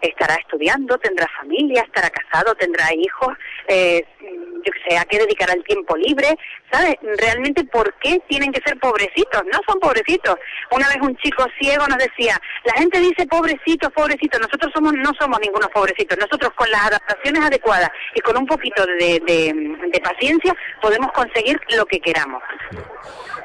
[0.01, 3.29] Estará estudiando, tendrá familia, estará casado, tendrá hijos,
[3.69, 6.37] eh, yo qué sé, a qué dedicará el tiempo libre,
[6.71, 6.97] ¿sabes?
[7.19, 9.43] Realmente, ¿por qué tienen que ser pobrecitos?
[9.45, 10.37] No son pobrecitos.
[10.71, 15.13] Una vez un chico ciego nos decía, la gente dice pobrecitos, pobrecitos, nosotros somos no
[15.19, 20.01] somos ningunos pobrecitos, nosotros con las adaptaciones adecuadas y con un poquito de, de, de
[20.01, 22.43] paciencia podemos conseguir lo que queramos.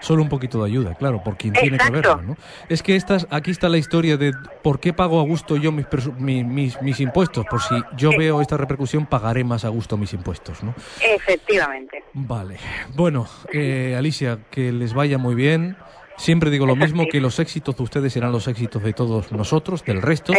[0.02, 2.38] Solo un poquito de ayuda, claro, por quien tiene que verlo, ¿no?
[2.70, 4.34] Es que estas, aquí está la historia de
[4.64, 5.86] por qué pago a gusto yo mis,
[6.18, 7.46] mis, mis impuestos.
[7.46, 10.74] Por si yo veo esta repercusión, pagaré más a gusto mis impuestos, ¿no?
[11.00, 12.04] Efectivamente.
[12.14, 12.58] Vale.
[12.96, 15.78] Bueno, eh, Alicia, que les vaya muy bien.
[16.18, 19.84] Siempre digo lo mismo, que los éxitos de ustedes serán los éxitos de todos nosotros,
[19.84, 20.34] del resto.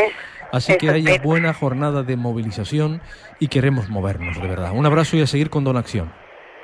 [0.53, 3.01] Así que haya buena jornada de movilización
[3.41, 4.73] y queremos movernos, de verdad.
[4.73, 6.13] Un abrazo y a seguir con Donacción.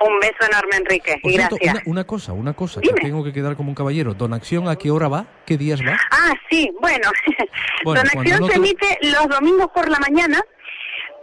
[0.01, 1.83] Un beso enorme, Enrique, Por y cierto, gracias.
[1.87, 4.15] una, una cosa, una cosa, que tengo que quedar como un caballero.
[4.15, 5.27] ¿Donacción a qué hora va?
[5.45, 5.97] ¿Qué días va?
[6.11, 7.11] Ah, sí, bueno.
[7.85, 10.41] Bueno, Donación se te- emite los domingos por la mañana.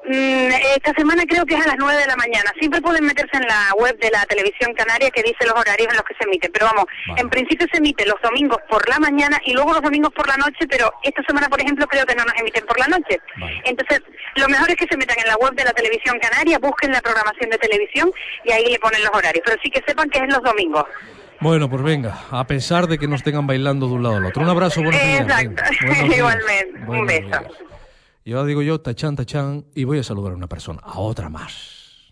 [0.08, 2.52] Mm, esta semana creo que es a las 9 de la mañana.
[2.60, 5.96] Siempre pueden meterse en la web de la televisión canaria que dice los horarios en
[5.96, 6.50] los que se emite.
[6.50, 6.86] Pero vamos,
[7.18, 10.38] en principio se emite los domingos por la mañana y luego los domingos por la
[10.38, 13.20] noche, pero esta semana, por ejemplo, creo que no nos emiten por la noche.
[13.64, 14.02] Entonces,
[14.36, 17.02] lo mejor es que se metan en la web de la televisión canaria, busquen la
[17.02, 18.12] programación de televisión
[18.44, 19.44] y ahí le ponen los horarios.
[19.46, 20.86] Pero sí que sepan que es los domingos.
[21.40, 24.42] Bueno, pues venga, a pesar de que nos tengan bailando de un lado al otro.
[24.44, 25.22] Un abrazo, buenos días.
[25.22, 25.70] Exacto, venga.
[25.82, 26.18] Buenos días.
[26.18, 26.80] igualmente.
[26.88, 27.28] Un beso.
[27.28, 27.75] días.
[28.28, 31.30] Y ahora digo yo, tachán, tachán, y voy a saludar a una persona, a otra
[31.30, 32.12] más.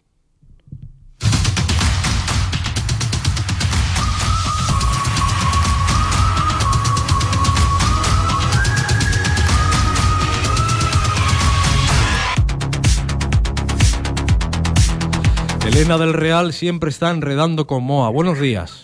[15.66, 18.10] Elena del Real siempre está enredando con Moa.
[18.10, 18.83] Buenos días.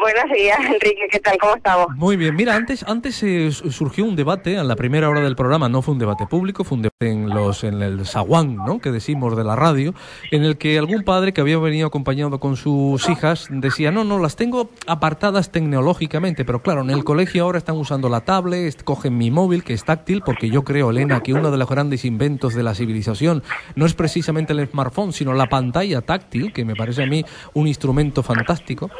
[0.00, 1.08] Buenos días, Enrique.
[1.10, 1.36] ¿Qué tal?
[1.38, 1.88] ¿Cómo estamos?
[1.96, 5.36] Muy bien, mira, antes, antes eh, su- surgió un debate en la primera hora del
[5.36, 8.78] programa, no fue un debate público, fue un debate en, los, en el zaguán, ¿no?
[8.80, 9.94] que decimos de la radio,
[10.30, 14.18] en el que algún padre que había venido acompañado con sus hijas decía, no, no,
[14.18, 19.18] las tengo apartadas tecnológicamente, pero claro, en el colegio ahora están usando la tablet, cogen
[19.18, 22.54] mi móvil, que es táctil, porque yo creo, Elena, que uno de los grandes inventos
[22.54, 23.42] de la civilización
[23.74, 27.22] no es precisamente el smartphone, sino la pantalla táctil, que me parece a mí
[27.52, 28.90] un instrumento fantástico.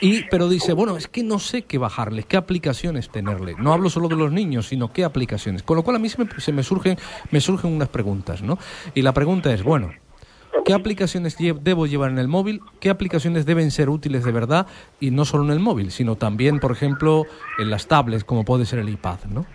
[0.00, 3.54] Y, pero dice, bueno, es que no sé qué bajarle, qué aplicaciones tenerle.
[3.58, 5.62] No hablo solo de los niños, sino qué aplicaciones.
[5.62, 6.98] Con lo cual a mí se me, se me surgen,
[7.30, 8.58] me surgen unas preguntas, ¿no?
[8.94, 9.92] Y la pregunta es, bueno,
[10.64, 12.60] ¿qué aplicaciones debo llevar en el móvil?
[12.80, 14.66] ¿Qué aplicaciones deben ser útiles de verdad?
[15.00, 17.26] Y no solo en el móvil, sino también, por ejemplo,
[17.58, 19.46] en las tablets, como puede ser el iPad, ¿no?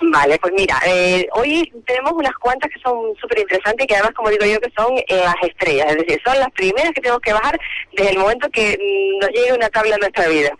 [0.00, 4.14] Vale, pues mira, eh, hoy tenemos unas cuantas que son súper interesantes y que además,
[4.14, 7.20] como digo yo, que son eh, las estrellas, es decir, son las primeras que tenemos
[7.20, 7.58] que bajar
[7.92, 10.50] desde el momento que mm, nos llegue una tabla a nuestra vida.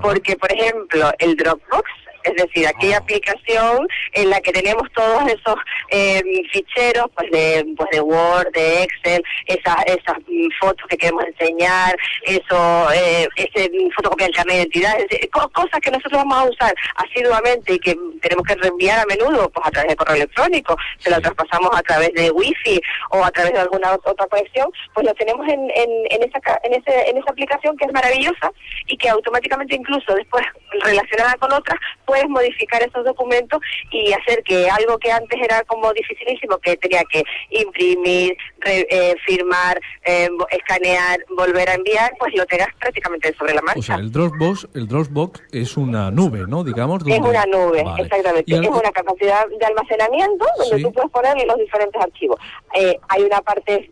[0.00, 1.90] Porque, por ejemplo, el Dropbox,
[2.24, 5.56] es decir, aquella aplicación en la que tenemos todos esos
[5.90, 6.22] eh,
[6.52, 11.96] ficheros pues de, pues de Word, de Excel, esas, esas mm, fotos que queremos enseñar,
[12.22, 16.44] eso, eh, ese fotocopia del carnet de identidad, es decir, cosas que nosotros vamos a
[16.50, 20.76] usar asiduamente y que tenemos que reenviar a menudo pues a través de correo electrónico,
[20.98, 22.80] se lo traspasamos a través de wifi
[23.10, 26.40] o a través de alguna ot- otra conexión, pues lo tenemos en, en, en esa
[26.64, 28.50] en ese en esa aplicación que es maravillosa
[28.86, 30.44] y que automáticamente incluso después
[30.82, 31.78] relacionada con otras
[32.14, 33.60] puedes modificar esos documentos
[33.90, 39.14] y hacer que algo que antes era como dificilísimo que tenía que imprimir, re- eh,
[39.26, 43.80] firmar, eh, escanear, volver a enviar, pues lo tengas prácticamente sobre la marcha.
[43.80, 46.62] O sea, el Dropbox, el Dropbox es una nube, ¿no?
[46.62, 47.00] Digamos.
[47.02, 48.02] Es donde- una nube, Vale.
[48.04, 48.54] exactamente.
[48.54, 50.82] Al- Es una capacidad de almacenamiento donde Sí.
[50.84, 52.38] tú puedes poner los diferentes archivos.
[52.74, 53.90] Eh, hay una parte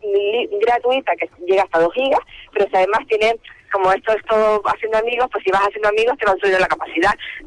[0.60, 2.20] gratuita que llega hasta 2 gigas,
[2.52, 3.36] pero si además tiene,
[3.72, 6.68] como esto es todo haciendo amigos, pues si vas haciendo amigos te van subiendo la
[6.68, 7.14] capacidad.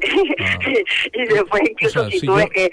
[1.12, 2.02] y después incluso Ah.
[2.02, 2.72] O sea, si, si tú yo- ves que...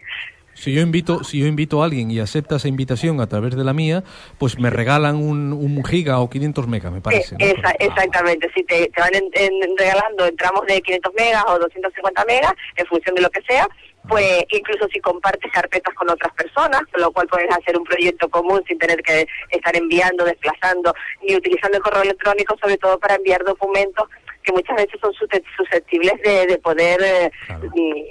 [0.55, 3.63] Si yo invito, si yo invito a alguien y acepta esa invitación a través de
[3.63, 4.03] la mía,
[4.37, 7.35] pues me regalan un, un giga o 500 megas, me parece.
[7.79, 12.53] exactamente, si te, te van en- en- regalando tramos de 500 megas o 250 megas,
[12.75, 13.67] en función de lo que sea,
[14.07, 18.29] pues incluso si compartes carpetas con otras personas, con lo cual puedes hacer un proyecto
[18.29, 20.93] común sin tener que estar enviando, desplazando,
[21.27, 24.05] ni utilizando el correo electrónico, sobre todo para enviar documentos
[24.43, 27.31] que muchas veces son susce- susceptibles de, de poder, eh,
[27.75, 28.05] y,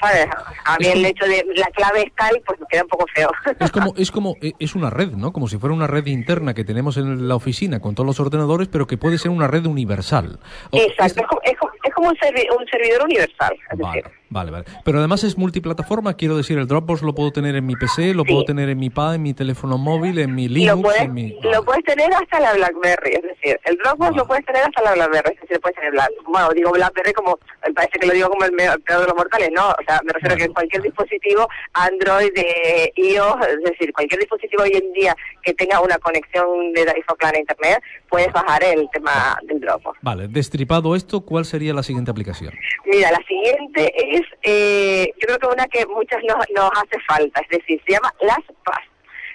[0.00, 0.26] ¿sabes?
[0.64, 3.30] A mí el hecho de la clave es tal, pues queda un poco feo.
[3.60, 5.32] Es como, es como, eh, es una red, ¿no?
[5.32, 8.68] Como si fuera una red interna que tenemos en la oficina con todos los ordenadores,
[8.68, 10.38] pero que puede ser una red universal.
[10.70, 13.56] O- Exacto, es como, es como, es como un, servi- un servidor universal.
[13.72, 14.64] Es Vale, decir, vale, vale.
[14.84, 18.24] Pero además es multiplataforma, quiero decir, el Dropbox lo puedo tener en mi PC, lo
[18.24, 21.14] puedo tener en mi iPad, en mi teléfono móvil, en mi lo Linux, puedes, en
[21.14, 21.38] mi...
[21.42, 24.94] lo puedes tener hasta la BlackBerry, es decir, el Dropbox lo puedes tener hasta la
[24.94, 27.38] BlackBerry, es decir, puedes tener Black, bueno, digo BlackBerry como,
[27.74, 30.34] parece que lo digo como el, peor de los mortales, no, o sea, me refiero
[30.34, 35.54] a que cualquier dispositivo Android, de iOS, es decir, cualquier dispositivo hoy en día que
[35.54, 39.98] tenga una conexión de iPhone plan a Internet, puedes bajar el tema del Dropbox.
[40.02, 42.52] Vale, destripado esto, ¿cuál sería la siguiente aplicación?
[42.86, 47.40] Mira, la siguiente es, eh, yo creo que una que muchas nos, nos hace falta,
[47.40, 48.84] es decir, se llama LastPass.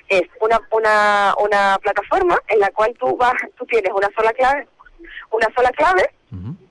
[0.10, 4.68] Es una, una, una plataforma en la cual tú vas, tú tienes una sola clave,
[5.32, 6.10] una sola clave,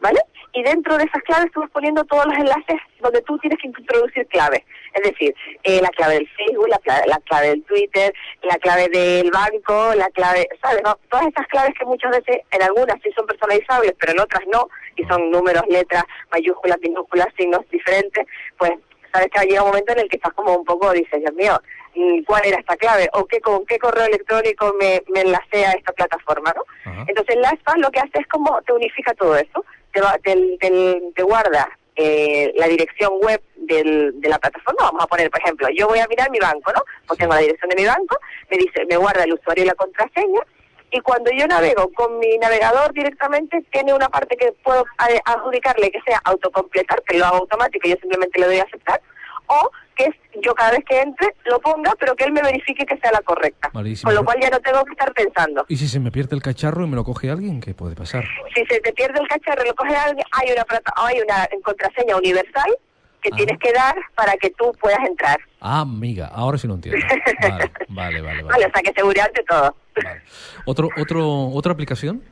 [0.01, 0.21] ¿vale?
[0.55, 4.27] Y dentro de esas claves vas poniendo todos los enlaces donde tú tienes que introducir
[4.27, 4.61] claves.
[4.95, 8.13] Es decir, eh, la clave del Facebook, la clave, la clave del Twitter,
[8.43, 10.83] la clave del banco, la clave, ¿sabes?
[10.85, 10.99] no?
[11.11, 14.69] Todas esas claves que muchas veces, en algunas sí son personalizables, pero en otras no,
[14.97, 18.27] y son números, letras, mayúsculas, minúsculas, signos diferentes,
[18.59, 18.73] pues
[19.13, 21.61] sabes que llega un momento en el que estás como un poco, dices, Dios mío,
[22.27, 23.09] ¿cuál era esta clave?
[23.13, 26.63] ¿O qué, con qué correo electrónico me, me enlacé a esta plataforma, no?
[27.09, 31.03] Entonces LastPass lo que hace es como te unifica todo eso, te, va- te, te-
[31.15, 35.69] te guarda eh, la dirección web del, de la plataforma, vamos a poner, por ejemplo,
[35.75, 36.83] yo voy a mirar mi banco, ¿no?
[37.07, 38.19] Pues tengo la dirección de mi banco,
[38.51, 40.41] me dice, me guarda el usuario y la contraseña,
[40.91, 45.91] y cuando yo navego con mi navegador directamente, tiene una parte que puedo eh, adjudicarle
[45.91, 49.01] que sea autocompletar, que lo hago automático y yo simplemente le doy a aceptar,
[49.53, 52.87] o que es- yo cada vez que entre lo ponga, pero que él me verifique
[52.87, 53.71] que sea la correcta.
[53.75, 55.65] Vale, y si Con lo cual ya no tengo que estar pensando.
[55.69, 57.61] ¿Y si se me pierde el cacharro y me lo coge alguien?
[57.61, 58.25] ¿Qué puede pasar?
[58.55, 60.65] Si se te pierde el cacharro y lo coge alguien, hay una,
[60.97, 62.77] hay una contraseña universal
[63.21, 65.39] que tienes que dar para que tú puedas entrar.
[65.61, 67.07] Ah, amiga, ahora sí lo entiendo.
[67.41, 68.43] Vale, vale, vale.
[68.43, 68.43] vale.
[68.55, 69.77] Vale, o sea que seguridad ante todo.
[70.65, 72.23] ¿Otro, otro, ¿Otra aplicación?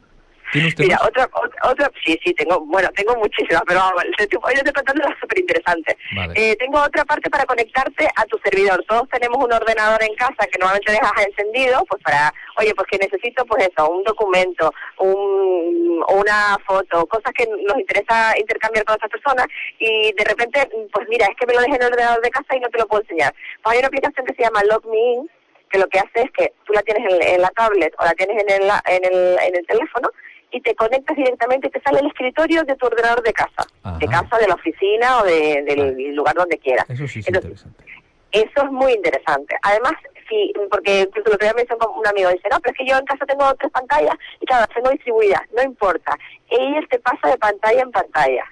[0.52, 1.09] ¿Tiene usted Mira, más?
[1.09, 1.31] otra,
[1.64, 5.18] otra, sí, sí, tengo, bueno, tengo muchísimas, pero vamos, te hoy te estoy contando las
[5.18, 5.97] súper interesantes.
[6.14, 6.32] Vale.
[6.36, 8.85] Eh, tengo otra parte para conectarte a tu servidor.
[8.89, 12.98] Todos tenemos un ordenador en casa que normalmente dejas encendido, pues para, oye, pues que
[12.98, 19.10] necesito, pues eso, un documento, un, una foto, cosas que nos interesa intercambiar con otras
[19.10, 19.47] personas
[19.78, 22.56] y de repente, pues mira, es que me lo dejé en el ordenador de casa
[22.56, 23.35] y no te lo puedo enseñar.
[23.62, 25.31] Pues hay una aplicación que se llama Log Me In,
[25.70, 28.14] que lo que hace es que tú la tienes en, en la tablet o la
[28.14, 30.10] tienes en el, en el, en el teléfono
[30.52, 33.66] y te conectas directamente y te sale el escritorio de tu ordenador de casa,
[33.98, 36.89] de casa, de la oficina o de- del lugar donde quieras.
[36.90, 37.85] Eso sí es Entonces, interesante.
[38.32, 39.56] eso es muy interesante.
[39.62, 39.93] Además,
[40.28, 42.97] sí, porque incluso lo que me dice un amigo, dice, no, pero es que yo
[42.98, 46.16] en casa tengo tres pantallas y claro, tengo distribuidas, no importa.
[46.48, 48.44] Ella te pasa de pantalla en pantalla.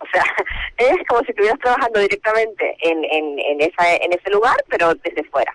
[0.00, 0.22] O sea,
[0.76, 5.24] es como si estuvieras trabajando directamente en, en, en, esa, en ese lugar, pero desde
[5.30, 5.52] fuera.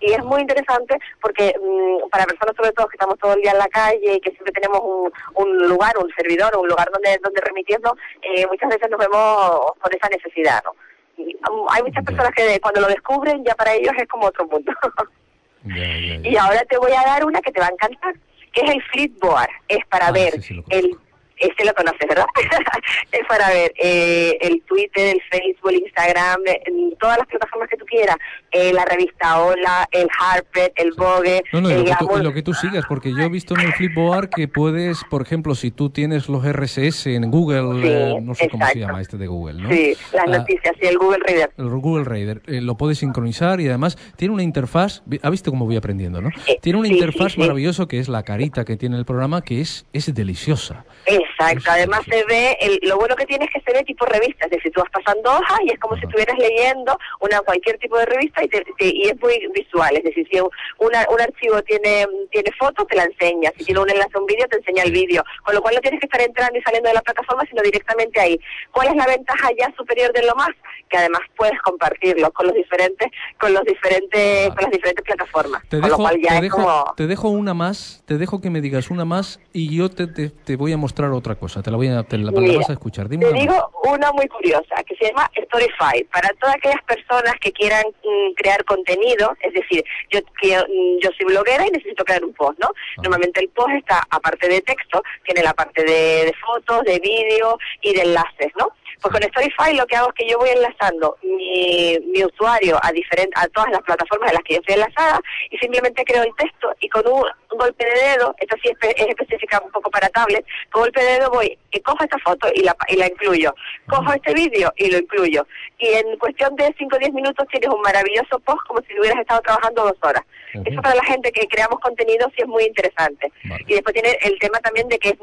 [0.00, 3.52] Y es muy interesante porque mm, para personas sobre todo que estamos todo el día
[3.52, 7.18] en la calle y que siempre tenemos un, un lugar, un servidor, un lugar donde,
[7.22, 10.74] donde remitirnos, eh, muchas veces nos vemos con esa necesidad, ¿no?
[11.16, 14.46] Y, um, hay muchas personas que cuando lo descubren ya para ellos es como otro
[14.46, 14.72] mundo.
[15.64, 18.14] y ahora te voy a dar una que te va a encantar,
[18.52, 19.50] que es el Flipboard.
[19.68, 20.34] Es para ver
[20.70, 20.96] el...
[21.40, 22.26] Este lo conoces, ¿verdad?
[23.12, 27.68] es para ver eh, el Twitter, el Facebook, el Instagram, eh, en todas las plataformas
[27.68, 28.16] que tú quieras.
[28.52, 32.32] Eh, la revista Hola, el Harper, el Vogue, No, no, el lo, que tú, lo
[32.34, 35.70] que tú sigas, porque yo he visto en el Flipboard que puedes, por ejemplo, si
[35.70, 39.26] tú tienes los RSS en Google, Sí, eh, no sé cómo se llama este de
[39.26, 39.70] Google, ¿no?
[39.70, 41.50] Sí, las Ah, noticias, sí, el Google Reader.
[41.56, 45.76] El Google Reader lo puedes sincronizar y además tiene una interfaz, ha visto cómo voy
[45.76, 46.30] aprendiendo, ¿no?
[46.60, 49.86] Tiene una sí, interfaz maravillosa que es la carita que tiene el programa, que es,
[49.92, 50.84] es deliciosa.
[51.30, 54.46] Exacto, además se ve, el, lo bueno que tiene es que se ve tipo revista,
[54.46, 57.98] es decir, tú vas pasando hojas y es como si estuvieras leyendo una cualquier tipo
[57.98, 60.48] de revista y, te- te- y es muy visual, es decir, si un,
[60.78, 64.26] una- un archivo tiene tiene foto, te la enseña, si tiene un enlace a un
[64.26, 66.88] vídeo, te enseña el vídeo, con lo cual no tienes que estar entrando y saliendo
[66.88, 68.38] de la plataforma, sino directamente ahí.
[68.72, 70.48] ¿Cuál es la ventaja ya superior de lo más?
[70.88, 73.08] Que además puedes compartirlo con los diferentes,
[73.38, 76.40] con los diferentes, con las diferentes plataformas, Te con lo dejo, cual ya te, es
[76.42, 76.94] dejo, como...
[76.96, 80.30] te dejo una más, te dejo que me digas una más y yo te, te,
[80.30, 82.70] te voy a mostrar otra cosa, te la, voy a, te la, la Mira, vas
[82.70, 83.08] a escuchar.
[83.08, 83.48] Dime Te una más.
[83.48, 86.04] digo una muy curiosa que se llama Storyfy.
[86.12, 91.10] Para todas aquellas personas que quieran mm, crear contenido, es decir, yo, que, mm, yo
[91.16, 92.70] soy bloguera y necesito crear un post, ¿no?
[92.98, 97.58] Normalmente el post está, aparte de texto, tiene la parte de, de fotos, de vídeo
[97.82, 98.68] y de enlaces, ¿no?
[99.00, 102.92] Pues con Storyfy lo que hago es que yo voy enlazando mi, mi usuario a
[102.92, 105.20] diferentes a todas las plataformas en las que yo estoy enlazada
[105.50, 107.22] y simplemente creo el texto y con un,
[107.52, 111.02] un golpe de dedo, esto sí es, es específica un poco para tablet, con golpe
[111.02, 113.54] de dedo voy y cojo esta foto y la, y la incluyo,
[113.88, 115.46] cojo este vídeo y lo incluyo
[115.78, 119.18] y en cuestión de 5 o 10 minutos tienes un maravilloso post como si hubieras
[119.20, 120.22] estado trabajando dos horas.
[120.64, 123.32] Eso para la gente que creamos contenido sí es muy interesante.
[123.68, 125.14] Y después tiene el tema también de que es,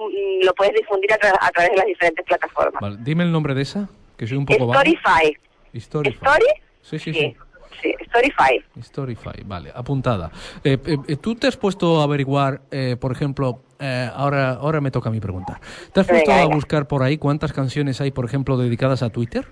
[0.42, 2.82] lo puedes difundir a, tra- a través de las diferentes plataformas.
[2.82, 4.80] Vale, dime el nombre de esa, que soy un poco vago.
[4.80, 5.38] Storyfy.
[5.80, 6.16] Storify.
[6.16, 6.46] Story?
[6.82, 7.36] Sí, sí, sí.
[7.82, 8.64] Sí, Storyfy.
[8.82, 10.32] Storify, vale, apuntada.
[10.64, 14.90] Eh, eh, ¿Tú te has puesto a averiguar, eh, por ejemplo, eh, ahora, ahora me
[14.90, 15.60] toca a mí preguntar,
[15.92, 16.56] ¿te has Venga, puesto a venga.
[16.56, 19.46] buscar por ahí cuántas canciones hay, por ejemplo, dedicadas a Twitter?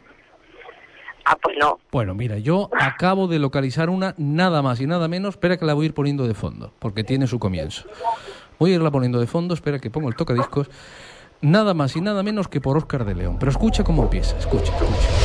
[1.26, 1.80] Ah, pues no.
[1.92, 5.74] Bueno, mira, yo acabo de localizar una nada más y nada menos, espera que la
[5.74, 7.88] voy a ir poniendo de fondo, porque tiene su comienzo.
[8.58, 10.70] Voy a irla poniendo de fondo, espera que pongo el tocadiscos,
[11.42, 13.38] nada más y nada menos que por Oscar de León.
[13.40, 15.25] Pero escucha cómo empieza, escucha, escucha.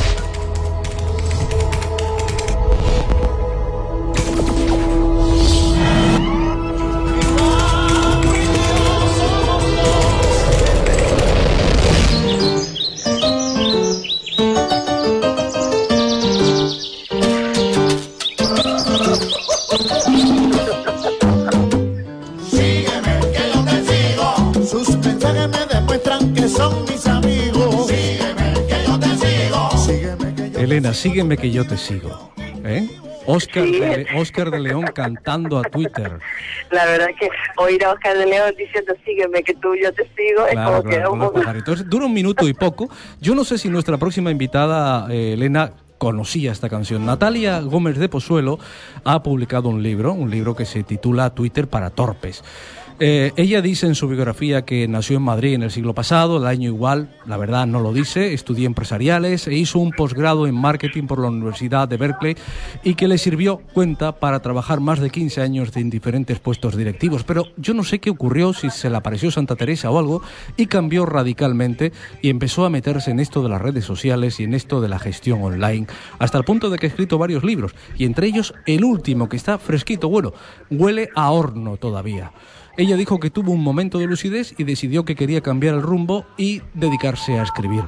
[30.70, 32.32] Elena, sígueme que yo te sigo.
[32.64, 32.88] ¿Eh?
[33.26, 36.20] Oscar, de, Oscar de León cantando a Twitter.
[36.70, 40.09] La verdad es que oír a Oscar de León diciendo sígueme que tú yo te
[40.16, 41.40] sigo es Claro, como que claro, un los poco...
[41.40, 41.90] pajaritos.
[41.90, 42.88] Dura un minuto y poco.
[43.20, 47.05] Yo no sé si nuestra próxima invitada, eh, Elena, conocía esta canción.
[47.05, 48.60] Natalia Gómez de Pozuelo
[49.02, 52.44] ha publicado un libro, un libro que se titula Twitter para torpes.
[53.02, 56.47] Eh, ella dice en su biografía que nació en Madrid en el siglo pasado, el
[56.47, 61.05] año igual, la verdad no lo dice, estudió empresariales e hizo un posgrado en marketing
[61.06, 62.36] por la Universidad de Berkeley
[62.85, 67.24] y que le sirvió cuenta para trabajar más de 15 años en diferentes puestos directivos.
[67.24, 70.20] Pero yo no sé qué ocurrió, si se le apareció Santa Teresa o algo,
[70.59, 74.52] y cambió radicalmente y empezó a meterse en esto de las redes sociales y en
[74.52, 75.86] esto de la gestión online,
[76.18, 79.39] hasta el punto de que ha escrito varios libros, y entre ellos el último que
[79.39, 80.35] está fresquito, bueno,
[80.68, 82.31] huele a horno todavía.
[82.81, 86.24] Ella dijo que tuvo un momento de lucidez y decidió que quería cambiar el rumbo
[86.39, 87.85] y dedicarse a escribir.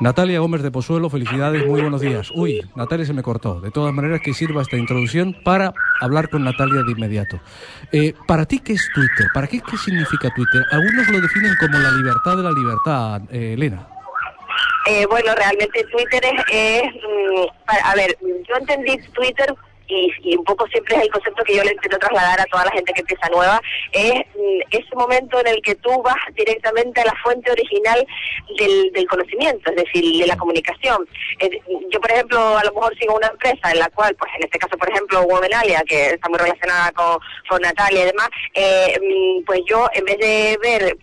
[0.00, 2.30] Natalia Gómez de Pozuelo, felicidades, muy buenos días.
[2.30, 3.60] Uy, Natalia se me cortó.
[3.60, 7.40] De todas maneras, que sirva esta introducción para hablar con Natalia de inmediato.
[7.90, 9.26] Eh, ¿Para ti qué es Twitter?
[9.34, 10.62] ¿Para qué, qué significa Twitter?
[10.70, 13.88] Algunos lo definen como la libertad de la libertad, eh, Elena.
[14.86, 19.56] Eh, bueno, realmente Twitter es, mm, a ver, yo entendí Twitter
[19.90, 22.64] y, y un poco siempre es el concepto que yo le intento trasladar a toda
[22.64, 23.60] la gente que empieza nueva,
[23.92, 28.06] es mm, ese momento en el que tú vas directamente a la fuente original
[28.58, 31.06] del, conocimiento, es decir, de la comunicación.
[31.38, 31.50] Es-
[31.90, 34.58] yo, por ejemplo, a lo mejor sigo una empresa en la cual, pues en este
[34.58, 37.18] caso, por ejemplo, Womenalia, que está muy relacionada con,
[37.48, 40.96] con Natalia y demás, eh, mm, pues yo, en vez de ver...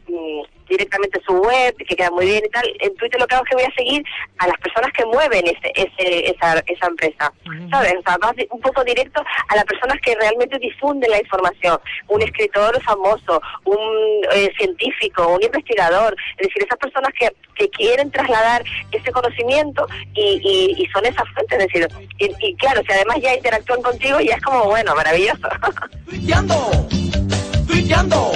[0.70, 2.66] directamente su web, que queda muy bien y tal.
[2.80, 4.04] En Twitter lo que hago es que voy a seguir
[4.40, 7.32] a las personas que mueven ese, ese, esa, esa empresa,
[7.72, 7.94] ¿sabes?
[8.00, 11.80] O sea, vas di- un poco directo a las personas que realmente difunden la información.
[12.08, 18.12] Un escritor famoso, un eh, científico, un investigador, es decir, esas personas que, que quieren
[18.12, 20.40] trasladar ese conocimiento y,
[20.78, 21.88] y, y son esa fuente, es decir,
[22.20, 25.48] y, y claro, si además ya interactúan contigo, ya es como, bueno, maravilloso.
[26.10, 26.88] Tuiteando,
[27.68, 28.32] tuiteando,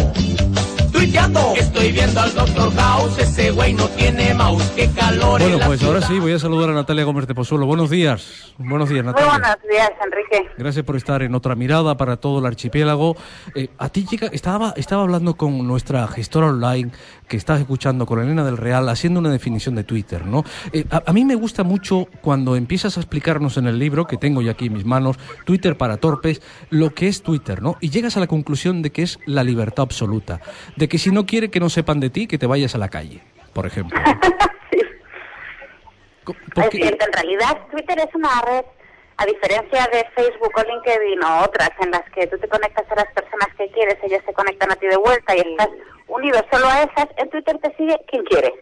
[1.05, 1.53] tuiteando.
[1.57, 5.65] Estoy viendo al Doctor House, ese güey no tiene mouse, qué calor en Bueno, la
[5.65, 6.13] pues ahora ciudad.
[6.13, 7.65] sí, voy a saludar a Natalia Gómez de Pozuelo.
[7.65, 8.53] Buenos días.
[8.59, 9.31] Buenos días, Muy Natalia.
[9.31, 10.51] buenos días, Enrique.
[10.59, 13.15] Gracias por estar en otra mirada para todo el archipiélago.
[13.55, 16.91] Eh, a ti, chica, estaba, estaba hablando con nuestra gestora online
[17.31, 20.43] que estás escuchando, con Elena del Real, haciendo una definición de Twitter, ¿no?
[20.73, 24.17] Eh, a, a mí me gusta mucho cuando empiezas a explicarnos en el libro, que
[24.17, 27.77] tengo ya aquí en mis manos, Twitter para torpes, lo que es Twitter, ¿no?
[27.79, 30.41] Y llegas a la conclusión de que es la libertad absoluta.
[30.75, 32.89] De que si no quiere que no sepan de ti, que te vayas a la
[32.89, 33.21] calle,
[33.53, 33.97] por ejemplo.
[36.55, 38.63] Es cierto, en realidad Twitter es una red,
[39.17, 42.95] a diferencia de Facebook o LinkedIn o otras, en las que tú te conectas a
[42.95, 45.69] las personas que quieres, ellas se conectan a ti de vuelta y estás
[46.15, 48.53] unido solo a esas, en Twitter te sigue quien quiere.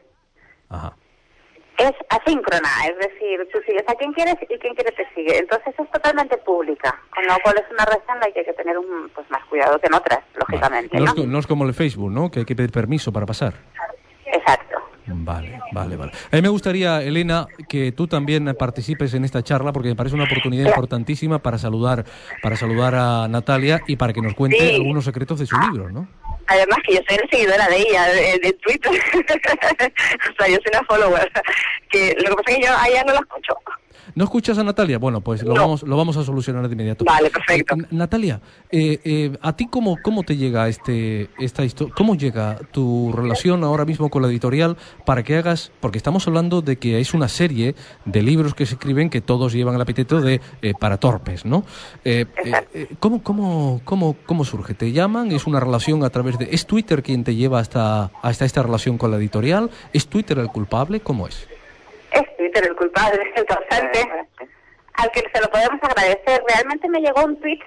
[1.78, 5.38] Es asíncrona, es decir, tú sigues a quien quieres y quien quiere te sigue.
[5.38, 8.54] Entonces es totalmente pública, con lo cual es una red en la que hay que
[8.54, 10.98] tener un, pues más cuidado que en otras, lógicamente.
[10.98, 11.12] No ¿no?
[11.12, 12.30] es, co- no es como el Facebook, ¿no?
[12.30, 13.54] Que hay que pedir permiso para pasar.
[14.26, 14.78] Exacto.
[15.12, 16.12] Vale, vale, vale.
[16.32, 20.16] A mí me gustaría, Elena, que tú también participes en esta charla porque me parece
[20.16, 22.04] una oportunidad importantísima para saludar,
[22.44, 24.76] para saludar a Natalia y para que nos cuente Sí.
[24.76, 26.08] algunos secretos de su libro, ¿no?
[26.50, 28.92] Además que yo soy seguidora de ella, de, de Twitter.
[28.92, 31.32] o sea, yo soy una follower.
[31.90, 33.54] Que lo que pasa es que yo a ella no la escucho.
[34.16, 34.98] ¿No escuchas a Natalia?
[34.98, 35.62] Bueno, pues lo, No.
[35.62, 37.06] vamos, lo vamos a solucionar de inmediato.
[37.06, 37.76] Vale, perfecto.
[37.76, 38.42] Eh, Natalia,
[38.72, 41.94] eh, eh, ¿a ti cómo, cómo te llega este esta historia?
[41.96, 45.72] ¿Cómo llega tu relación ahora mismo con la editorial para que hagas?
[45.80, 47.76] Porque estamos hablando de que es una serie
[48.06, 51.64] de libros que se escriben que todos llevan el epíteto de eh, para torpes, ¿no?
[52.06, 52.26] Eh,
[53.00, 54.74] ¿cómo, cómo, cómo, ¿Cómo surge?
[54.74, 55.32] ¿Te llaman?
[55.32, 56.50] ¿Es una relación a través de...
[56.52, 59.70] ¿Es Twitter quien te lleva hasta, hasta esta relación con la editorial?
[59.94, 61.00] ¿Es Twitter el culpable?
[61.00, 61.48] ¿Cómo es?
[62.12, 64.00] Es Twitter el culpable, el causante,
[64.94, 66.44] al que se lo podemos agradecer.
[66.48, 67.60] Realmente me llegó un tweet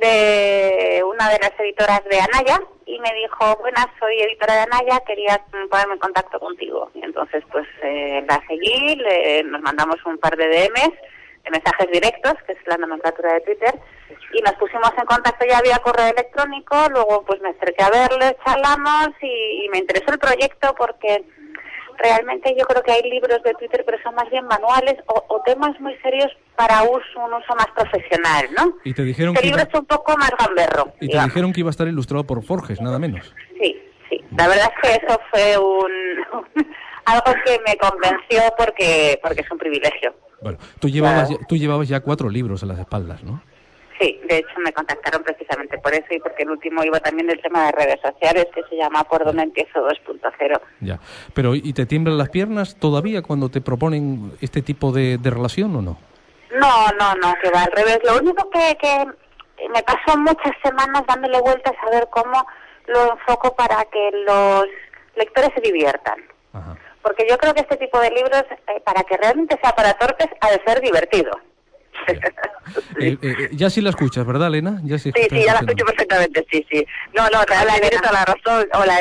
[0.00, 5.00] de una de las editoras de Anaya y me dijo, buenas, soy editora de Anaya,
[5.06, 5.40] quería
[5.70, 6.90] ponerme en contacto contigo.
[6.94, 10.92] Y entonces pues eh, la seguí, le- nos mandamos un par de DMs,
[11.44, 13.74] de mensajes directos, que es la nomenclatura de Twitter,
[14.32, 18.36] y nos pusimos en contacto ya vía correo electrónico, luego pues me acerqué a verle,
[18.44, 21.22] charlamos y, y me interesó el proyecto porque
[21.98, 25.42] realmente yo creo que hay libros de Twitter, pero son más bien manuales o, o
[25.42, 28.74] temas muy serios para uso, un uso más profesional, ¿no?
[28.84, 31.52] Y te dijeron Este que libro iba, es un poco más gamberro, y te dijeron
[31.52, 33.34] que iba a estar ilustrado por Forges, nada menos.
[33.60, 34.20] Sí, sí.
[34.36, 36.64] La verdad es que eso fue un
[37.06, 40.14] algo que me convenció porque porque es un privilegio.
[40.40, 43.42] Bueno, tú llevabas, ya, tú llevabas ya cuatro libros a las espaldas, ¿no?
[44.00, 47.40] Sí, de hecho me contactaron precisamente por eso y porque el último iba también del
[47.40, 50.60] tema de redes sociales que se llama Por dónde empiezo 2.0.
[50.80, 50.98] Ya.
[51.32, 55.76] Pero, ¿y te tiemblan las piernas todavía cuando te proponen este tipo de, de relación
[55.76, 55.98] o no?
[56.54, 58.00] No, no, no, que va al revés.
[58.04, 59.06] Lo único que, que
[59.68, 62.46] me pasó muchas semanas dándole vueltas a ver cómo
[62.86, 64.66] lo enfoco para que los
[65.16, 66.18] lectores se diviertan.
[67.02, 70.28] Porque yo creo que este tipo de libros, eh, para que realmente sea para torpes,
[70.40, 71.32] ha de ser divertido.
[72.98, 74.80] Eh, eh, ya sí la escuchas, ¿verdad, Elena?
[74.84, 76.84] Ya sí, Sí, ya la escucho perfectamente, sí, sí.
[77.14, 78.66] No, no, realmente tienes toda la razón.
[78.72, 78.98] Hola,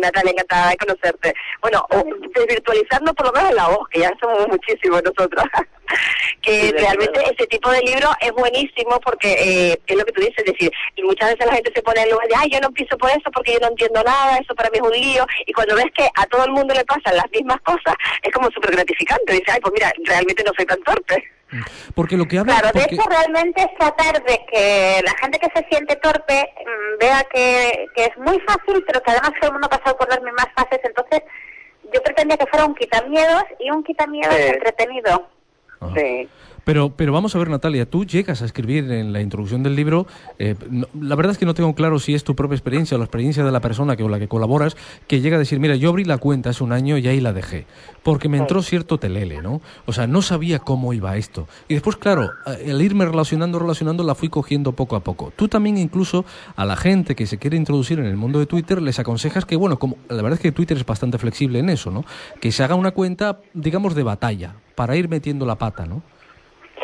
[0.00, 1.34] Natalia, encantada de conocerte.
[1.60, 2.04] Bueno, o-
[2.34, 5.44] desvirtualizando por lo menos la voz, que ya somos muchísimos nosotros.
[6.42, 7.32] que Sí, realmente acuerdo.
[7.38, 9.32] ese tipo de libro es buenísimo porque
[9.72, 12.02] eh, es lo que tú dices, es decir, y muchas veces la gente se pone
[12.02, 14.54] en lugar de, ay, yo no empiezo por eso porque yo no entiendo nada, eso
[14.54, 17.16] para mí es un lío, y cuando ves que a todo el mundo le pasan
[17.16, 20.80] las mismas cosas, es como súper gratificante, dice, ay, pues mira, realmente no soy tan
[20.82, 21.22] torpe.
[21.96, 22.60] Porque lo que habla...
[22.60, 26.98] Claro, de hecho realmente es tratar de que la gente que se siente torpe mm,
[27.00, 30.08] vea que, que es muy fácil, pero que además todo el mundo ha pasado por
[30.08, 30.78] las mismas fases.
[30.84, 31.22] Entonces,
[31.92, 34.42] yo pretendía que fuera un quitamiedos y un quitamiedos Sí.
[34.44, 35.28] entretenido.
[35.94, 36.28] Sí.
[36.70, 40.06] Pero, pero vamos a ver, Natalia, tú llegas a escribir en la introducción del libro,
[40.38, 42.98] eh, no- la verdad es que no tengo claro si es tu propia experiencia o
[42.98, 44.76] la experiencia de la persona que, con la que colaboras,
[45.08, 47.32] que llega a decir, mira, yo abrí la cuenta hace un año y ahí la
[47.32, 47.66] dejé,
[48.04, 49.60] porque me entró cierto telele, ¿no?
[49.86, 51.48] O sea, no sabía cómo iba esto.
[51.66, 55.32] Y después, claro, eh, el irme relacionando, relacionando, la fui cogiendo poco a poco.
[55.34, 56.24] Tú también incluso
[56.54, 59.56] a la gente que se quiere introducir en el mundo de Twitter les aconsejas que,
[59.56, 62.04] bueno, como la verdad es que Twitter es bastante flexible en eso, ¿no?
[62.40, 66.02] Que se haga una cuenta, digamos, de batalla, para ir metiendo la pata, ¿no?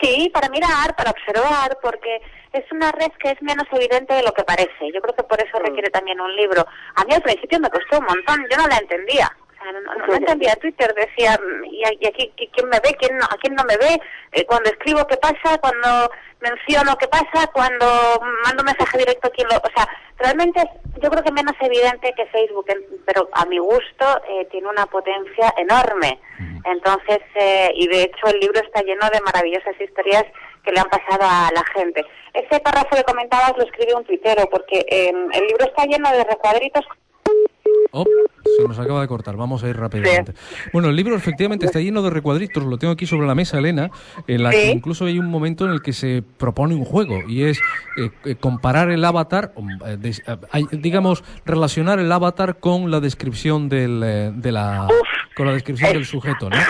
[0.02, 2.20] Sí, para mirar, para observar, porque
[2.52, 4.92] es una red que es menos evidente de lo que parece.
[4.92, 6.66] Yo creo que por eso requiere también un libro.
[6.96, 9.30] A mí al principio me costó un montón, yo no la entendía.
[9.58, 12.94] O sea, no, no- no entendía Twitter, decía, mm, ¿y, aquí qui- quién me ve,
[12.98, 14.00] quién no, a quién no me ve?
[14.32, 15.58] Eh, cuando escribo, ¿qué pasa?
[15.58, 16.10] Cuando
[16.40, 17.46] menciono, ¿qué pasa?
[17.52, 17.86] Cuando
[18.44, 19.56] mando mensaje directo, ¿quién lo...?
[19.56, 19.88] O sea,
[20.18, 22.66] realmente es, yo creo que menos evidente que Facebook,
[23.04, 26.20] pero a mi gusto eh, tiene una potencia enorme.
[26.64, 30.24] Entonces, eh, y de hecho el libro está lleno de maravillosas historias
[30.64, 32.04] que le han pasado a la gente.
[32.34, 36.24] Ese párrafo que comentabas lo escribe un tuitero, porque eh, el libro está lleno de
[36.24, 36.84] recuadritos
[37.92, 38.04] Oh,
[38.58, 40.32] se nos acaba de cortar, vamos a ir rápidamente.
[40.72, 43.90] Bueno, el libro efectivamente está lleno de recuadritos, lo tengo aquí sobre la mesa, Elena,
[44.26, 47.44] en la que incluso hay un momento en el que se propone un juego y
[47.44, 47.58] es
[47.98, 49.52] eh, eh, comparar el avatar,
[49.86, 54.86] eh, eh, digamos, relacionar el avatar con la descripción del, de la,
[55.36, 56.56] con la descripción del sujeto, ¿no?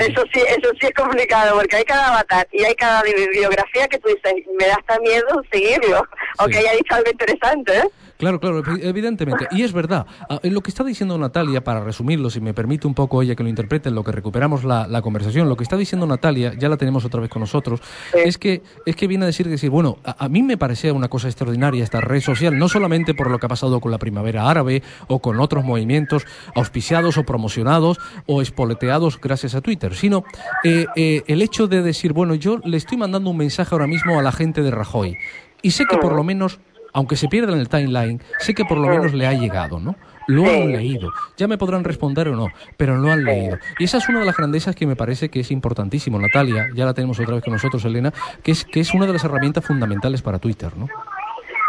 [0.00, 3.86] Eso sí, eso sí es complicado, porque hay cada avatar y hay cada bi- biografía
[3.86, 6.04] que tú dices, me da hasta miedo seguirlo,
[6.38, 7.84] aunque haya dicho algo interesante, ¿eh?
[8.18, 9.46] Claro, claro, evi- evidentemente.
[9.50, 10.06] Y es verdad.
[10.28, 13.42] Ah, Lo que está diciendo Natalia, para resumirlo, si me permite un poco ella que
[13.42, 16.68] lo interprete en lo que recuperamos la, la conversación, lo que está diciendo Natalia, ya
[16.68, 17.80] la tenemos otra vez con nosotros,
[18.14, 21.08] es que es que viene a decir, decir bueno, a, a mí me parecía una
[21.08, 24.48] cosa extraordinaria esta red social, no solamente por lo que ha pasado con la primavera
[24.48, 26.24] árabe o con otros movimientos
[26.54, 30.24] auspiciados o promocionados o espoleteados gracias a Twitter, sino
[30.64, 34.18] eh, eh, el hecho de decir, bueno, yo le estoy mandando un mensaje ahora mismo
[34.18, 35.16] a la gente de Rajoy
[35.62, 36.60] y sé que por lo menos
[36.96, 39.96] aunque se pierda en el timeline, sé que por lo menos le ha llegado, ¿no?
[40.28, 41.12] Lo han leído.
[41.36, 42.46] Ya me podrán responder o no,
[42.78, 43.58] pero lo han leído.
[43.78, 46.86] Y esa es una de las grandezas que me parece que es importantísimo, Natalia, ya
[46.86, 49.62] la tenemos otra vez con nosotros, Elena, que es, que es una de las herramientas
[49.66, 50.88] fundamentales para Twitter, ¿no?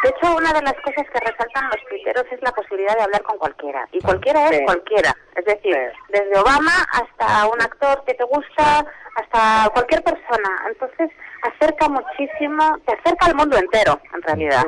[0.04, 3.22] De hecho, una de las cosas que resaltan los tuiteros es la posibilidad de hablar
[3.24, 3.86] con cualquiera.
[3.92, 5.14] Y cualquiera es cualquiera.
[5.36, 5.76] Es decir,
[6.08, 8.86] desde Obama hasta un actor que te gusta,
[9.16, 10.50] hasta cualquier persona.
[10.70, 11.10] Entonces,
[11.44, 14.64] acerca muchísimo, te acerca al mundo entero, en realidad.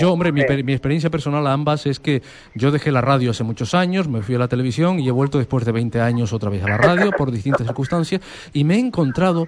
[0.00, 2.22] Yo, hombre, mi, per- mi experiencia personal a ambas es que
[2.54, 5.38] yo dejé la radio hace muchos años, me fui a la televisión y he vuelto
[5.38, 8.20] después de 20 años otra vez a la radio por distintas circunstancias
[8.52, 9.46] y me he encontrado,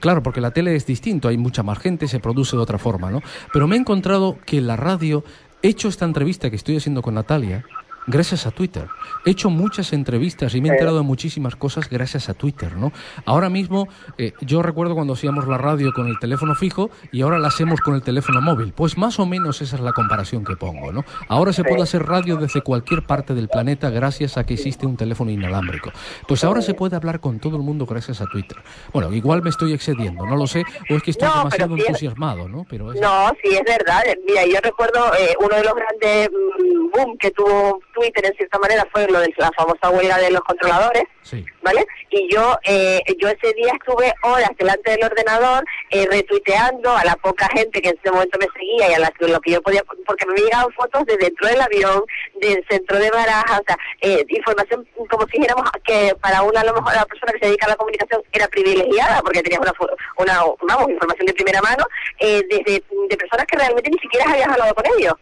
[0.00, 3.10] claro, porque la tele es distinto, hay mucha más gente, se produce de otra forma,
[3.10, 3.20] ¿no?
[3.52, 5.24] Pero me he encontrado que la radio,
[5.62, 7.64] he hecho esta entrevista que estoy haciendo con Natalia,
[8.10, 8.86] gracias a Twitter.
[9.24, 12.92] He hecho muchas entrevistas y me he enterado de muchísimas cosas gracias a Twitter, ¿no?
[13.24, 13.88] Ahora mismo,
[14.18, 17.80] eh, yo recuerdo cuando hacíamos la radio con el teléfono fijo y ahora la hacemos
[17.80, 18.72] con el teléfono móvil.
[18.74, 21.04] Pues más o menos esa es la comparación que pongo, ¿no?
[21.28, 24.96] Ahora se puede hacer radio desde cualquier parte del planeta gracias a que existe un
[24.96, 25.90] teléfono inalámbrico.
[26.26, 28.58] Pues ahora se puede hablar con todo el mundo gracias a Twitter.
[28.92, 31.82] Bueno, igual me estoy excediendo, no lo sé, o es que estoy No, demasiado sí
[31.86, 32.66] entusiasmado, ¿no?
[32.68, 34.02] Pero es- No, sí, es verdad.
[34.26, 38.58] Mira, yo recuerdo eh, uno de los grandes mm, boom que tuvo Twitter en cierta
[38.58, 41.44] manera fue lo de la famosa huelga de los controladores, Sí.
[41.62, 41.86] ¿vale?
[42.08, 47.14] Y yo eh, yo ese día estuve horas delante del ordenador eh, retuiteando a la
[47.16, 49.62] poca gente que en ese momento me seguía y a la que lo que yo
[49.62, 52.02] podía, porque me llegaban fotos de dentro del avión,
[52.40, 56.64] del centro de Barajas, o sea, eh, información como si dijéramos que para una a
[56.64, 59.72] lo mejor la persona que se dedica a la comunicación era privilegiada porque tenía una,
[60.16, 61.84] una vamos, información de primera mano
[62.18, 65.14] eh, desde de personas que realmente ni siquiera habías hablado con ellos.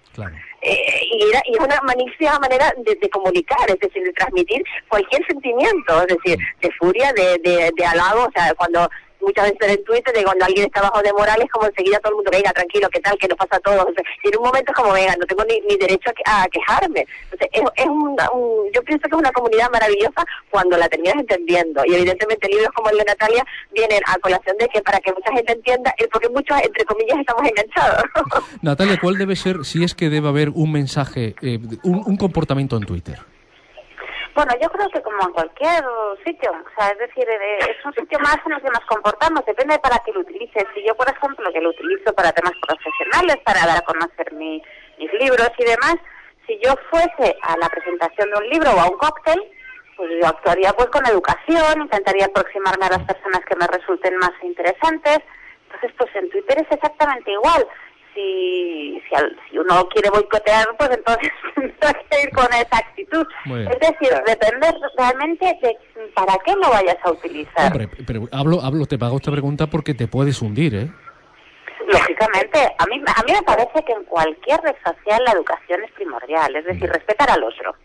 [0.60, 4.62] Eh, y, era, y es una magnífica manera de, de comunicar, es decir, de transmitir
[4.88, 8.90] cualquier sentimiento, es decir, de furia, de, de, de o sea, cuando
[9.20, 12.10] muchas veces en Twitter de cuando alguien está bajo de moral es como enseguida todo
[12.12, 13.16] el mundo, venga, tranquilo, ¿qué tal?
[13.18, 13.86] ¿Qué nos pasa a todos?
[14.24, 17.06] Y en un momento es como, venga, no tengo ni, ni derecho a, que- quejarme.
[17.30, 21.16] Entonces, es, es un, un- yo pienso que es una comunidad maravillosa cuando la terminas
[21.16, 21.82] entendiendo.
[21.86, 25.32] Y evidentemente libros como el de Natalia vienen a colación de que para que mucha
[25.32, 28.02] gente entienda, el porque muchos, entre comillas, estamos enganchados.
[28.62, 32.84] Natalia, ¿cuál debe ser, si es que debe haber un mensaje, eh, un comportamiento en
[32.86, 33.18] Twitter?
[34.38, 35.82] Bueno, yo creo que como en cualquier
[36.24, 39.44] sitio, o sea, es decir, eh, es un sitio más en el que nos comportamos,
[39.44, 40.62] depende de para qué lo utilices.
[40.74, 44.62] Si yo, por ejemplo, que lo utilizo para temas profesionales, para dar a conocer mi-
[44.96, 45.96] mis libros y demás,
[46.46, 49.42] si yo fuese a la presentación de un libro o a un cóctel,
[49.96, 54.30] pues yo actuaría pues con educación, intentaría aproximarme a las personas que me resulten más
[54.42, 55.18] interesantes.
[55.66, 57.66] Entonces, pues en Twitter es exactamente igual.
[58.18, 59.14] Si, si,
[59.48, 63.24] si uno quiere boicotear, pues entonces tendrá que ir con esa actitud.
[63.46, 65.78] Es decir, depende realmente de
[66.14, 67.72] para qué lo vayas a utilizar.
[67.72, 70.90] Hombre, pero hablo, hablo, te pago esta pregunta porque te puedes hundir, ¿eh?
[71.86, 75.92] Lógicamente, a mí, a mí me parece que en cualquier red social la educación es
[75.92, 77.76] primordial, es decir, respetar al otro.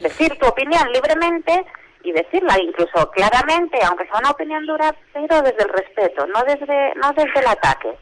[0.00, 1.64] Decir tu opinión libremente
[2.02, 6.94] y decirla incluso claramente, aunque sea una opinión dura, pero desde el respeto, no desde,
[6.96, 7.96] no desde el ataque.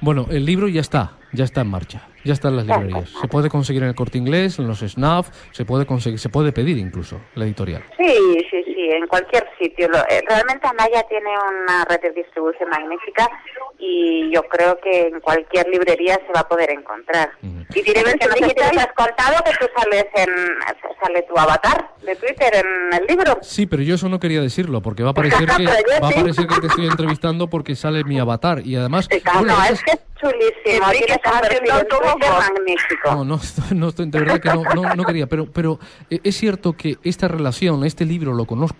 [0.00, 3.10] Bueno, el libro ya está, ya está en marcha, ya está en las librerías.
[3.20, 6.52] Se puede conseguir en el Corte Inglés, en los SNAF, se puede conseguir, se puede
[6.52, 7.82] pedir incluso la editorial.
[7.98, 8.14] Sí,
[8.50, 9.88] sí, sí, en cualquier sitio.
[9.88, 13.28] Lo- eh, realmente Anaya tiene una red de distribución magnífica
[13.78, 17.30] y yo creo que en cualquier librería se va a poder encontrar.
[17.74, 20.28] Y tiene que no sé si te has contado que tú sales en,
[21.02, 23.38] sale tu avatar de Twitter en el libro.
[23.42, 26.46] Sí, pero yo eso no quería decirlo, porque va a parecer que, va a parecer
[26.46, 28.60] que te estoy entrevistando porque sale mi avatar.
[28.64, 30.86] Y además, bueno, no, es que es chulísimo.
[32.38, 33.14] Magnífico.
[33.14, 35.78] No, no, estoy- no de verdad que no, no, no quería, pero, pero
[36.10, 38.71] eh, es cierto que esta relación, este libro lo conozco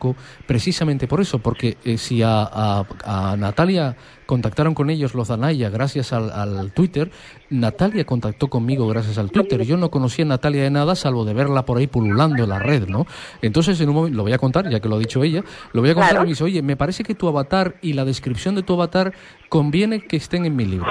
[0.46, 3.96] precisamente por eso, porque eh, si a, a- a Natalia
[4.32, 7.10] contactaron con ellos los Danaya gracias al, al Twitter,
[7.50, 9.62] Natalia contactó conmigo gracias al Twitter.
[9.62, 12.58] Yo no conocía a Natalia de nada salvo de verla por ahí pululando en la
[12.58, 13.06] red, ¿no?
[13.42, 15.44] Entonces, en un momento, lo voy a contar, ya que lo ha dicho ella,
[15.74, 16.24] lo voy a contar Claro.
[16.24, 19.12] y me dice, oye, me parece que tu avatar y la descripción de tu avatar
[19.50, 20.88] conviene que estén en mi libro.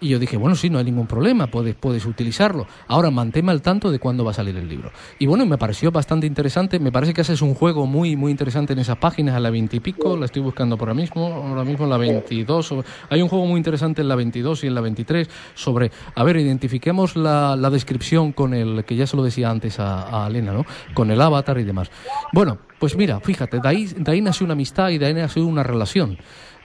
[0.00, 2.66] Y yo dije, bueno, sí, no hay ningún problema, puedes, puedes utilizarlo.
[2.88, 4.90] Ahora manténme al tanto de cuándo va a salir el libro.
[5.18, 6.78] Y bueno, me pareció bastante interesante.
[6.78, 9.76] Me parece que haces un juego muy, muy interesante en esas páginas, a la 20
[9.76, 12.74] y pico, la estoy buscando por ahora mismo, ahora mismo la 22.
[13.10, 16.36] Hay un juego muy interesante en la 22 y en la 23 sobre, a ver,
[16.36, 20.52] identifiquemos la, la descripción con el, que ya se lo decía antes a, a Elena,
[20.52, 20.64] ¿no?
[20.94, 21.90] Con el avatar y demás.
[22.32, 25.44] Bueno, pues mira, fíjate, de ahí, de ahí nació una amistad y de ahí nació
[25.46, 26.18] una relación.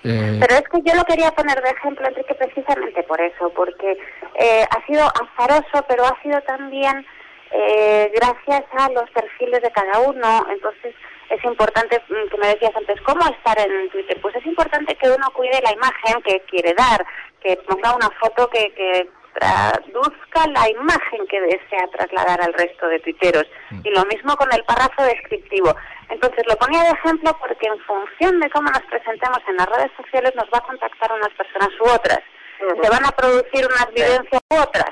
[0.04, 3.98] Eh, Pero es que yo lo quería poner de ejemplo, Enrique, precisamente por eso, porque
[4.40, 7.06] eh, ha sido azaroso, pero ha sido también
[7.52, 10.46] eh, gracias a los perfiles de cada uno.
[10.52, 10.96] Entonces,
[11.30, 14.20] es importante, mm, que me decías antes, ¿cómo estar en Twitter?
[14.22, 17.06] Pues es importante que uno cuide la imagen que quiere dar,
[17.42, 23.00] que ponga una foto que, que traduzca la imagen que desea trasladar al resto de
[23.00, 23.46] tuiteros.
[23.84, 25.76] Y lo mismo con el párrafo descriptivo.
[26.10, 29.92] Entonces lo ponía de ejemplo porque en función de cómo nos presentemos en las redes
[29.96, 32.20] sociales nos va a contactar unas personas u otras.
[32.60, 34.92] Se van a producir unas vivencias u otras.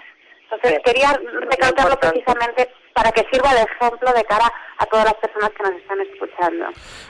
[0.49, 1.19] Entonces quería
[1.49, 5.79] recalcarlo precisamente para que sirva de ejemplo de cara a todas las personas que nos
[5.79, 6.65] están escuchando.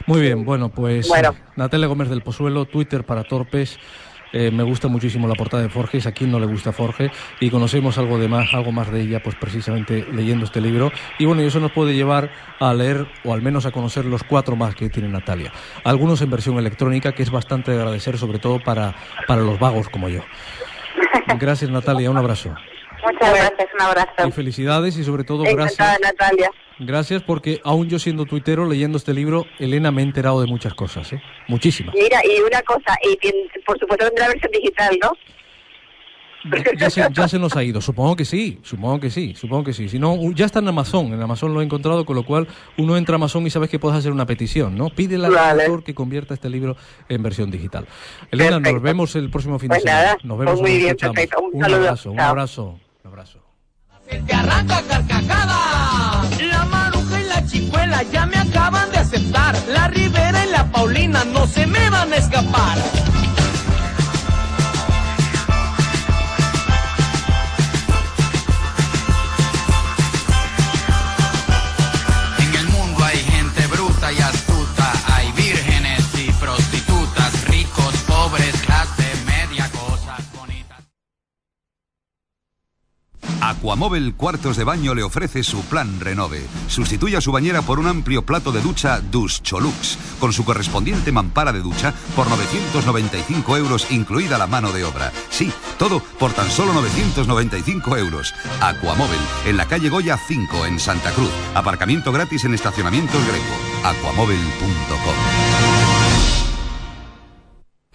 [0.06, 1.34] Muy bien, bueno, pues Bueno.
[1.56, 3.80] Natalia Gómez del Pozuelo, Twitter para torpes.
[4.34, 7.10] Eh, me gusta muchísimo la portada de Forges, a quien no le gusta Forge,
[7.40, 10.92] y conocemos algo de más, algo más de ella, pues precisamente leyendo este libro.
[11.18, 14.24] Y bueno, y eso nos puede llevar a leer, o al menos a conocer los
[14.24, 15.54] cuatro más que tiene Natalia.
[15.86, 18.94] Algunos en versión electrónica, que es bastante de agradecer, sobre todo para,
[19.26, 20.20] para los vagos como yo.
[21.40, 22.54] Gracias Natalia, un abrazo.
[23.14, 24.28] Muchas gracias, un abrazo.
[24.28, 26.02] Y felicidades y sobre todo Encantada, gracias.
[26.02, 26.52] Natalia.
[26.80, 30.74] Gracias porque aún yo siendo tuitero leyendo este libro, Elena me he enterado de muchas
[30.76, 31.22] cosas, ¿eh?
[31.48, 31.96] Muchísimas.
[31.96, 33.18] Mira, y una cosa, y
[33.66, 35.12] por supuesto tendrá versión digital, ¿no?
[36.78, 39.74] Ya se, ya se nos ha ido, supongo que sí, supongo que sí, supongo que
[39.74, 39.90] sí.
[39.90, 42.48] Si no, ya está en Amazon, en Amazon lo he encontrado, con lo cual
[42.78, 44.90] uno entra a Amazon y sabes que puedes hacer una petición, ¿no?
[44.90, 45.64] Pídele al Vale.
[45.66, 46.78] autor que convierta este libro
[47.10, 47.86] en versión digital.
[48.32, 50.06] Elena, nos vemos el próximo fin Pues de semana.
[50.06, 51.42] nada, nos vemos pues muy bien, perfecto.
[51.42, 51.76] Un Un chao.
[51.76, 52.80] abrazo, un abrazo.
[54.10, 56.24] Te arranca carcajada.
[56.40, 59.56] La maruja y la chicuela ya me acaban de aceptar.
[59.68, 62.78] La Rivera y la Paulina no se me van a escapar.
[83.42, 86.46] Aquamóvil Cuartos de Baño le ofrece su plan Renove.
[86.68, 91.54] Sustituya su bañera por un amplio plato de ducha Dus Cholux, con su correspondiente mampara
[91.54, 95.12] de ducha por 995 euros, incluida la mano de obra.
[95.30, 98.34] Sí, todo por tan solo 995 euros.
[98.62, 101.32] Aquamóvil, en la calle Goya 5, en Santa Cruz.
[101.56, 103.88] Aparcamiento gratis en estacionamientos Greco.
[103.88, 105.47] Aquamóvil.com.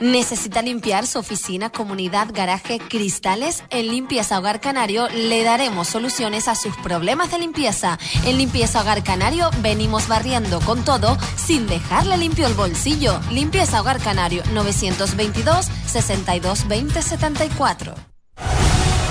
[0.03, 3.63] ¿Necesita limpiar su oficina, comunidad, garaje, cristales?
[3.71, 8.01] En Limpieza Hogar Canario le daremos soluciones a sus problemas de limpieza.
[8.25, 13.21] En Limpieza Hogar Canario venimos barriendo con todo sin dejarle limpio el bolsillo.
[13.31, 17.95] Limpieza Hogar Canario 922 62 20 74.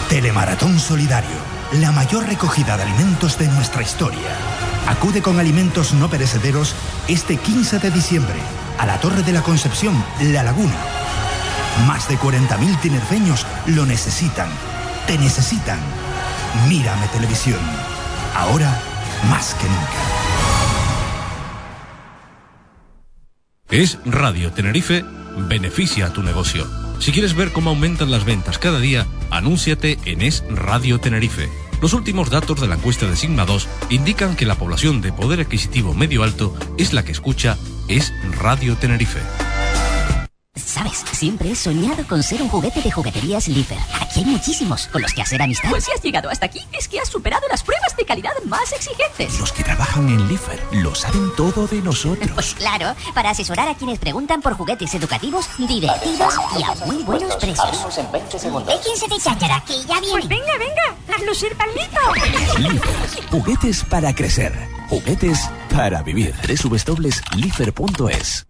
[0.09, 1.38] Telemaratón Solidario,
[1.80, 4.35] la mayor recogida de alimentos de nuestra historia.
[4.89, 6.76] Acude con alimentos no perecederos
[7.07, 8.35] este 15 de diciembre
[8.81, 10.75] a la Torre de la Concepción, La Laguna.
[11.85, 14.49] Más de 40.000 tinerfeños lo necesitan.
[15.05, 15.77] Te necesitan.
[16.67, 17.59] Mírame televisión.
[18.35, 18.75] Ahora
[19.29, 20.01] más que nunca.
[23.69, 25.05] Es Radio Tenerife,
[25.47, 26.67] beneficia a tu negocio.
[26.97, 31.49] Si quieres ver cómo aumentan las ventas cada día, anúnciate en Es Radio Tenerife.
[31.83, 35.39] Los últimos datos de la encuesta de Sigma 2 indican que la población de poder
[35.39, 39.50] adquisitivo medio alto es la que escucha Es Radio Tenerife.
[40.55, 43.77] Sabes, siempre he soñado con ser un juguete de jugueterías Lifer.
[44.01, 45.69] Aquí hay muchísimos con los que hacer amistad.
[45.69, 48.73] Pues si has llegado hasta aquí, es que has superado las pruebas de calidad más
[48.73, 49.39] exigentes.
[49.39, 52.29] Los que trabajan en Lifer lo saben todo de nosotros.
[52.33, 57.33] Pues claro, para asesorar a quienes preguntan por juguetes educativos divertidos y a muy buenos
[57.37, 57.97] precios.
[57.97, 58.75] en 20 segundos.
[58.77, 60.11] Déjense de cháchara, que ya viene.
[60.11, 61.97] Pues venga, venga, a lucir palmito.
[62.59, 64.51] Lifer, juguetes para crecer.
[64.89, 66.35] Juguetes para vivir.
[66.61, 68.45] www.lifer.es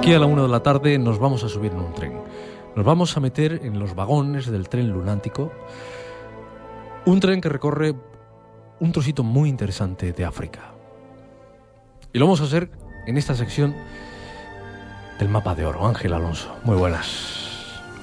[0.00, 2.14] aquí a la una de la tarde nos vamos a subir en un tren.
[2.74, 5.52] Nos vamos a meter en los vagones del tren lunático.
[7.04, 7.94] Un tren que recorre
[8.78, 10.72] un trocito muy interesante de África.
[12.14, 12.70] Y lo vamos a hacer
[13.06, 13.74] en esta sección
[15.18, 15.86] del mapa de oro.
[15.86, 17.36] Ángel Alonso, muy buenas.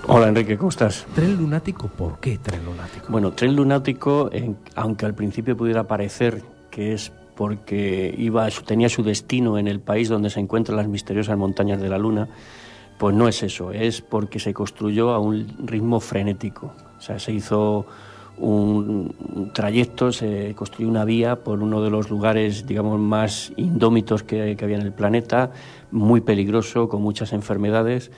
[0.08, 1.06] Hola Enrique, ¿cómo estás?
[1.16, 1.88] ¿Tren lunático?
[1.88, 3.08] ¿Por qué tren lunático?
[3.10, 9.04] Bueno, tren lunático, en- aunque al principio pudiera parecer que es porque iba, tenía su
[9.04, 12.28] destino en el país donde se encuentran las misteriosas montañas de la Luna,
[12.98, 16.74] pues no es eso, es porque se construyó a un ritmo frenético.
[16.98, 17.86] O sea, se hizo
[18.40, 24.58] un, trayecto, se construyó una vía por uno de los lugares, digamos, más indómitos que
[24.60, 25.52] había en el planeta,
[25.98, 28.12] muy peligroso, con muchas enfermedades,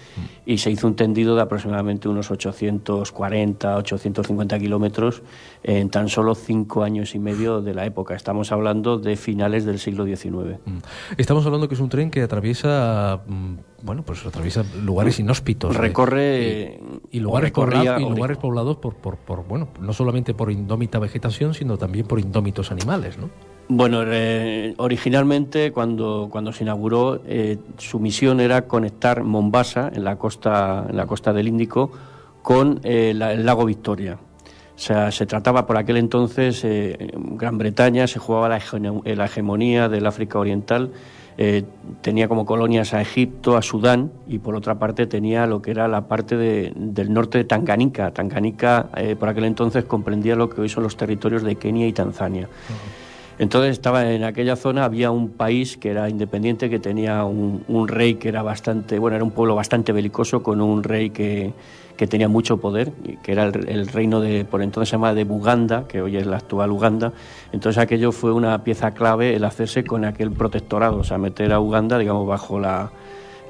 [0.46, 5.24] y se hizo un tendido de aproximadamente unos 840, 850 kilómetros
[5.64, 8.16] en tan solo cinco años y medio de la época.
[8.16, 10.60] Estamos hablando de finales del siglo XIX.
[11.18, 13.54] Estamos hablando que es un tren que atraviesa, mm,
[13.84, 15.76] bueno, pues atraviesa lugares inhóspitos.
[15.76, 15.80] ¿eh?
[15.80, 16.80] Recorre
[17.12, 21.00] y, y lugares, poblados, y lugares poblados por, por, por, bueno, no solamente por indómita
[21.00, 23.30] vegetación, sino también por indómitos animales, ¿no?
[23.72, 30.16] Bueno, eh, originalmente cuando, cuando se inauguró, eh, su misión era conectar Mombasa, en la
[30.16, 31.92] costa, en la costa del Índico,
[32.42, 34.18] con eh, la- el lago Victoria.
[34.76, 39.26] O sea, se trataba por aquel entonces, en Gran Bretaña se jugaba la, hege- la
[39.26, 40.92] hegemonía del África Oriental,
[42.02, 45.88] tenía como colonias a Egipto, a Sudán, y por otra parte tenía lo que era
[45.88, 48.12] la parte de- del norte de Tanganica.
[48.12, 48.90] Tanganica
[49.20, 52.50] por aquel entonces comprendía lo que hoy son los territorios de Kenia y Tanzania.
[53.40, 57.88] Entonces estaba en aquella zona, había un país que era independiente, que tenía un, un
[57.88, 61.54] rey que era bastante, bueno, era un pueblo bastante belicoso, con un rey que,
[61.96, 62.92] que tenía mucho poder,
[63.24, 66.28] que era el, el reino de, por entonces se llama de Buganda, que hoy es
[66.28, 67.14] la actual Uganda.
[67.54, 71.62] Entonces aquello fue una pieza clave el hacerse con aquel protectorado, o sea, meter a
[71.62, 72.92] Uganda, digamos, bajo la,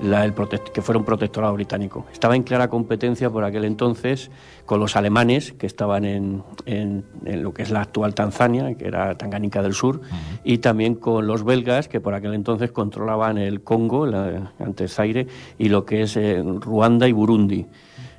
[0.02, 0.34] la- el
[0.74, 2.06] que fuera un protectorado británico.
[2.12, 4.32] Estaba en clara competencia por aquel entonces
[4.66, 8.88] con los alemanes que estaban en, en- en lo que es la actual Tanzania, que
[8.88, 10.02] era Tanganica del Sur,
[10.44, 15.28] y también con los belgas que por aquel entonces controlaban el Congo, la- antes Zaire,
[15.58, 17.66] y lo que es eh, Ruanda y Burundi.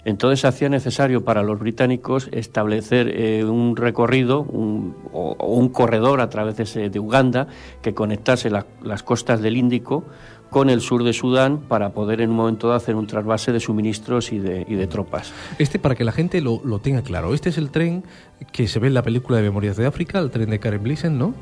[0.02, 5.68] Entonces se hacía necesario para los británicos establecer eh, un recorrido un- o, o un
[5.68, 7.48] corredor a través de, ese- de Uganda
[7.82, 10.04] que conectase la- las costas del Índico
[10.50, 13.60] con el sur de Sudán para poder en un momento dado hacer un trasvase de
[13.60, 15.32] suministros y de, y de tropas.
[15.58, 18.04] Este, para que la gente lo, lo tenga claro, este es el tren
[18.52, 21.18] que se ve en la película de Memorias de África, el tren de Karen Blissen,
[21.18, 21.34] ¿no?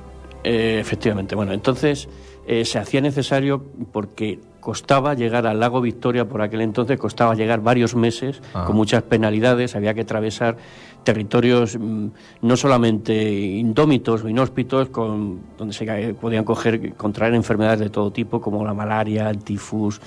[0.45, 1.35] Eh, efectivamente.
[1.35, 2.09] Bueno, entonces
[2.47, 7.61] eh, se hacía necesario porque costaba llegar al lago Victoria por aquel entonces, costaba llegar
[7.63, 8.65] varios meses, Ah.
[8.67, 10.57] con muchas penalidades, había que atravesar
[11.05, 12.07] territorios mm,
[12.43, 18.41] no solamente indómitos o inhóspitos, con, donde se podían coger, contraer enfermedades de todo tipo,
[18.41, 20.01] como la malaria, el tifus,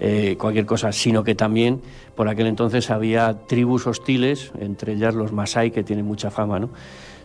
[0.00, 1.80] eh, cualquier cosa, sino que también
[2.14, 6.70] por aquel entonces había tribus hostiles, entre ellas los Masai, que tienen mucha fama, ¿no?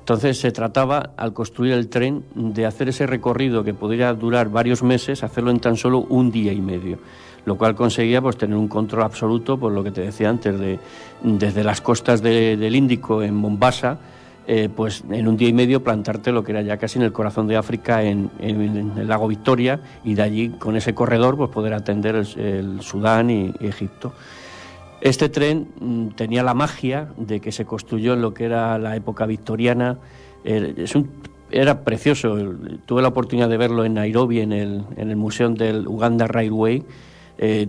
[0.04, 4.84] Entonces se trataba, al construir el tren, de hacer ese recorrido que podría durar varios
[4.84, 6.98] meses, hacerlo en tan solo un día y medio,
[7.46, 10.78] lo cual conseguía pues tener un control absoluto, por lo que te decía antes, de,
[11.24, 13.98] desde las costas de- del Índico en Mombasa,
[14.46, 17.14] eh, pues en un día y medio plantarte lo que era ya casi en el
[17.14, 21.74] corazón de África, en, el lago Victoria, y de allí con ese corredor pues poder
[21.74, 24.12] atender el, Sudán y Egipto.
[25.04, 28.96] Este tren mm, tenía la magia de que se construyó en lo que era la
[28.96, 30.00] época victoriana.
[30.46, 31.10] Un-
[31.52, 32.36] era precioso.
[32.86, 36.84] Tuve la oportunidad de verlo en Nairobi, en el, en el Museo del Uganda Railway.
[37.38, 37.68] Eh,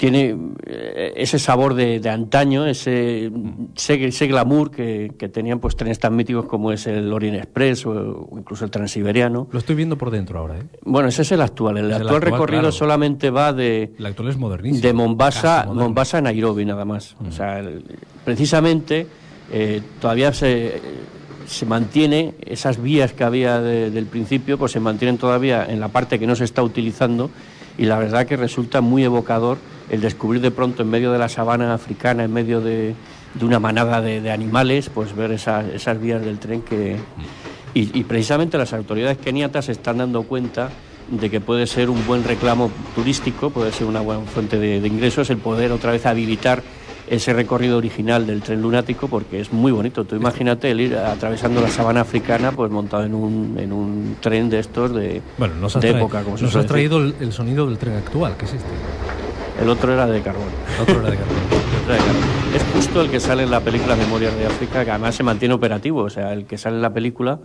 [0.00, 3.30] tiene eh, ese sabor de, de antaño, ese,
[3.76, 7.84] ese, ese glamour que, que tenían pues trenes tan míticos como es el Orient Express
[7.84, 7.90] o,
[8.30, 9.46] o incluso el Transiberiano.
[9.52, 10.62] Lo estoy viendo por dentro ahora, ¿eh?
[10.86, 11.76] Bueno, ese es el actual.
[11.76, 12.72] El actual, recorrido claro.
[12.72, 14.80] solamente va de, El actual es modernísimo.
[14.80, 15.66] de Mombasa.
[15.70, 17.14] Mombasa a Nairobi nada más.
[17.28, 17.84] O sea, el-
[18.24, 19.06] precisamente
[19.52, 20.80] eh, todavía se,
[21.46, 25.88] se mantiene esas vías que había de- del principio, pues se mantienen todavía en la
[25.88, 27.28] parte que no se está utilizando
[27.76, 29.58] y la verdad que resulta muy evocador
[29.90, 32.94] el descubrir de pronto en medio de la sabana africana, en medio de,
[33.34, 36.96] de una manada de, de animales, pues ver esas, esas vías del tren que...
[37.74, 40.70] Y, y precisamente las autoridades keniatas se están dando cuenta
[41.10, 44.86] de que puede ser un buen reclamo turístico, puede ser una buena fuente de, de
[44.88, 46.62] ingresos, el poder otra vez habilitar
[47.08, 50.04] ese recorrido original del tren lunático, porque es muy bonito.
[50.04, 54.48] Tú imagínate el ir atravesando la sabana africana, pues montado en un, en un tren
[54.48, 57.32] de estos de, Bueno, nos has, de traído- época, como nos has traído el, el
[57.32, 58.68] sonido del tren actual, que es este.
[58.68, 59.29] decir.
[59.60, 60.48] El otro era de carbón.
[60.76, 61.36] El otro era de carbón.
[61.50, 62.54] El otro era de carbón.
[62.54, 65.54] Es justo el que sale en la película Memorias de África, que además se mantiene
[65.54, 66.02] operativo.
[66.02, 67.38] O sea, el que sale en la película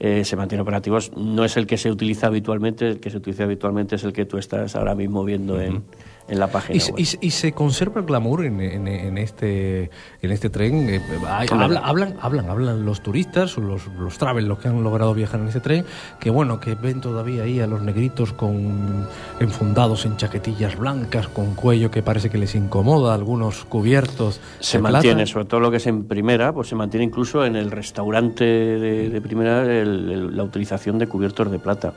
[0.00, 0.98] eh, se mantiene operativo.
[1.16, 4.24] No es el que se utiliza habitualmente, el que se utiliza habitualmente es el que
[4.24, 5.82] tú estás ahora mismo viendo en,
[6.28, 9.90] en la página ¿Y, y y se conserva el glamour en, en- en este,
[10.22, 10.88] en este tren?
[10.88, 15.40] Eh, habla- hablan, hablan, hablan los turistas, los, los travel, los que han logrado viajar
[15.40, 15.84] en este tren,
[16.20, 19.06] que bueno, que ven todavía ahí a los negritos con
[19.40, 24.40] enfundados en chaquetillas blancas, con cuello que parece que les incomoda, algunos cubiertos.
[24.60, 25.32] Se mantiene, plata.
[25.32, 29.08] sobre todo lo que es en primera, pues se mantiene incluso en el restaurante de,
[29.08, 31.92] de primera el- el- la utilización de cubiertos de plata.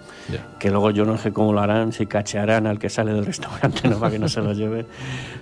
[0.59, 3.87] Que luego yo no sé cómo lo harán, si cachearán al que sale del restaurante,
[3.89, 4.85] no para que no se lo lleve,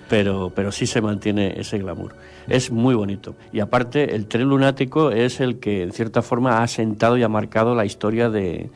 [0.08, 2.16] pero, pero sí se mantiene ese glamour.
[2.48, 3.36] Es muy bonito.
[3.52, 7.28] Y aparte, el tren lunático es el que, en cierta forma, ha asentado y ha
[7.28, 8.70] marcado la historia de,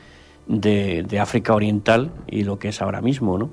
[0.46, 3.50] de, de África Oriental y lo que es ahora mismo, ¿no?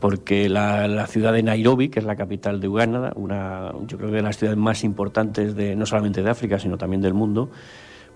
[0.00, 4.10] Porque la, la ciudad de Nairobi, que es la capital de Uganda, una, yo creo
[4.10, 7.50] que de las ciudades más importantes de, no solamente de África, sino también del mundo,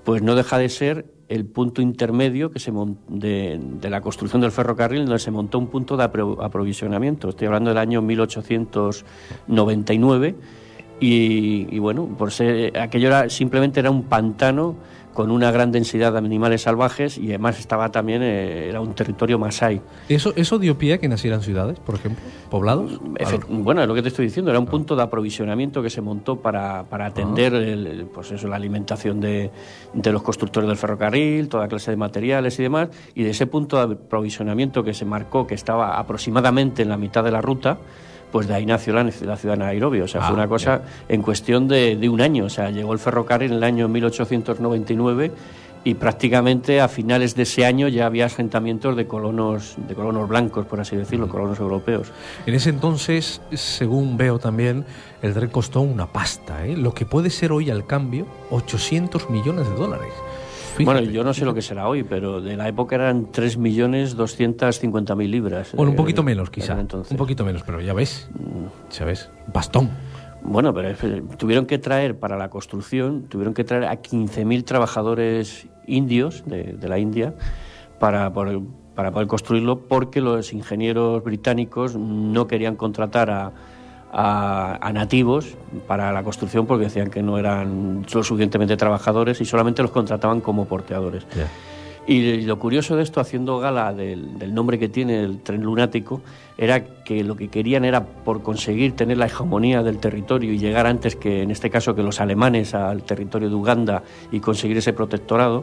[0.05, 2.73] pues no deja de ser el punto intermedio que se
[3.09, 7.29] de, de la construcción del ferrocarril, donde se montó un punto de apro- aprovisionamiento.
[7.31, 10.35] Estoy hablando del año 1899
[11.01, 14.77] y, y bueno, por ser, aquello era, simplemente era un pantano
[15.13, 19.39] con una gran densidad de animales salvajes y además estaba también, eh, era un territorio
[19.39, 19.81] masái.
[20.09, 22.25] ¿Eso, ¿Eso dio pie a que nacieran ciudades, por ejemplo?
[22.51, 23.01] ¿Poblados?
[23.17, 26.01] Efe- Bueno, es lo que te estoy diciendo, era un punto de aprovisionamiento que se
[26.01, 29.51] montó para, para atender el- el- pues eso, la alimentación de,
[29.93, 33.77] de los constructores del ferrocarril, toda clase de materiales y demás, y de ese punto
[33.87, 37.79] de aprovisionamiento que se marcó, que estaba aproximadamente en la mitad de la ruta,
[38.33, 40.01] pues de ahí nació la, la ciudad de Nairobi.
[40.01, 42.47] O sea, Ah, fue una cosa en cuestión de, de un año.
[42.47, 45.31] O sea, llegó el ferrocarril en el año 1899
[45.85, 50.65] y prácticamente a finales de ese año ya había asentamientos de colonos, de colonos blancos,
[50.67, 52.13] por así decirlo, colonos europeos.
[52.47, 54.85] En ese entonces, según veo también,
[55.23, 56.77] el tren costó una pasta, ¿eh?
[56.77, 60.13] Lo que puede ser hoy al cambio 800 millones de dólares.
[60.85, 61.01] Fíjate.
[61.01, 65.73] Bueno, yo no sé lo que será hoy, pero de la época eran 3.250.000 libras.
[65.75, 66.79] Bueno, un eh, poquito menos, en quizá.
[66.81, 67.11] entonces.
[67.13, 68.29] Un poquito menos, pero ya ves.
[68.97, 69.31] Ya ves.
[69.53, 69.91] Bastón.
[70.43, 75.67] Bueno, pero eh, tuvieron que traer para la construcción, tuvieron que traer a 15.000 trabajadores
[75.87, 77.35] indios de, de la India
[77.99, 78.61] para, por-
[78.95, 83.53] para poder construirlo porque los ingenieros británicos no querían contratar a,
[84.13, 85.57] a- a nativos
[85.87, 90.41] para la construcción porque decían que no eran lo suficientemente trabajadores y solamente los contrataban
[90.41, 91.27] como porteadores.
[92.05, 96.21] Y lo curioso de esto, haciendo gala del, del nombre que tiene el tren lunático,
[96.59, 100.87] era que lo que querían era, por conseguir tener la hegemonía del territorio y llegar
[100.89, 104.03] antes que, en este caso, que los alemanes al territorio de Uganda
[104.33, 105.63] y conseguir ese protectorado,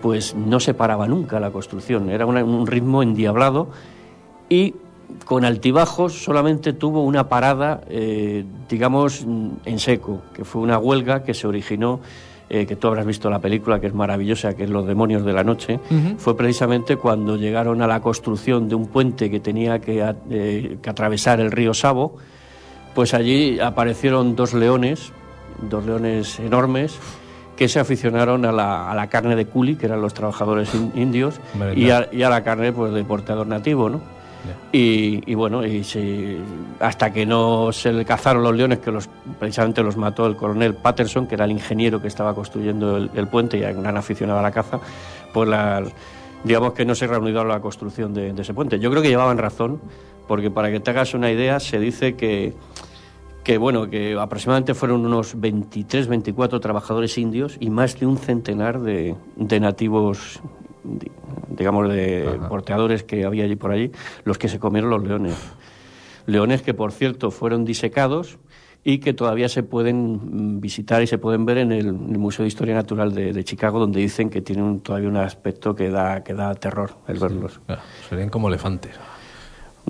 [0.00, 3.68] pues no se paraba nunca la construcción, era una- un ritmo endiablado
[4.48, 4.74] y
[5.24, 9.24] con altibajos solamente tuvo una parada, eh, digamos,
[9.64, 12.00] en seco, que fue una huelga que se originó,
[12.50, 15.32] eh, que tú habrás visto la película, que es maravillosa, que es Los demonios de
[15.34, 15.80] la noche,
[16.18, 20.90] fue precisamente cuando llegaron a la construcción de un puente que tenía que, eh, que
[20.90, 22.16] atravesar el río Savo,
[22.94, 25.12] pues allí aparecieron dos leones,
[25.60, 26.98] dos leones enormes,
[27.56, 30.92] que se aficionaron a la, a la carne de culi, que eran los trabajadores in-
[30.94, 31.40] indios,
[31.76, 34.00] y a, y a la carne pues, de porteador nativo, ¿no?
[34.72, 36.38] Y, y bueno, y se-
[36.80, 39.08] hasta que no se le cazaron los leones, que los,
[39.38, 43.58] precisamente los mató el coronel Patterson, que era el ingeniero que estaba construyendo el, puente
[43.58, 44.80] y era un gran aficionado a la caza,
[45.32, 45.82] pues la,
[46.44, 48.78] digamos que no se reunió a la construcción de, ese puente.
[48.78, 49.80] Yo creo que llevaban razón,
[50.26, 52.54] porque para que te hagas una idea, se dice que,
[53.44, 58.80] que bueno, que aproximadamente fueron unos 23, 24 trabajadores indios y más de un centenar
[58.80, 60.40] de, de nativos,
[61.48, 63.90] digamos, de porteadores que había allí por allí,
[64.24, 65.36] los que se comieron los leones.
[66.26, 68.38] Leones que, por cierto, fueron disecados
[68.84, 72.48] y que todavía se pueden mm, visitar y se pueden ver en el, Museo de
[72.48, 76.34] Historia Natural de, de Chicago, donde dicen que tienen todavía un aspecto que da, que
[76.34, 77.60] da terror el verlos.
[77.68, 77.78] Ah,
[78.08, 78.92] serían como elefantes.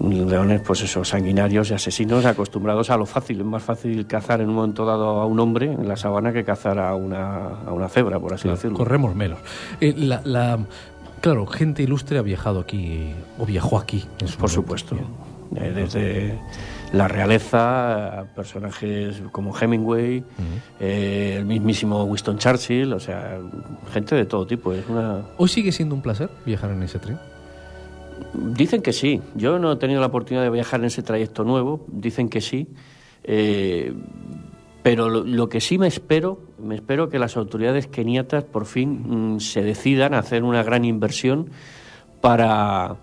[0.01, 3.41] Leones, pues eso, sanguinarios y asesinos acostumbrados a lo fácil.
[3.41, 6.45] Es más fácil cazar en un momento dado a un hombre en la sabana que
[6.45, 8.77] cazar a una, a una cebra, por así Claro, decirlo.
[8.79, 9.39] Corremos menos.
[9.81, 10.59] Eh, la, la-
[11.21, 14.05] claro, gente ilustre ha viajado aquí, o viajó aquí.
[14.21, 14.49] en su Por momento.
[14.49, 14.97] supuesto.
[15.57, 16.39] Eh, Desde
[16.93, 20.23] la realeza, personajes como Hemingway,
[20.79, 23.39] eh, el mismísimo Winston Churchill, o sea,
[23.93, 24.73] gente de todo tipo.
[24.73, 25.23] Es una...
[25.39, 27.19] ¿Hoy sigue siendo un placer viajar en ese tren?
[28.35, 29.21] Dicen que sí.
[29.35, 31.85] Yo no he tenido la oportunidad de viajar en ese trayecto nuevo.
[31.89, 32.69] Dicen que sí.
[33.25, 33.93] Eh,
[34.83, 39.41] pero lo, que sí me espero, me espero que las autoridades keniatas por fin mm,
[39.41, 41.51] se decidan a hacer una gran inversión
[42.21, 42.97] para,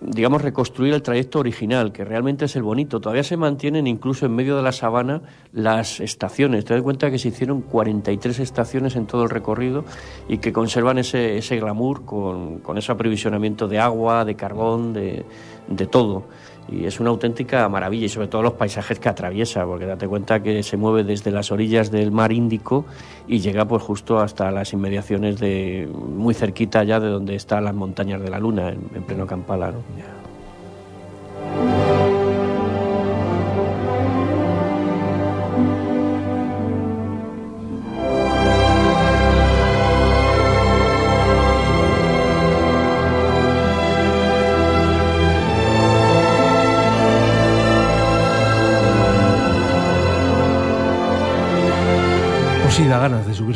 [0.00, 3.00] digamos, reconstruir el trayecto original, que realmente es el bonito.
[3.00, 6.64] Todavía se mantienen incluso en medio de la sabana las estaciones.
[6.64, 9.84] Te das cuenta que se hicieron 43 estaciones en todo el recorrido
[10.28, 15.24] y que conservan ese, ese glamour con, con ese aprovisionamiento de agua, de carbón, de,
[15.68, 16.24] de todo.
[16.68, 20.42] Y es una auténtica maravilla y sobre todo los paisajes que atraviesa, porque date cuenta
[20.42, 22.84] que se mueve desde las orillas del mar Índico
[23.28, 27.74] y llega pues justo hasta las inmediaciones de muy cerquita ya de donde están las
[27.74, 29.72] montañas de la Luna, en, en pleno Kampala.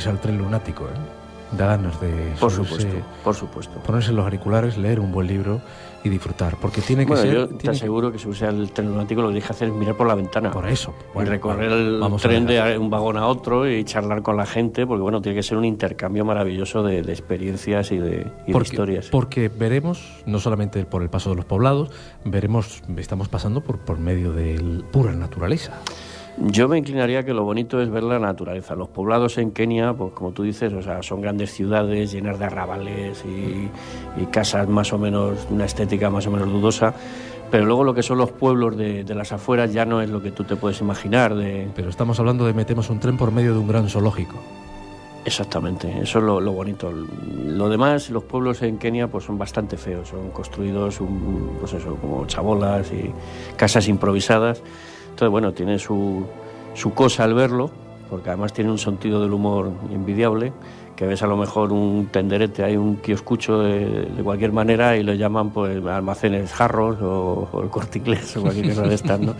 [0.00, 0.88] Subirse al tren lunático, ¿eh?
[1.56, 3.80] Da ganas de Por subirse- supuesto, por supuesto.
[3.80, 5.60] ponerse los auriculares, leer un buen libro
[6.04, 6.54] y disfrutar.
[6.60, 7.34] Porque tiene que Bueno, ser.
[7.34, 9.52] yo te tiene que- aseguro que si usa el tren lunático lo que tienes que
[9.52, 10.52] hacer es mirar por la ventana.
[10.52, 10.94] Por eso.
[11.16, 14.86] y recorrer el vamos tren de un vagón a otro y charlar con la gente,
[14.86, 18.58] porque bueno, tiene que ser un intercambio maravilloso de, de experiencias y de, y de
[18.60, 19.08] historias.
[19.08, 21.90] porque veremos, no solamente por el paso de los poblados,
[22.24, 25.72] veremos, estamos pasando por, por medio de pura naturaleza.
[26.42, 28.74] Yo me inclinaría que lo bonito es ver la naturaleza.
[28.74, 32.46] Los poblados en Kenia, pues como tú dices, o sea, son grandes ciudades llenas de
[32.46, 33.68] arrabales y,
[34.22, 36.94] y casas más o menos, una estética más o menos dudosa.
[37.50, 40.22] Pero luego lo que son los pueblos de, de las afueras ya no es lo
[40.22, 41.34] que tú te puedes imaginar.
[41.34, 41.68] De...
[41.74, 44.36] Pero estamos hablando de metemos un tren por medio de un gran zoológico.
[45.26, 46.90] Exactamente, eso es lo, lo bonito.
[47.44, 51.96] Lo demás, los pueblos en Kenia pues son bastante feos, son construidos un- pues eso,
[51.96, 53.12] como chabolas y
[53.56, 54.62] casas improvisadas.
[55.20, 56.24] Entonces, bueno, tiene su,
[56.72, 57.70] su cosa al verlo,
[58.08, 60.54] porque además tiene un sentido del humor envidiable,
[60.96, 65.02] que ves a lo mejor un tenderete, hay un kioscucho de, de cualquier manera y
[65.02, 69.20] lo llaman pues almacenes jarros o, o el corte inglés o cualquier cosa de estas,
[69.20, 69.34] ¿no?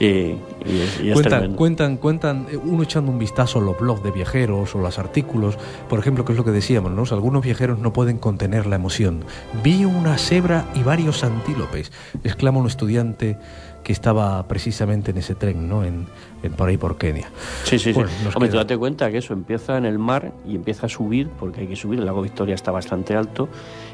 [0.00, 1.56] Y, y es, y es Cuentan, tremendo.
[1.56, 5.56] cuentan, cuentan, uno echando un vistazo a los blogs de viajeros o los artículos,
[5.88, 7.04] por ejemplo, que es lo que decíamos, ¿no?
[7.14, 9.24] Algunos viajeros no pueden contener la emoción.
[9.62, 11.92] Vi una cebra y varios antílopes,
[12.24, 13.38] exclama un estudiante
[13.84, 15.84] que estaba precisamente en ese tren, ¿no?
[15.84, 16.06] En,
[16.42, 17.28] en por ahí por Kenia.
[17.64, 18.28] Sí, sí, Bueno, sí.
[18.34, 21.60] Hombre, tú date cuenta que eso empieza en el mar y empieza a subir, porque
[21.60, 23.48] hay que subir, el lago Victoria está bastante alto,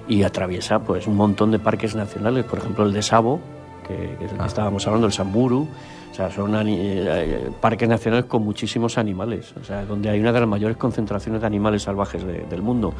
[0.08, 3.40] y atraviesa pues un montón de parques nacionales, por ejemplo el de Sabo,
[3.86, 4.46] que, que es el Ah.
[4.46, 5.66] estábamos hablando, el Samburu,
[6.10, 10.32] o sea, son eh, eh, parques nacionales con muchísimos animales, o sea, donde hay una
[10.32, 12.94] de las mayores concentraciones de animales salvajes de- del mundo.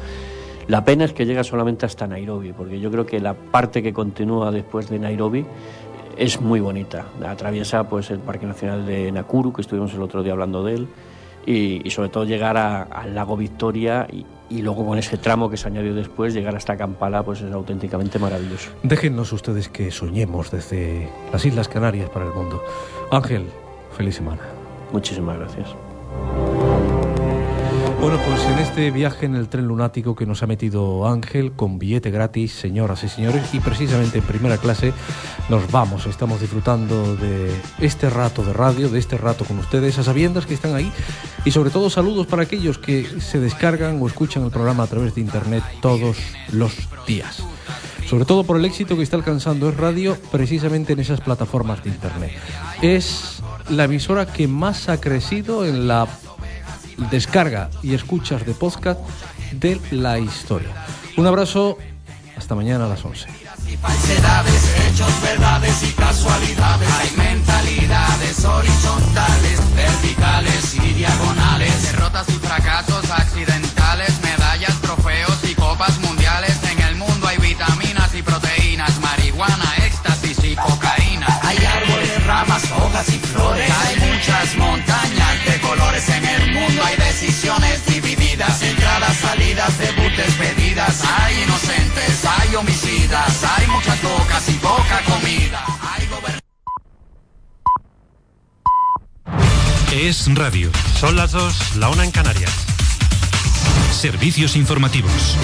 [0.67, 3.91] La pena es que llega solamente hasta Nairobi, porque yo creo que la parte que
[3.91, 5.43] continúa después de Nairobi
[6.23, 7.05] es muy bonita.
[7.25, 10.87] Atraviesa pues el Parque Nacional de Nakuru, que estuvimos el otro día hablando de él,
[11.45, 15.49] y, y sobre todo llegar a- al lago Victoria y, y luego con ese tramo
[15.49, 18.69] que se añadió después, llegar hasta Kampala, pues es auténticamente maravilloso.
[18.83, 22.61] Déjennos ustedes que soñemos desde las Islas Canarias para el mundo.
[23.11, 23.45] Ángel,
[23.97, 24.41] feliz semana.
[24.93, 25.69] Muchísimas gracias.
[28.01, 31.77] Bueno, pues en este viaje en el tren lunático que nos ha metido Ángel con
[31.77, 34.91] billete gratis, señoras y señores, y precisamente en primera clase
[35.49, 36.07] nos vamos.
[36.07, 40.55] Estamos disfrutando de este rato de radio, de este rato con ustedes, a sabiendas que
[40.55, 40.91] están ahí,
[41.45, 45.13] y sobre todo saludos para aquellos que se descargan o escuchan el programa a través
[45.13, 46.17] de internet todos
[46.51, 46.73] los
[47.05, 47.43] días.
[48.09, 51.91] Sobre todo por el éxito que está alcanzando es radio precisamente en esas plataformas de
[51.91, 52.31] internet.
[52.81, 56.07] Es la emisora que más ha crecido en la
[57.09, 58.99] descarga y escuchas de podcast
[59.51, 60.69] de la historia.
[61.17, 61.77] Un abrazo,
[62.37, 63.27] hasta mañana a las 11.
[63.81, 66.89] falsedades, hechos, verdades y casualidades.
[66.99, 71.83] Hay mentalidades horizontales, verticales y diagonales.
[71.83, 76.57] Derrotas y fracasos accidentales, medallas, trofeos y copas mundiales.
[76.63, 81.27] En el mundo hay vitaminas y proteínas, marihuana, éxtasis y cocaína.
[81.43, 83.40] Hay árboles, ramas, hojas y flores.
[90.89, 95.63] Hay inocentes, hay homicidas, hay muchas bocas y poca comida.
[95.81, 96.07] Hay
[99.93, 100.71] Es radio.
[100.99, 102.51] Son las dos, la una en Canarias.
[103.91, 105.37] Servicios informativos.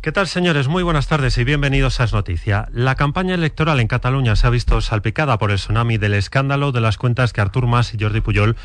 [0.00, 0.68] ¿Qué tal, señores?
[0.68, 2.68] Muy buenas tardes y bienvenidos a Es Noticia.
[2.72, 6.80] La campaña electoral en Cataluña se ha visto salpicada por el tsunami del escándalo de
[6.80, 8.56] las cuentas que Artur Mas y Jordi Pujol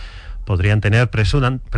[0.46, 1.70] podrían tener presuntamente